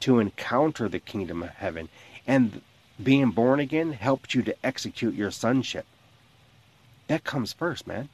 to 0.00 0.18
encounter 0.18 0.88
the 0.88 1.00
kingdom 1.00 1.42
of 1.42 1.50
heaven. 1.50 1.88
And 2.26 2.62
being 3.02 3.30
born 3.30 3.60
again 3.60 3.92
helps 3.92 4.34
you 4.34 4.42
to 4.42 4.56
execute 4.64 5.14
your 5.14 5.30
sonship. 5.30 5.84
That 7.08 7.24
comes 7.24 7.52
first, 7.52 7.86
man. 7.86 8.08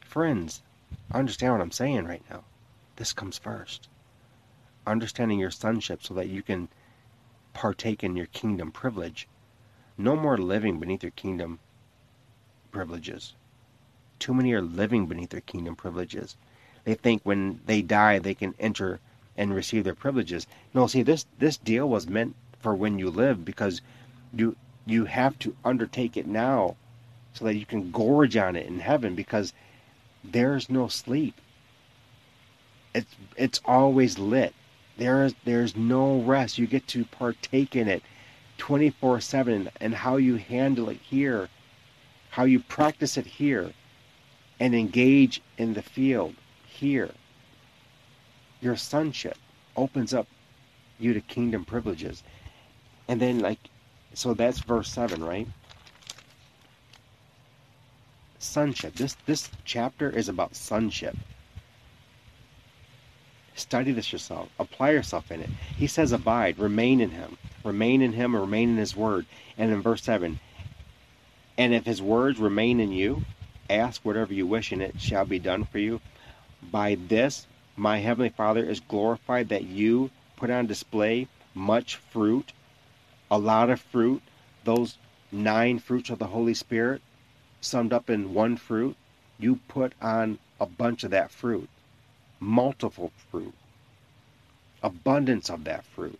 Friends, 0.00 0.62
understand 1.12 1.52
what 1.52 1.60
I'm 1.60 1.70
saying 1.70 2.04
right 2.04 2.22
now. 2.30 2.44
This 2.96 3.12
comes 3.12 3.38
first 3.38 3.88
understanding 4.86 5.38
your 5.38 5.50
sonship 5.50 6.02
so 6.02 6.14
that 6.14 6.28
you 6.28 6.42
can 6.42 6.68
partake 7.52 8.04
in 8.04 8.16
your 8.16 8.26
kingdom 8.26 8.70
privilege. 8.70 9.26
No 9.98 10.14
more 10.14 10.38
living 10.38 10.78
beneath 10.78 11.02
your 11.02 11.10
kingdom 11.12 11.58
privileges. 12.70 13.34
Too 14.18 14.32
many 14.32 14.52
are 14.52 14.62
living 14.62 15.06
beneath 15.06 15.30
their 15.30 15.40
kingdom 15.40 15.74
privileges. 15.74 16.36
They 16.84 16.94
think 16.94 17.22
when 17.24 17.60
they 17.66 17.82
die 17.82 18.18
they 18.18 18.34
can 18.34 18.54
enter 18.58 19.00
and 19.36 19.54
receive 19.54 19.84
their 19.84 19.94
privileges. 19.94 20.46
No, 20.72 20.86
see 20.86 21.02
this 21.02 21.26
this 21.38 21.56
deal 21.56 21.88
was 21.88 22.08
meant 22.08 22.36
for 22.60 22.74
when 22.74 22.98
you 22.98 23.10
live 23.10 23.44
because 23.44 23.80
you 24.32 24.56
you 24.86 25.06
have 25.06 25.38
to 25.40 25.56
undertake 25.64 26.16
it 26.16 26.26
now 26.26 26.76
so 27.34 27.44
that 27.44 27.56
you 27.56 27.66
can 27.66 27.90
gorge 27.90 28.36
on 28.36 28.54
it 28.54 28.66
in 28.66 28.78
heaven 28.78 29.14
because 29.14 29.52
there's 30.32 30.70
no 30.70 30.88
sleep. 30.88 31.40
It's 32.94 33.14
it's 33.36 33.60
always 33.64 34.18
lit. 34.18 34.54
There's 34.96 35.34
there's 35.44 35.76
no 35.76 36.20
rest. 36.20 36.58
You 36.58 36.66
get 36.66 36.86
to 36.88 37.04
partake 37.04 37.76
in 37.76 37.88
it 37.88 38.02
24/7 38.58 39.68
and 39.80 39.94
how 39.94 40.16
you 40.16 40.36
handle 40.36 40.88
it 40.88 41.00
here, 41.02 41.48
how 42.30 42.44
you 42.44 42.60
practice 42.60 43.16
it 43.16 43.26
here 43.26 43.72
and 44.58 44.74
engage 44.74 45.42
in 45.58 45.74
the 45.74 45.82
field 45.82 46.34
here. 46.64 47.10
Your 48.60 48.76
sonship 48.76 49.36
opens 49.76 50.14
up 50.14 50.26
you 50.98 51.12
to 51.12 51.20
kingdom 51.20 51.64
privileges. 51.64 52.22
And 53.08 53.20
then 53.20 53.40
like 53.40 53.58
so 54.14 54.32
that's 54.32 54.60
verse 54.60 54.90
7, 54.90 55.22
right? 55.22 55.46
Sonship. 58.38 58.94
This 58.94 59.16
this 59.26 59.50
chapter 59.64 60.10
is 60.10 60.28
about 60.28 60.56
sonship. 60.56 61.16
Study 63.54 63.92
this 63.92 64.12
yourself. 64.12 64.50
Apply 64.58 64.90
yourself 64.90 65.32
in 65.32 65.40
it. 65.40 65.48
He 65.76 65.86
says, 65.86 66.12
Abide, 66.12 66.58
remain 66.58 67.00
in 67.00 67.10
him. 67.10 67.38
Remain 67.64 68.02
in 68.02 68.12
him, 68.12 68.36
remain 68.36 68.70
in 68.70 68.76
his 68.76 68.94
word. 68.94 69.24
And 69.56 69.72
in 69.72 69.80
verse 69.80 70.02
7, 70.02 70.38
and 71.58 71.72
if 71.72 71.86
his 71.86 72.02
words 72.02 72.38
remain 72.38 72.80
in 72.80 72.92
you, 72.92 73.24
ask 73.70 74.04
whatever 74.04 74.34
you 74.34 74.46
wish, 74.46 74.72
and 74.72 74.82
it 74.82 75.00
shall 75.00 75.24
be 75.24 75.38
done 75.38 75.64
for 75.64 75.78
you. 75.78 76.00
By 76.70 76.96
this, 76.96 77.46
my 77.76 77.98
heavenly 77.98 78.28
Father 78.28 78.64
is 78.64 78.80
glorified 78.80 79.48
that 79.48 79.64
you 79.64 80.10
put 80.36 80.50
on 80.50 80.66
display 80.66 81.28
much 81.54 81.96
fruit, 81.96 82.52
a 83.30 83.38
lot 83.38 83.70
of 83.70 83.80
fruit, 83.80 84.22
those 84.64 84.98
nine 85.32 85.78
fruits 85.78 86.10
of 86.10 86.18
the 86.18 86.26
Holy 86.26 86.54
Spirit 86.54 87.00
summed 87.66 87.92
up 87.92 88.08
in 88.08 88.32
one 88.32 88.56
fruit. 88.56 88.96
You 89.38 89.60
put 89.68 89.92
on 90.00 90.38
a 90.60 90.66
bunch 90.66 91.04
of 91.04 91.10
that 91.10 91.30
fruit 91.30 91.68
multiple 92.40 93.12
fruit, 93.30 93.54
abundance 94.82 95.48
of 95.50 95.64
that 95.64 95.84
fruit. 95.84 96.18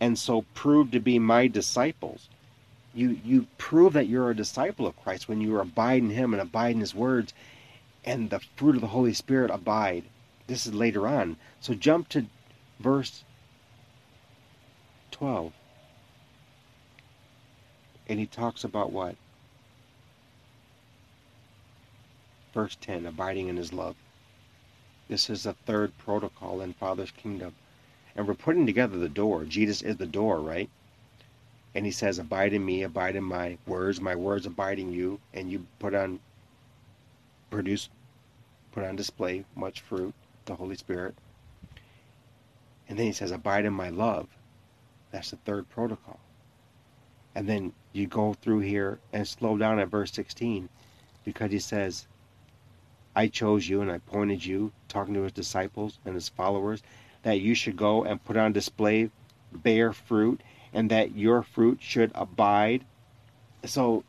And 0.00 0.18
so 0.18 0.42
prove 0.54 0.90
to 0.92 1.00
be 1.00 1.18
my 1.18 1.46
disciples. 1.46 2.28
You 2.94 3.20
you 3.24 3.46
prove 3.56 3.92
that 3.94 4.08
you're 4.08 4.30
a 4.30 4.36
disciple 4.36 4.86
of 4.86 5.00
Christ 5.02 5.28
when 5.28 5.40
you 5.40 5.58
abide 5.58 6.02
in 6.02 6.10
him 6.10 6.34
and 6.34 6.42
abide 6.42 6.74
in 6.74 6.80
his 6.80 6.94
words 6.94 7.32
and 8.04 8.28
the 8.30 8.40
fruit 8.56 8.74
of 8.74 8.80
the 8.80 8.88
Holy 8.88 9.14
Spirit 9.14 9.50
abide. 9.50 10.04
This 10.48 10.66
is 10.66 10.74
later 10.74 11.06
on. 11.06 11.36
So 11.60 11.74
jump 11.74 12.08
to 12.10 12.26
verse 12.80 13.24
12. 15.12 15.52
And 18.12 18.20
he 18.20 18.26
talks 18.26 18.62
about 18.62 18.92
what? 18.92 19.16
Verse 22.52 22.76
10 22.78 23.06
Abiding 23.06 23.48
in 23.48 23.56
His 23.56 23.72
love. 23.72 23.96
This 25.08 25.30
is 25.30 25.44
the 25.44 25.54
third 25.54 25.96
protocol 25.96 26.60
in 26.60 26.74
Father's 26.74 27.10
kingdom. 27.10 27.54
And 28.14 28.28
we're 28.28 28.34
putting 28.34 28.66
together 28.66 28.98
the 28.98 29.08
door. 29.08 29.44
Jesus 29.44 29.80
is 29.80 29.96
the 29.96 30.04
door, 30.04 30.40
right? 30.40 30.68
And 31.74 31.86
he 31.86 31.90
says, 31.90 32.18
Abide 32.18 32.52
in 32.52 32.62
me, 32.62 32.82
abide 32.82 33.16
in 33.16 33.24
my 33.24 33.56
words, 33.66 33.98
my 33.98 34.14
words 34.14 34.44
abide 34.44 34.78
in 34.78 34.92
you, 34.92 35.18
and 35.32 35.50
you 35.50 35.64
put 35.78 35.94
on, 35.94 36.20
produce, 37.48 37.88
put 38.72 38.84
on 38.84 38.94
display 38.94 39.46
much 39.56 39.80
fruit, 39.80 40.12
the 40.44 40.56
Holy 40.56 40.76
Spirit. 40.76 41.14
And 42.90 42.98
then 42.98 43.06
he 43.06 43.12
says, 43.12 43.30
Abide 43.30 43.64
in 43.64 43.72
my 43.72 43.88
love. 43.88 44.28
That's 45.12 45.30
the 45.30 45.36
third 45.36 45.70
protocol. 45.70 46.20
And 47.34 47.48
then 47.48 47.72
you 47.92 48.06
go 48.06 48.34
through 48.34 48.60
here 48.60 48.98
and 49.12 49.26
slow 49.26 49.56
down 49.56 49.78
at 49.78 49.88
verse 49.88 50.12
16 50.12 50.68
because 51.24 51.50
he 51.50 51.58
says, 51.58 52.06
I 53.14 53.28
chose 53.28 53.68
you 53.68 53.80
and 53.82 53.90
I 53.90 53.96
appointed 53.96 54.44
you, 54.44 54.72
talking 54.88 55.14
to 55.14 55.22
his 55.22 55.32
disciples 55.32 55.98
and 56.04 56.14
his 56.14 56.28
followers, 56.28 56.82
that 57.22 57.40
you 57.40 57.54
should 57.54 57.76
go 57.76 58.04
and 58.04 58.24
put 58.24 58.36
on 58.36 58.52
display, 58.52 59.10
bear 59.52 59.92
fruit, 59.92 60.42
and 60.72 60.90
that 60.90 61.14
your 61.14 61.42
fruit 61.42 61.78
should 61.82 62.10
abide. 62.14 62.84
So, 63.64 64.04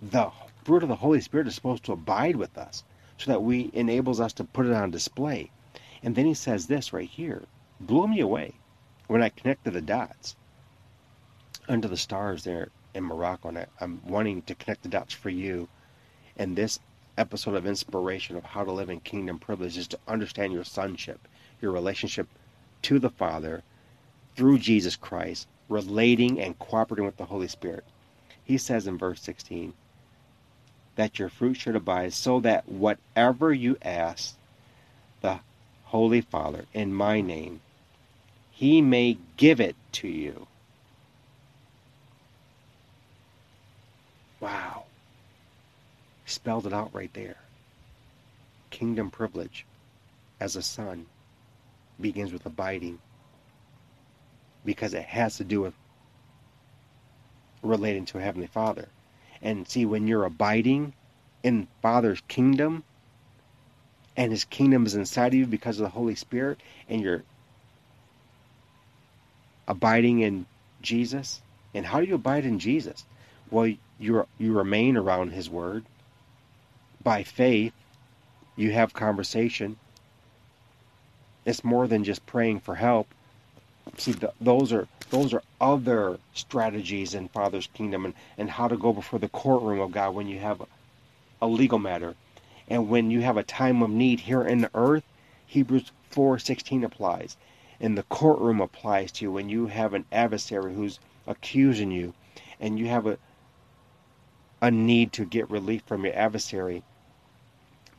the 0.00 0.30
fruit 0.64 0.82
of 0.82 0.88
the 0.88 0.96
Holy 0.96 1.20
Spirit 1.20 1.46
is 1.46 1.54
supposed 1.54 1.84
to 1.84 1.92
abide 1.92 2.36
with 2.36 2.56
us 2.56 2.82
so 3.18 3.30
that 3.30 3.42
we 3.42 3.70
enables 3.72 4.20
us 4.20 4.32
to 4.34 4.44
put 4.44 4.66
it 4.66 4.72
on 4.72 4.90
display. 4.90 5.50
And 6.02 6.14
then 6.14 6.26
he 6.26 6.34
says 6.34 6.66
this 6.66 6.92
right 6.92 7.08
here 7.08 7.44
blew 7.78 8.08
me 8.08 8.20
away 8.20 8.54
when 9.06 9.22
I 9.22 9.28
connected 9.28 9.72
the 9.74 9.80
dots 9.80 10.34
under 11.68 11.88
the 11.88 11.96
stars 11.96 12.44
there 12.44 12.68
in 12.94 13.04
Morocco. 13.04 13.48
And 13.48 13.58
I, 13.58 13.66
I'm 13.80 14.00
wanting 14.04 14.42
to 14.42 14.54
connect 14.54 14.82
the 14.82 14.88
dots 14.88 15.14
for 15.14 15.30
you. 15.30 15.68
And 16.36 16.56
this 16.56 16.78
episode 17.18 17.54
of 17.54 17.66
inspiration 17.66 18.36
of 18.36 18.44
how 18.44 18.64
to 18.64 18.72
live 18.72 18.90
in 18.90 19.00
kingdom 19.00 19.38
privilege 19.38 19.76
is 19.76 19.88
to 19.88 19.98
understand 20.08 20.52
your 20.52 20.64
sonship, 20.64 21.28
your 21.60 21.72
relationship 21.72 22.26
to 22.82 22.98
the 22.98 23.10
Father, 23.10 23.62
through 24.34 24.58
Jesus 24.58 24.96
Christ, 24.96 25.46
relating 25.68 26.40
and 26.40 26.58
cooperating 26.58 27.04
with 27.04 27.16
the 27.16 27.26
Holy 27.26 27.48
Spirit. 27.48 27.84
He 28.42 28.58
says 28.58 28.86
in 28.86 28.98
verse 28.98 29.20
16 29.20 29.74
that 30.96 31.18
your 31.18 31.28
fruit 31.28 31.54
should 31.54 31.76
abide, 31.76 32.12
so 32.12 32.40
that 32.40 32.68
whatever 32.68 33.52
you 33.52 33.76
ask 33.82 34.36
the 35.20 35.40
Holy 35.84 36.20
Father 36.20 36.66
in 36.74 36.92
my 36.92 37.20
name, 37.20 37.60
he 38.50 38.82
may 38.82 39.16
give 39.36 39.60
it 39.60 39.76
to 39.92 40.08
you. 40.08 40.46
Wow. 44.42 44.86
Spelled 46.26 46.66
it 46.66 46.72
out 46.72 46.90
right 46.92 47.12
there. 47.14 47.36
Kingdom 48.70 49.10
privilege 49.10 49.64
as 50.40 50.56
a 50.56 50.62
son 50.62 51.06
begins 52.00 52.32
with 52.32 52.44
abiding 52.44 52.98
because 54.64 54.94
it 54.94 55.04
has 55.04 55.36
to 55.36 55.44
do 55.44 55.60
with 55.60 55.74
relating 57.62 58.04
to 58.06 58.18
Heavenly 58.18 58.48
Father. 58.48 58.88
And 59.40 59.68
see, 59.68 59.86
when 59.86 60.08
you're 60.08 60.24
abiding 60.24 60.92
in 61.44 61.68
Father's 61.80 62.20
kingdom, 62.26 62.82
and 64.16 64.32
His 64.32 64.44
kingdom 64.44 64.86
is 64.86 64.96
inside 64.96 65.28
of 65.28 65.34
you 65.34 65.46
because 65.46 65.78
of 65.78 65.84
the 65.84 65.90
Holy 65.90 66.16
Spirit, 66.16 66.58
and 66.88 67.00
you're 67.00 67.22
abiding 69.68 70.20
in 70.20 70.46
Jesus. 70.80 71.40
And 71.74 71.86
how 71.86 72.00
do 72.00 72.06
you 72.06 72.16
abide 72.16 72.44
in 72.44 72.58
Jesus? 72.58 73.04
Well, 73.52 73.70
you 73.98 74.26
you 74.38 74.54
remain 74.54 74.96
around 74.96 75.32
His 75.32 75.50
Word 75.50 75.84
by 77.04 77.22
faith. 77.22 77.74
You 78.56 78.72
have 78.72 78.94
conversation. 78.94 79.76
It's 81.44 81.62
more 81.62 81.86
than 81.86 82.02
just 82.02 82.24
praying 82.24 82.60
for 82.60 82.76
help. 82.76 83.08
See, 83.98 84.12
the, 84.12 84.32
those 84.40 84.72
are 84.72 84.88
those 85.10 85.34
are 85.34 85.42
other 85.60 86.18
strategies 86.32 87.12
in 87.12 87.28
Father's 87.28 87.66
kingdom 87.74 88.06
and, 88.06 88.14
and 88.38 88.48
how 88.48 88.68
to 88.68 88.76
go 88.78 88.90
before 88.90 89.18
the 89.18 89.28
courtroom 89.28 89.80
of 89.80 89.92
God 89.92 90.14
when 90.14 90.28
you 90.28 90.38
have 90.38 90.62
a, 91.42 91.46
legal 91.46 91.78
matter. 91.78 92.14
And 92.68 92.88
when 92.88 93.10
you 93.10 93.20
have 93.20 93.36
a 93.36 93.42
time 93.42 93.82
of 93.82 93.90
need 93.90 94.20
here 94.20 94.42
in 94.42 94.62
the 94.62 94.70
earth, 94.74 95.04
Hebrews 95.46 95.92
4:16 96.10 96.84
applies. 96.84 97.36
And 97.78 97.98
the 97.98 98.04
courtroom 98.04 98.62
applies 98.62 99.12
to 99.12 99.26
you 99.26 99.32
when 99.32 99.50
you 99.50 99.66
have 99.66 99.92
an 99.92 100.06
adversary 100.10 100.72
who's 100.72 100.98
accusing 101.26 101.90
you 101.90 102.14
and 102.58 102.78
you 102.78 102.86
have 102.86 103.06
a 103.06 103.18
a 104.62 104.70
need 104.70 105.12
to 105.12 105.24
get 105.24 105.50
relief 105.50 105.82
from 105.86 106.04
your 106.04 106.14
adversary. 106.14 106.84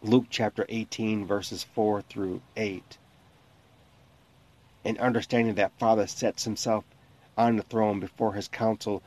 Luke 0.02 0.28
chapter 0.30 0.66
18 0.70 1.26
verses 1.26 1.64
4 1.64 2.02
through 2.04 2.42
8 2.56 2.98
and 4.86 4.98
understanding 4.98 5.56
that 5.56 5.78
Father 5.78 6.08
sets 6.08 6.46
himself 6.46 6.86
on 7.38 7.58
the 7.58 7.64
throne 7.64 8.00
before 8.00 8.34
his 8.34 8.48
council, 8.48 9.04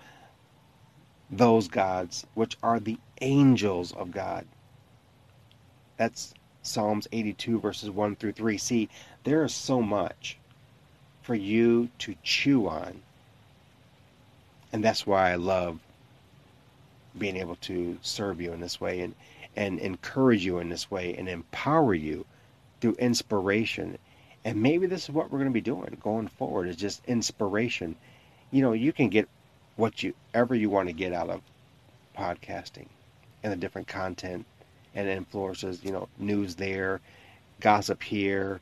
those 1.30 1.68
gods, 1.68 2.26
which 2.34 2.58
are 2.62 2.78
the 2.78 2.98
angels 3.22 3.92
of 3.92 4.10
God. 4.10 4.46
That's 5.96 6.34
Psalms 6.62 7.08
82, 7.10 7.58
verses 7.58 7.88
1 7.90 8.16
through 8.16 8.32
3. 8.32 8.58
See, 8.58 8.88
there 9.24 9.44
is 9.44 9.54
so 9.54 9.80
much 9.80 10.36
for 11.22 11.34
you 11.34 11.88
to 12.00 12.14
chew 12.22 12.68
on. 12.68 13.02
And 14.72 14.84
that's 14.84 15.06
why 15.06 15.30
I 15.30 15.36
love 15.36 15.80
being 17.18 17.36
able 17.36 17.56
to 17.56 17.98
serve 18.02 18.40
you 18.40 18.52
in 18.52 18.60
this 18.60 18.80
way 18.80 19.00
and, 19.00 19.14
and 19.56 19.78
encourage 19.80 20.44
you 20.44 20.58
in 20.58 20.68
this 20.68 20.90
way 20.90 21.14
and 21.16 21.28
empower 21.28 21.94
you 21.94 22.24
through 22.80 22.94
inspiration 22.94 23.98
and 24.46 24.62
maybe 24.62 24.86
this 24.86 25.02
is 25.02 25.10
what 25.10 25.32
we're 25.32 25.40
going 25.40 25.50
to 25.50 25.54
be 25.54 25.60
doing 25.60 25.98
going 26.00 26.28
forward 26.28 26.68
is 26.68 26.76
just 26.76 27.04
inspiration. 27.08 27.96
You 28.52 28.62
know, 28.62 28.74
you 28.74 28.92
can 28.92 29.08
get 29.08 29.28
what 29.74 30.04
you 30.04 30.14
ever 30.34 30.54
you 30.54 30.70
want 30.70 30.88
to 30.88 30.92
get 30.92 31.12
out 31.12 31.30
of 31.30 31.40
podcasting 32.16 32.86
and 33.42 33.52
the 33.52 33.56
different 33.56 33.88
content 33.88 34.46
and 34.94 35.08
influences, 35.08 35.82
you 35.82 35.90
know, 35.90 36.08
news 36.16 36.54
there, 36.54 37.00
gossip 37.58 38.04
here, 38.04 38.60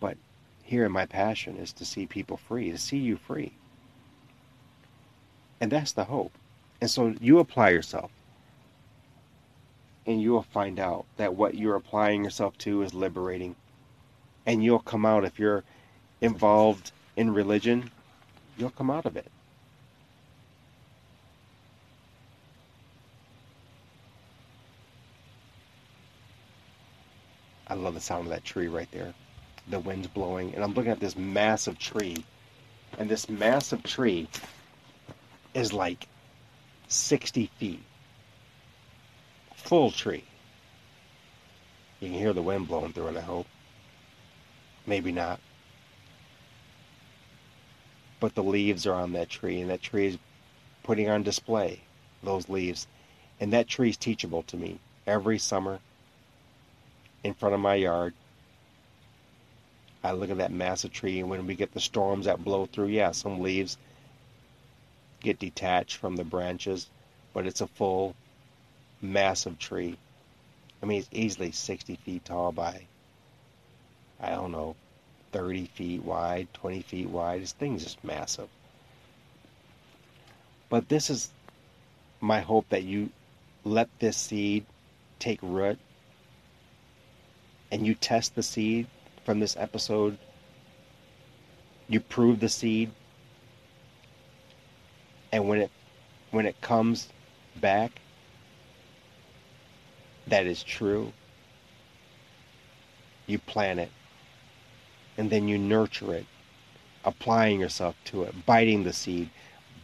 but 0.00 0.16
here 0.64 0.84
in 0.84 0.90
my 0.90 1.06
passion 1.06 1.56
is 1.58 1.72
to 1.74 1.84
see 1.84 2.06
people 2.06 2.36
free, 2.36 2.72
to 2.72 2.78
see 2.78 2.98
you 2.98 3.16
free. 3.16 3.52
And 5.60 5.70
that's 5.70 5.92
the 5.92 6.06
hope. 6.06 6.32
And 6.80 6.90
so 6.90 7.14
you 7.20 7.38
apply 7.38 7.70
yourself. 7.70 8.10
And 10.06 10.20
you 10.20 10.32
will 10.32 10.42
find 10.42 10.80
out 10.80 11.04
that 11.16 11.34
what 11.34 11.54
you're 11.54 11.76
applying 11.76 12.24
yourself 12.24 12.56
to 12.58 12.82
is 12.82 12.94
liberating 12.94 13.54
and 14.46 14.64
you'll 14.64 14.80
come 14.80 15.06
out 15.06 15.24
if 15.24 15.38
you're 15.38 15.62
involved 16.20 16.92
in 17.16 17.32
religion, 17.32 17.90
you'll 18.56 18.70
come 18.70 18.90
out 18.90 19.06
of 19.06 19.16
it. 19.16 19.30
I 27.68 27.74
love 27.74 27.94
the 27.94 28.00
sound 28.00 28.24
of 28.24 28.30
that 28.30 28.44
tree 28.44 28.66
right 28.66 28.90
there. 28.90 29.14
The 29.68 29.78
wind's 29.78 30.08
blowing, 30.08 30.52
and 30.54 30.64
I'm 30.64 30.74
looking 30.74 30.90
at 30.90 30.98
this 30.98 31.14
massive 31.14 31.78
tree. 31.78 32.24
And 32.98 33.08
this 33.08 33.28
massive 33.28 33.84
tree 33.84 34.26
is 35.54 35.72
like 35.72 36.08
60 36.90 37.50
feet. 37.58 37.82
Full 39.54 39.92
tree. 39.92 40.24
You 42.00 42.08
can 42.08 42.18
hear 42.18 42.32
the 42.32 42.42
wind 42.42 42.66
blowing 42.66 42.92
through 42.92 43.08
it, 43.08 43.16
I 43.16 43.20
hope. 43.20 43.46
Maybe 44.86 45.12
not. 45.12 45.38
But 48.18 48.34
the 48.34 48.42
leaves 48.42 48.86
are 48.86 48.94
on 48.94 49.12
that 49.12 49.30
tree, 49.30 49.60
and 49.60 49.70
that 49.70 49.82
tree 49.82 50.06
is 50.06 50.18
putting 50.82 51.08
on 51.08 51.22
display 51.22 51.80
those 52.22 52.48
leaves. 52.48 52.86
And 53.38 53.52
that 53.52 53.68
tree 53.68 53.90
is 53.90 53.96
teachable 53.96 54.42
to 54.44 54.56
me 54.56 54.80
every 55.06 55.38
summer 55.38 55.78
in 57.22 57.34
front 57.34 57.54
of 57.54 57.60
my 57.60 57.76
yard. 57.76 58.14
I 60.02 60.12
look 60.12 60.30
at 60.30 60.38
that 60.38 60.50
massive 60.50 60.92
tree, 60.92 61.20
and 61.20 61.30
when 61.30 61.46
we 61.46 61.54
get 61.54 61.72
the 61.72 61.80
storms 61.80 62.24
that 62.24 62.42
blow 62.42 62.66
through, 62.66 62.88
yeah, 62.88 63.12
some 63.12 63.40
leaves 63.40 63.76
get 65.20 65.38
detached 65.38 65.96
from 65.96 66.16
the 66.16 66.24
branches, 66.24 66.88
but 67.32 67.46
it's 67.46 67.60
a 67.60 67.66
full, 67.66 68.14
massive 69.00 69.58
tree. 69.58 69.96
I 70.82 70.86
mean, 70.86 71.00
it's 71.00 71.08
easily 71.12 71.52
60 71.52 71.96
feet 71.96 72.24
tall 72.24 72.52
by 72.52 72.86
I 74.20 74.30
don't 74.30 74.52
know, 74.52 74.76
30 75.32 75.66
feet 75.66 76.04
wide, 76.04 76.48
20 76.52 76.82
feet 76.82 77.08
wide. 77.08 77.42
This 77.42 77.52
thing's 77.52 77.82
just 77.82 78.04
massive. 78.04 78.48
But 80.68 80.88
this 80.88 81.08
is 81.08 81.30
my 82.20 82.40
hope 82.40 82.68
that 82.68 82.82
you 82.82 83.10
let 83.64 83.88
this 83.98 84.16
seed 84.16 84.66
take 85.18 85.38
root 85.42 85.78
and 87.72 87.86
you 87.86 87.94
test 87.94 88.34
the 88.34 88.42
seed 88.42 88.86
from 89.24 89.40
this 89.40 89.56
episode. 89.56 90.18
You 91.88 92.00
prove 92.00 92.40
the 92.40 92.48
seed. 92.48 92.90
And 95.32 95.48
when 95.48 95.60
it 95.60 95.70
when 96.30 96.46
it 96.46 96.60
comes 96.60 97.08
back 97.56 98.00
that 100.26 100.46
is 100.46 100.62
true, 100.62 101.12
you 103.26 103.38
plant 103.38 103.80
it 103.80 103.90
and 105.18 105.30
then 105.30 105.48
you 105.48 105.58
nurture 105.58 106.14
it, 106.14 106.26
applying 107.04 107.60
yourself 107.60 107.94
to 108.06 108.22
it, 108.22 108.46
biting 108.46 108.84
the 108.84 108.92
seed, 108.92 109.28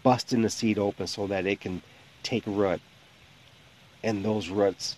busting 0.02 0.42
the 0.42 0.50
seed 0.50 0.78
open 0.78 1.06
so 1.06 1.26
that 1.26 1.46
it 1.46 1.60
can 1.60 1.82
take 2.22 2.44
root. 2.46 2.80
And 4.02 4.24
those 4.24 4.48
roots 4.48 4.96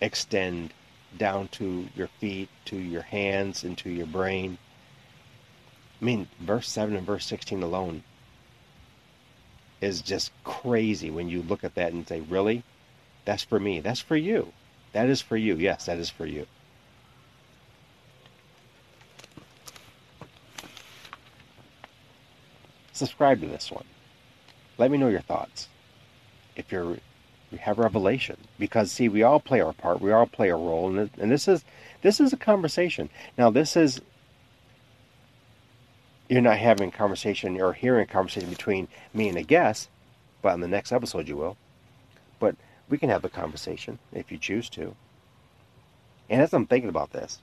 extend 0.00 0.72
down 1.16 1.48
to 1.48 1.88
your 1.94 2.08
feet, 2.20 2.48
to 2.66 2.76
your 2.76 3.02
hands, 3.02 3.64
into 3.64 3.90
your 3.90 4.06
brain. 4.06 4.58
I 6.00 6.04
mean, 6.04 6.28
verse 6.40 6.68
7 6.68 6.94
and 6.94 7.06
verse 7.06 7.26
16 7.26 7.62
alone 7.62 8.02
is 9.80 10.00
just 10.00 10.32
crazy 10.44 11.10
when 11.10 11.28
you 11.28 11.42
look 11.42 11.64
at 11.64 11.74
that 11.74 11.92
and 11.92 12.06
say, 12.06 12.20
Really? 12.20 12.62
That's 13.24 13.42
for 13.42 13.58
me. 13.58 13.80
That's 13.80 14.00
for 14.00 14.16
you. 14.16 14.52
That 14.92 15.08
is 15.08 15.20
for 15.20 15.36
you. 15.36 15.56
Yes, 15.56 15.86
that 15.86 15.98
is 15.98 16.10
for 16.10 16.26
you. 16.26 16.46
subscribe 22.96 23.40
to 23.40 23.46
this 23.46 23.70
one. 23.70 23.84
Let 24.78 24.90
me 24.90 24.98
know 24.98 25.08
your 25.08 25.20
thoughts. 25.20 25.68
If 26.56 26.72
you're 26.72 26.98
you 27.52 27.58
have 27.58 27.78
revelation, 27.78 28.36
because 28.58 28.90
see, 28.90 29.08
we 29.08 29.22
all 29.22 29.38
play 29.38 29.60
our 29.60 29.72
part, 29.72 30.00
we 30.00 30.10
all 30.10 30.26
play 30.26 30.48
a 30.48 30.56
role, 30.56 30.98
and, 30.98 31.10
this 31.30 31.46
is 31.46 31.64
this 32.02 32.18
is 32.18 32.32
a 32.32 32.36
conversation. 32.36 33.08
Now, 33.38 33.50
this 33.50 33.76
is 33.76 34.00
you're 36.28 36.40
not 36.40 36.58
having 36.58 36.88
a 36.88 36.92
conversation 36.92 37.60
or 37.60 37.72
hearing 37.72 38.02
a 38.02 38.12
conversation 38.12 38.50
between 38.50 38.88
me 39.14 39.28
and 39.28 39.38
a 39.38 39.42
guest, 39.42 39.88
but 40.42 40.52
on 40.52 40.60
the 40.60 40.68
next 40.68 40.92
episode 40.92 41.28
you 41.28 41.36
will. 41.36 41.56
But 42.38 42.56
we 42.88 42.98
can 42.98 43.10
have 43.10 43.22
the 43.22 43.28
conversation 43.28 43.98
if 44.12 44.30
you 44.30 44.38
choose 44.38 44.68
to. 44.70 44.94
And 46.28 46.42
as 46.42 46.52
I'm 46.52 46.66
thinking 46.66 46.88
about 46.88 47.12
this, 47.12 47.40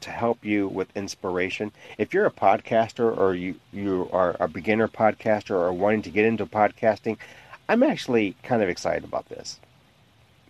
to 0.00 0.10
help 0.10 0.44
you 0.44 0.66
with 0.66 0.96
inspiration. 0.96 1.72
If 1.98 2.14
you're 2.14 2.26
a 2.26 2.30
podcaster 2.30 3.16
or 3.16 3.34
you, 3.34 3.56
you 3.72 4.08
are 4.12 4.36
a 4.40 4.48
beginner 4.48 4.88
podcaster 4.88 5.50
or 5.50 5.72
wanting 5.72 6.02
to 6.02 6.10
get 6.10 6.24
into 6.24 6.46
podcasting, 6.46 7.18
I'm 7.68 7.82
actually 7.82 8.36
kind 8.42 8.62
of 8.62 8.68
excited 8.68 9.04
about 9.04 9.28
this 9.28 9.60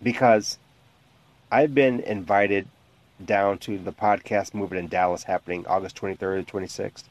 because 0.02 0.58
I've 1.50 1.74
been 1.74 2.00
invited 2.00 2.68
down 3.22 3.58
to 3.58 3.76
the 3.78 3.92
podcast 3.92 4.54
movement 4.54 4.84
in 4.84 4.88
Dallas 4.88 5.24
happening 5.24 5.66
August 5.66 5.96
23rd 5.96 6.38
and 6.38 6.46
26th. 6.46 7.04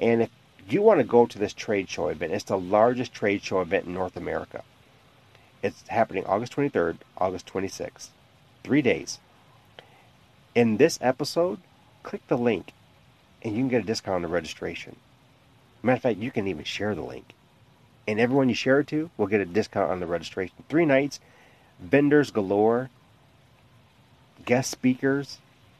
And 0.00 0.22
if 0.22 0.30
you 0.68 0.82
want 0.82 0.98
to 0.98 1.04
go 1.04 1.26
to 1.26 1.38
this 1.38 1.52
trade 1.52 1.88
show 1.88 2.08
event, 2.08 2.32
it's 2.32 2.44
the 2.44 2.58
largest 2.58 3.12
trade 3.12 3.44
show 3.44 3.60
event 3.60 3.86
in 3.86 3.94
North 3.94 4.16
America. 4.16 4.64
It's 5.62 5.86
happening 5.88 6.24
August 6.24 6.56
23rd, 6.56 6.96
August 7.18 7.46
26th. 7.46 8.08
Three 8.64 8.80
days. 8.80 9.18
In 10.54 10.78
this 10.78 10.98
episode, 11.02 11.58
click 12.02 12.26
the 12.28 12.38
link 12.38 12.72
and 13.42 13.54
you 13.54 13.60
can 13.60 13.68
get 13.68 13.82
a 13.84 13.86
discount 13.86 14.16
on 14.16 14.22
the 14.22 14.28
registration. 14.28 14.96
Matter 15.82 15.96
of 15.96 16.02
fact, 16.02 16.18
you 16.18 16.30
can 16.30 16.46
even 16.46 16.64
share 16.64 16.94
the 16.94 17.02
link. 17.02 17.34
And 18.06 18.18
everyone 18.18 18.48
you 18.48 18.54
share 18.54 18.80
it 18.80 18.88
to 18.88 19.10
will 19.16 19.26
get 19.26 19.40
a 19.40 19.46
discount 19.46 19.90
on 19.90 20.00
the 20.00 20.06
registration. 20.06 20.56
Three 20.68 20.84
nights, 20.84 21.20
vendors 21.78 22.30
galore, 22.30 22.90
guest 24.44 24.70
speakers. 24.70 25.38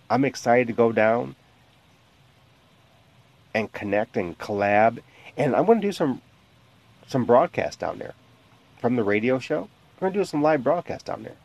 I'm 0.09 0.25
excited 0.25 0.67
to 0.69 0.73
go 0.73 0.93
down 0.93 1.37
and 3.55 3.73
connect 3.73 4.17
and 4.17 4.39
collab. 4.39 5.01
And 5.37 5.55
I'm 5.57 5.67
going 5.67 5.81
to 5.81 5.87
do 5.87 5.93
some 5.93 6.23
some 7.07 7.25
broadcast 7.25 7.79
down 7.81 7.99
there 7.99 8.15
from 8.81 8.97
the 8.97 9.05
radio 9.05 9.39
show. 9.39 9.69
We're 9.97 10.07
going 10.07 10.13
to 10.15 10.19
do 10.21 10.25
some 10.25 10.43
live 10.43 10.63
broadcast 10.65 11.07
down 11.07 11.23
there, 11.25 11.37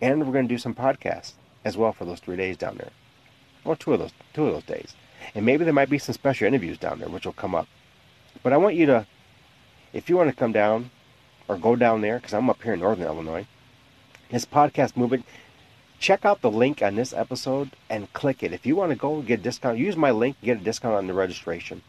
and 0.00 0.26
we're 0.26 0.32
going 0.32 0.48
to 0.48 0.54
do 0.54 0.58
some 0.58 0.74
podcasts 0.74 1.34
as 1.64 1.76
well 1.76 1.92
for 1.92 2.04
those 2.04 2.20
three 2.20 2.36
days 2.36 2.56
down 2.56 2.76
there. 2.76 2.90
or 3.64 3.76
two 3.76 3.92
of 3.94 3.98
those 4.00 4.12
two 4.32 4.46
of 4.46 4.54
those 4.54 4.64
days, 4.64 4.94
and 5.34 5.44
maybe 5.46 5.64
there 5.64 5.72
might 5.72 5.90
be 5.90 5.98
some 5.98 6.12
special 6.14 6.46
interviews 6.46 6.78
down 6.78 6.98
there 6.98 7.08
which 7.08 7.24
will 7.24 7.32
come 7.32 7.54
up. 7.54 7.66
But 8.42 8.52
I 8.52 8.56
want 8.58 8.74
you 8.76 8.86
to, 8.86 9.06
if 9.92 10.08
you 10.08 10.16
want 10.16 10.30
to 10.30 10.36
come 10.36 10.52
down 10.52 10.90
or 11.48 11.56
go 11.56 11.76
down 11.76 12.00
there, 12.00 12.18
because 12.18 12.34
I'm 12.34 12.50
up 12.50 12.62
here 12.62 12.74
in 12.74 12.80
Northern 12.80 13.06
Illinois, 13.06 13.46
this 14.30 14.44
podcast 14.44 14.96
movement. 14.96 15.24
Check 16.04 16.26
out 16.26 16.42
the 16.42 16.50
link 16.50 16.82
on 16.82 16.96
this 16.96 17.14
episode 17.14 17.70
and 17.88 18.12
click 18.12 18.42
it. 18.42 18.52
If 18.52 18.66
you 18.66 18.76
want 18.76 18.90
to 18.90 18.94
go 18.94 19.22
get 19.22 19.40
a 19.40 19.42
discount, 19.42 19.78
use 19.78 19.96
my 19.96 20.10
link, 20.10 20.36
get 20.42 20.60
a 20.60 20.62
discount 20.62 20.96
on 20.96 21.06
the 21.06 21.14
registration, 21.14 21.80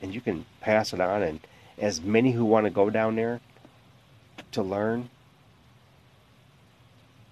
and 0.00 0.14
you 0.14 0.22
can 0.22 0.46
pass 0.62 0.94
it 0.94 1.02
on. 1.02 1.22
And 1.22 1.40
as 1.76 2.00
many 2.00 2.32
who 2.32 2.46
want 2.46 2.64
to 2.64 2.70
go 2.70 2.88
down 2.88 3.16
there 3.16 3.42
to 4.52 4.62
learn 4.62 5.10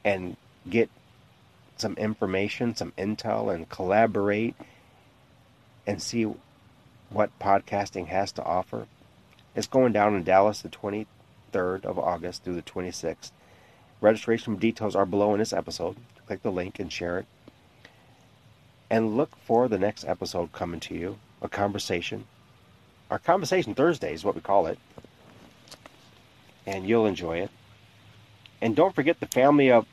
and 0.05 0.37
get 0.69 0.91
some 1.79 1.95
information, 1.95 2.77
some 2.77 2.93
intel, 2.99 3.51
and 3.51 3.67
collaborate 3.71 4.57
and 5.87 6.03
see 6.03 6.31
what 7.09 7.31
podcasting 7.39 8.09
has 8.09 8.31
to 8.33 8.45
offer. 8.45 8.87
It's 9.55 9.67
going 9.67 9.95
down 9.95 10.15
in 10.15 10.23
Dallas 10.23 10.61
the 10.61 10.69
23rd 10.69 11.87
of 11.87 11.99
August 11.99 12.45
through 12.45 12.57
the 12.57 12.63
26th. 12.63 13.31
Registration 14.03 14.57
details 14.57 14.95
are 14.95 15.07
below 15.07 15.33
in 15.33 15.39
this 15.39 15.55
episode. 15.55 15.97
Click 16.27 16.43
the 16.43 16.51
link 16.51 16.79
and 16.79 16.93
share 16.93 17.19
it. 17.19 17.27
And 18.91 19.17
look 19.17 19.37
for 19.45 19.69
the 19.69 19.79
next 19.79 20.05
episode 20.05 20.53
coming 20.53 20.81
to 20.81 20.95
you 20.95 21.19
a 21.43 21.49
conversation. 21.49 22.27
Our 23.11 23.19
Conversation 23.19 23.75
Thursday 23.75 24.13
is 24.13 24.25
what 24.25 24.35
we 24.35 24.41
call 24.41 24.67
it 24.67 24.79
and 26.67 26.87
you'll 26.87 27.07
enjoy 27.07 27.39
it. 27.39 27.51
And 28.61 28.75
don't 28.75 28.95
forget 28.95 29.21
the 29.21 29.27
family 29.27 29.71
of 29.71 29.87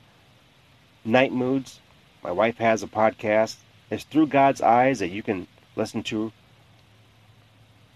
Nite 1.06 1.32
Moodz. 1.32 1.80
My 2.24 2.32
wife 2.32 2.58
has 2.58 2.82
a 2.82 2.88
podcast. 2.88 3.58
It's 3.92 4.04
Through 4.04 4.28
God's 4.28 4.62
Eyes 4.62 5.00
that 5.00 5.10
you 5.10 5.22
can 5.22 5.48
listen 5.76 6.02
to 6.04 6.32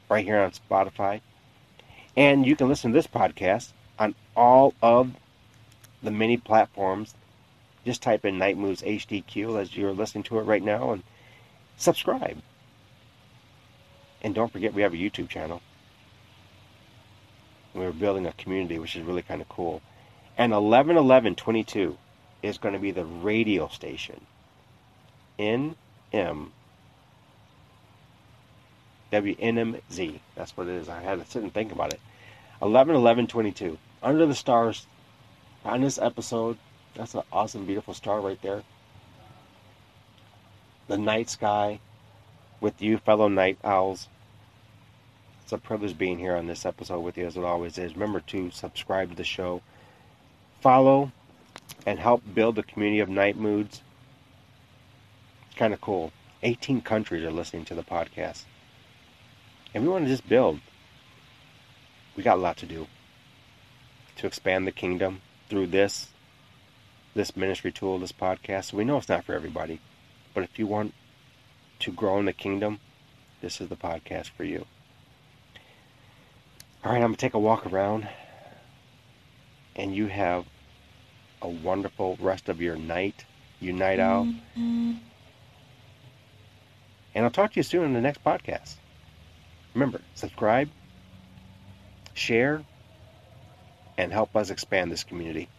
right 0.10 0.26
here 0.26 0.40
on 0.40 0.52
Spotify. 0.52 1.22
And 2.16 2.46
you 2.46 2.56
can 2.56 2.68
listen 2.68 2.92
to 2.92 2.98
this 2.98 3.08
podcast 3.08 3.72
on 3.98 4.16
all 4.36 4.74
of 4.82 5.12
the 6.04 6.12
many 6.12 6.38
platforms. 6.38 7.16
Just 7.88 8.04
type 8.04 8.24
in 8.24 8.38
Nite 8.38 8.58
Moodz 8.58 8.84
HDQ 8.84 9.60
as 9.60 9.76
you're 9.76 9.94
listening 9.94 10.24
to 10.26 10.38
it 10.38 10.44
right 10.44 10.62
now 10.62 10.92
and 10.92 11.02
subscribe. 11.76 12.38
And 14.22 14.36
don't 14.36 14.52
forget 14.52 14.76
we 14.76 14.84
have 14.84 14.94
a 14.94 14.98
YouTube 14.98 15.30
channel 15.30 15.64
we 17.78 17.86
are 17.86 17.92
building 17.92 18.26
a 18.26 18.34
community, 18.34 18.80
which 18.80 18.96
is 18.96 19.04
really 19.04 19.22
kind 19.22 19.42
of 19.42 19.48
cool. 19.48 19.82
And 20.38 20.52
111122 20.52 21.98
is 22.42 22.58
going 22.58 22.74
to 22.74 22.80
be 22.80 22.92
the 22.92 23.06
radio 23.06 23.68
station. 23.68 24.26
NM 25.40 25.76
WNMZ. 29.12 30.20
That's 30.36 30.58
what 30.58 30.68
it 30.68 30.74
is. 30.74 30.90
I 30.90 31.02
had 31.02 31.24
to 31.24 31.32
sit 31.32 31.44
and 31.44 31.54
think 31.54 31.72
about 31.72 31.94
it. 31.94 32.00
111122. 32.60 33.78
Under 34.04 34.26
the 34.26 34.36
stars. 34.36 34.86
On 35.64 35.82
this 35.82 35.98
episode, 35.98 36.58
that's 36.98 37.14
an 37.14 37.22
awesome, 37.32 37.66
beautiful 37.66 37.93
star 37.93 38.20
right 38.20 38.41
there. 38.41 38.64
The 40.88 40.98
night 40.98 41.30
sky 41.30 41.80
with 42.60 42.82
you, 42.82 42.98
fellow 42.98 43.28
night 43.28 43.60
owls. 43.64 44.08
It's 45.43 45.52
a 45.52 45.58
privilege 45.58 45.98
being 45.98 46.18
here 46.18 46.36
on 46.36 46.48
this 46.48 46.66
episode 46.66 47.02
with 47.02 47.18
you, 47.18 47.26
as 47.26 47.38
it 47.38 47.43
always 47.43 47.78
is. 47.78 47.93
Remember 47.93 48.20
to 48.22 48.52
subscribe 48.52 49.12
to 49.12 49.16
the 49.16 49.24
show, 49.24 49.62
follow, 50.60 51.12
and 51.86 52.00
help 52.00 52.24
build 52.34 52.56
the 52.56 52.64
community 52.64 53.00
of 53.00 53.10
Nite 53.10 53.39
Moodz. 53.39 53.82
Kind 55.56 55.74
of 55.74 55.82
cool. 55.82 56.12
18 56.43 56.82
countries 56.82 57.24
are 57.24 57.32
listening 57.32 57.66
to 57.66 57.76
the 57.76 57.84
podcast. 57.84 58.43
And 59.74 59.84
we 59.84 59.89
want 59.89 60.06
to 60.06 60.12
just 60.12 60.28
build. 60.28 60.60
We 62.16 62.24
got 62.24 62.38
a 62.38 62.41
lot 62.41 62.58
to 62.58 62.66
do 62.66 62.88
to 64.18 64.28
expand 64.28 64.66
the 64.66 64.72
kingdom 64.72 65.22
through 65.48 65.68
this 65.68 66.10
this 67.18 67.36
ministry 67.36 67.72
tool, 67.72 67.97
this 67.97 68.11
podcast. 68.11 68.72
We 68.72 68.86
know 68.86 68.97
it's 68.97 69.09
not 69.09 69.26
for 69.26 69.34
everybody, 69.34 69.82
but 70.34 70.43
if 70.43 70.59
you 70.59 70.68
want 70.68 70.93
to 71.80 71.91
grow 71.91 72.20
in 72.20 72.26
the 72.26 72.32
kingdom, 72.32 72.80
this 73.41 73.59
is 73.59 73.70
the 73.70 73.76
podcast 73.76 74.30
for 74.30 74.43
you. 74.43 74.65
All 76.86 76.91
right, 76.91 76.97
I'm 76.97 77.01
going 77.01 77.15
to 77.15 77.20
take 77.20 77.34
a 77.34 77.39
walk 77.39 77.65
around, 77.65 78.07
and 79.76 79.95
you 79.95 80.05
have 80.07 80.45
a 81.41 81.49
wonderful 81.49 82.18
rest 82.22 82.49
of 82.49 82.61
your 82.61 82.76
night, 82.76 83.26
you 83.59 83.74
night 83.74 83.99
owl. 83.99 84.26
Mm-hmm. 84.26 84.93
And 87.15 87.26
I'll 87.26 87.32
talk 87.32 87.53
to 87.53 87.59
you 87.59 87.63
soon 87.63 87.84
in 87.84 87.93
the 87.93 88.01
next 88.01 88.24
podcast. 88.24 88.76
Remember, 89.74 90.01
subscribe, 90.13 90.70
share, 92.13 92.63
and 93.97 94.13
help 94.13 94.36
us 94.36 94.51
expand 94.51 94.91
this 94.91 95.03
community. 95.03 95.49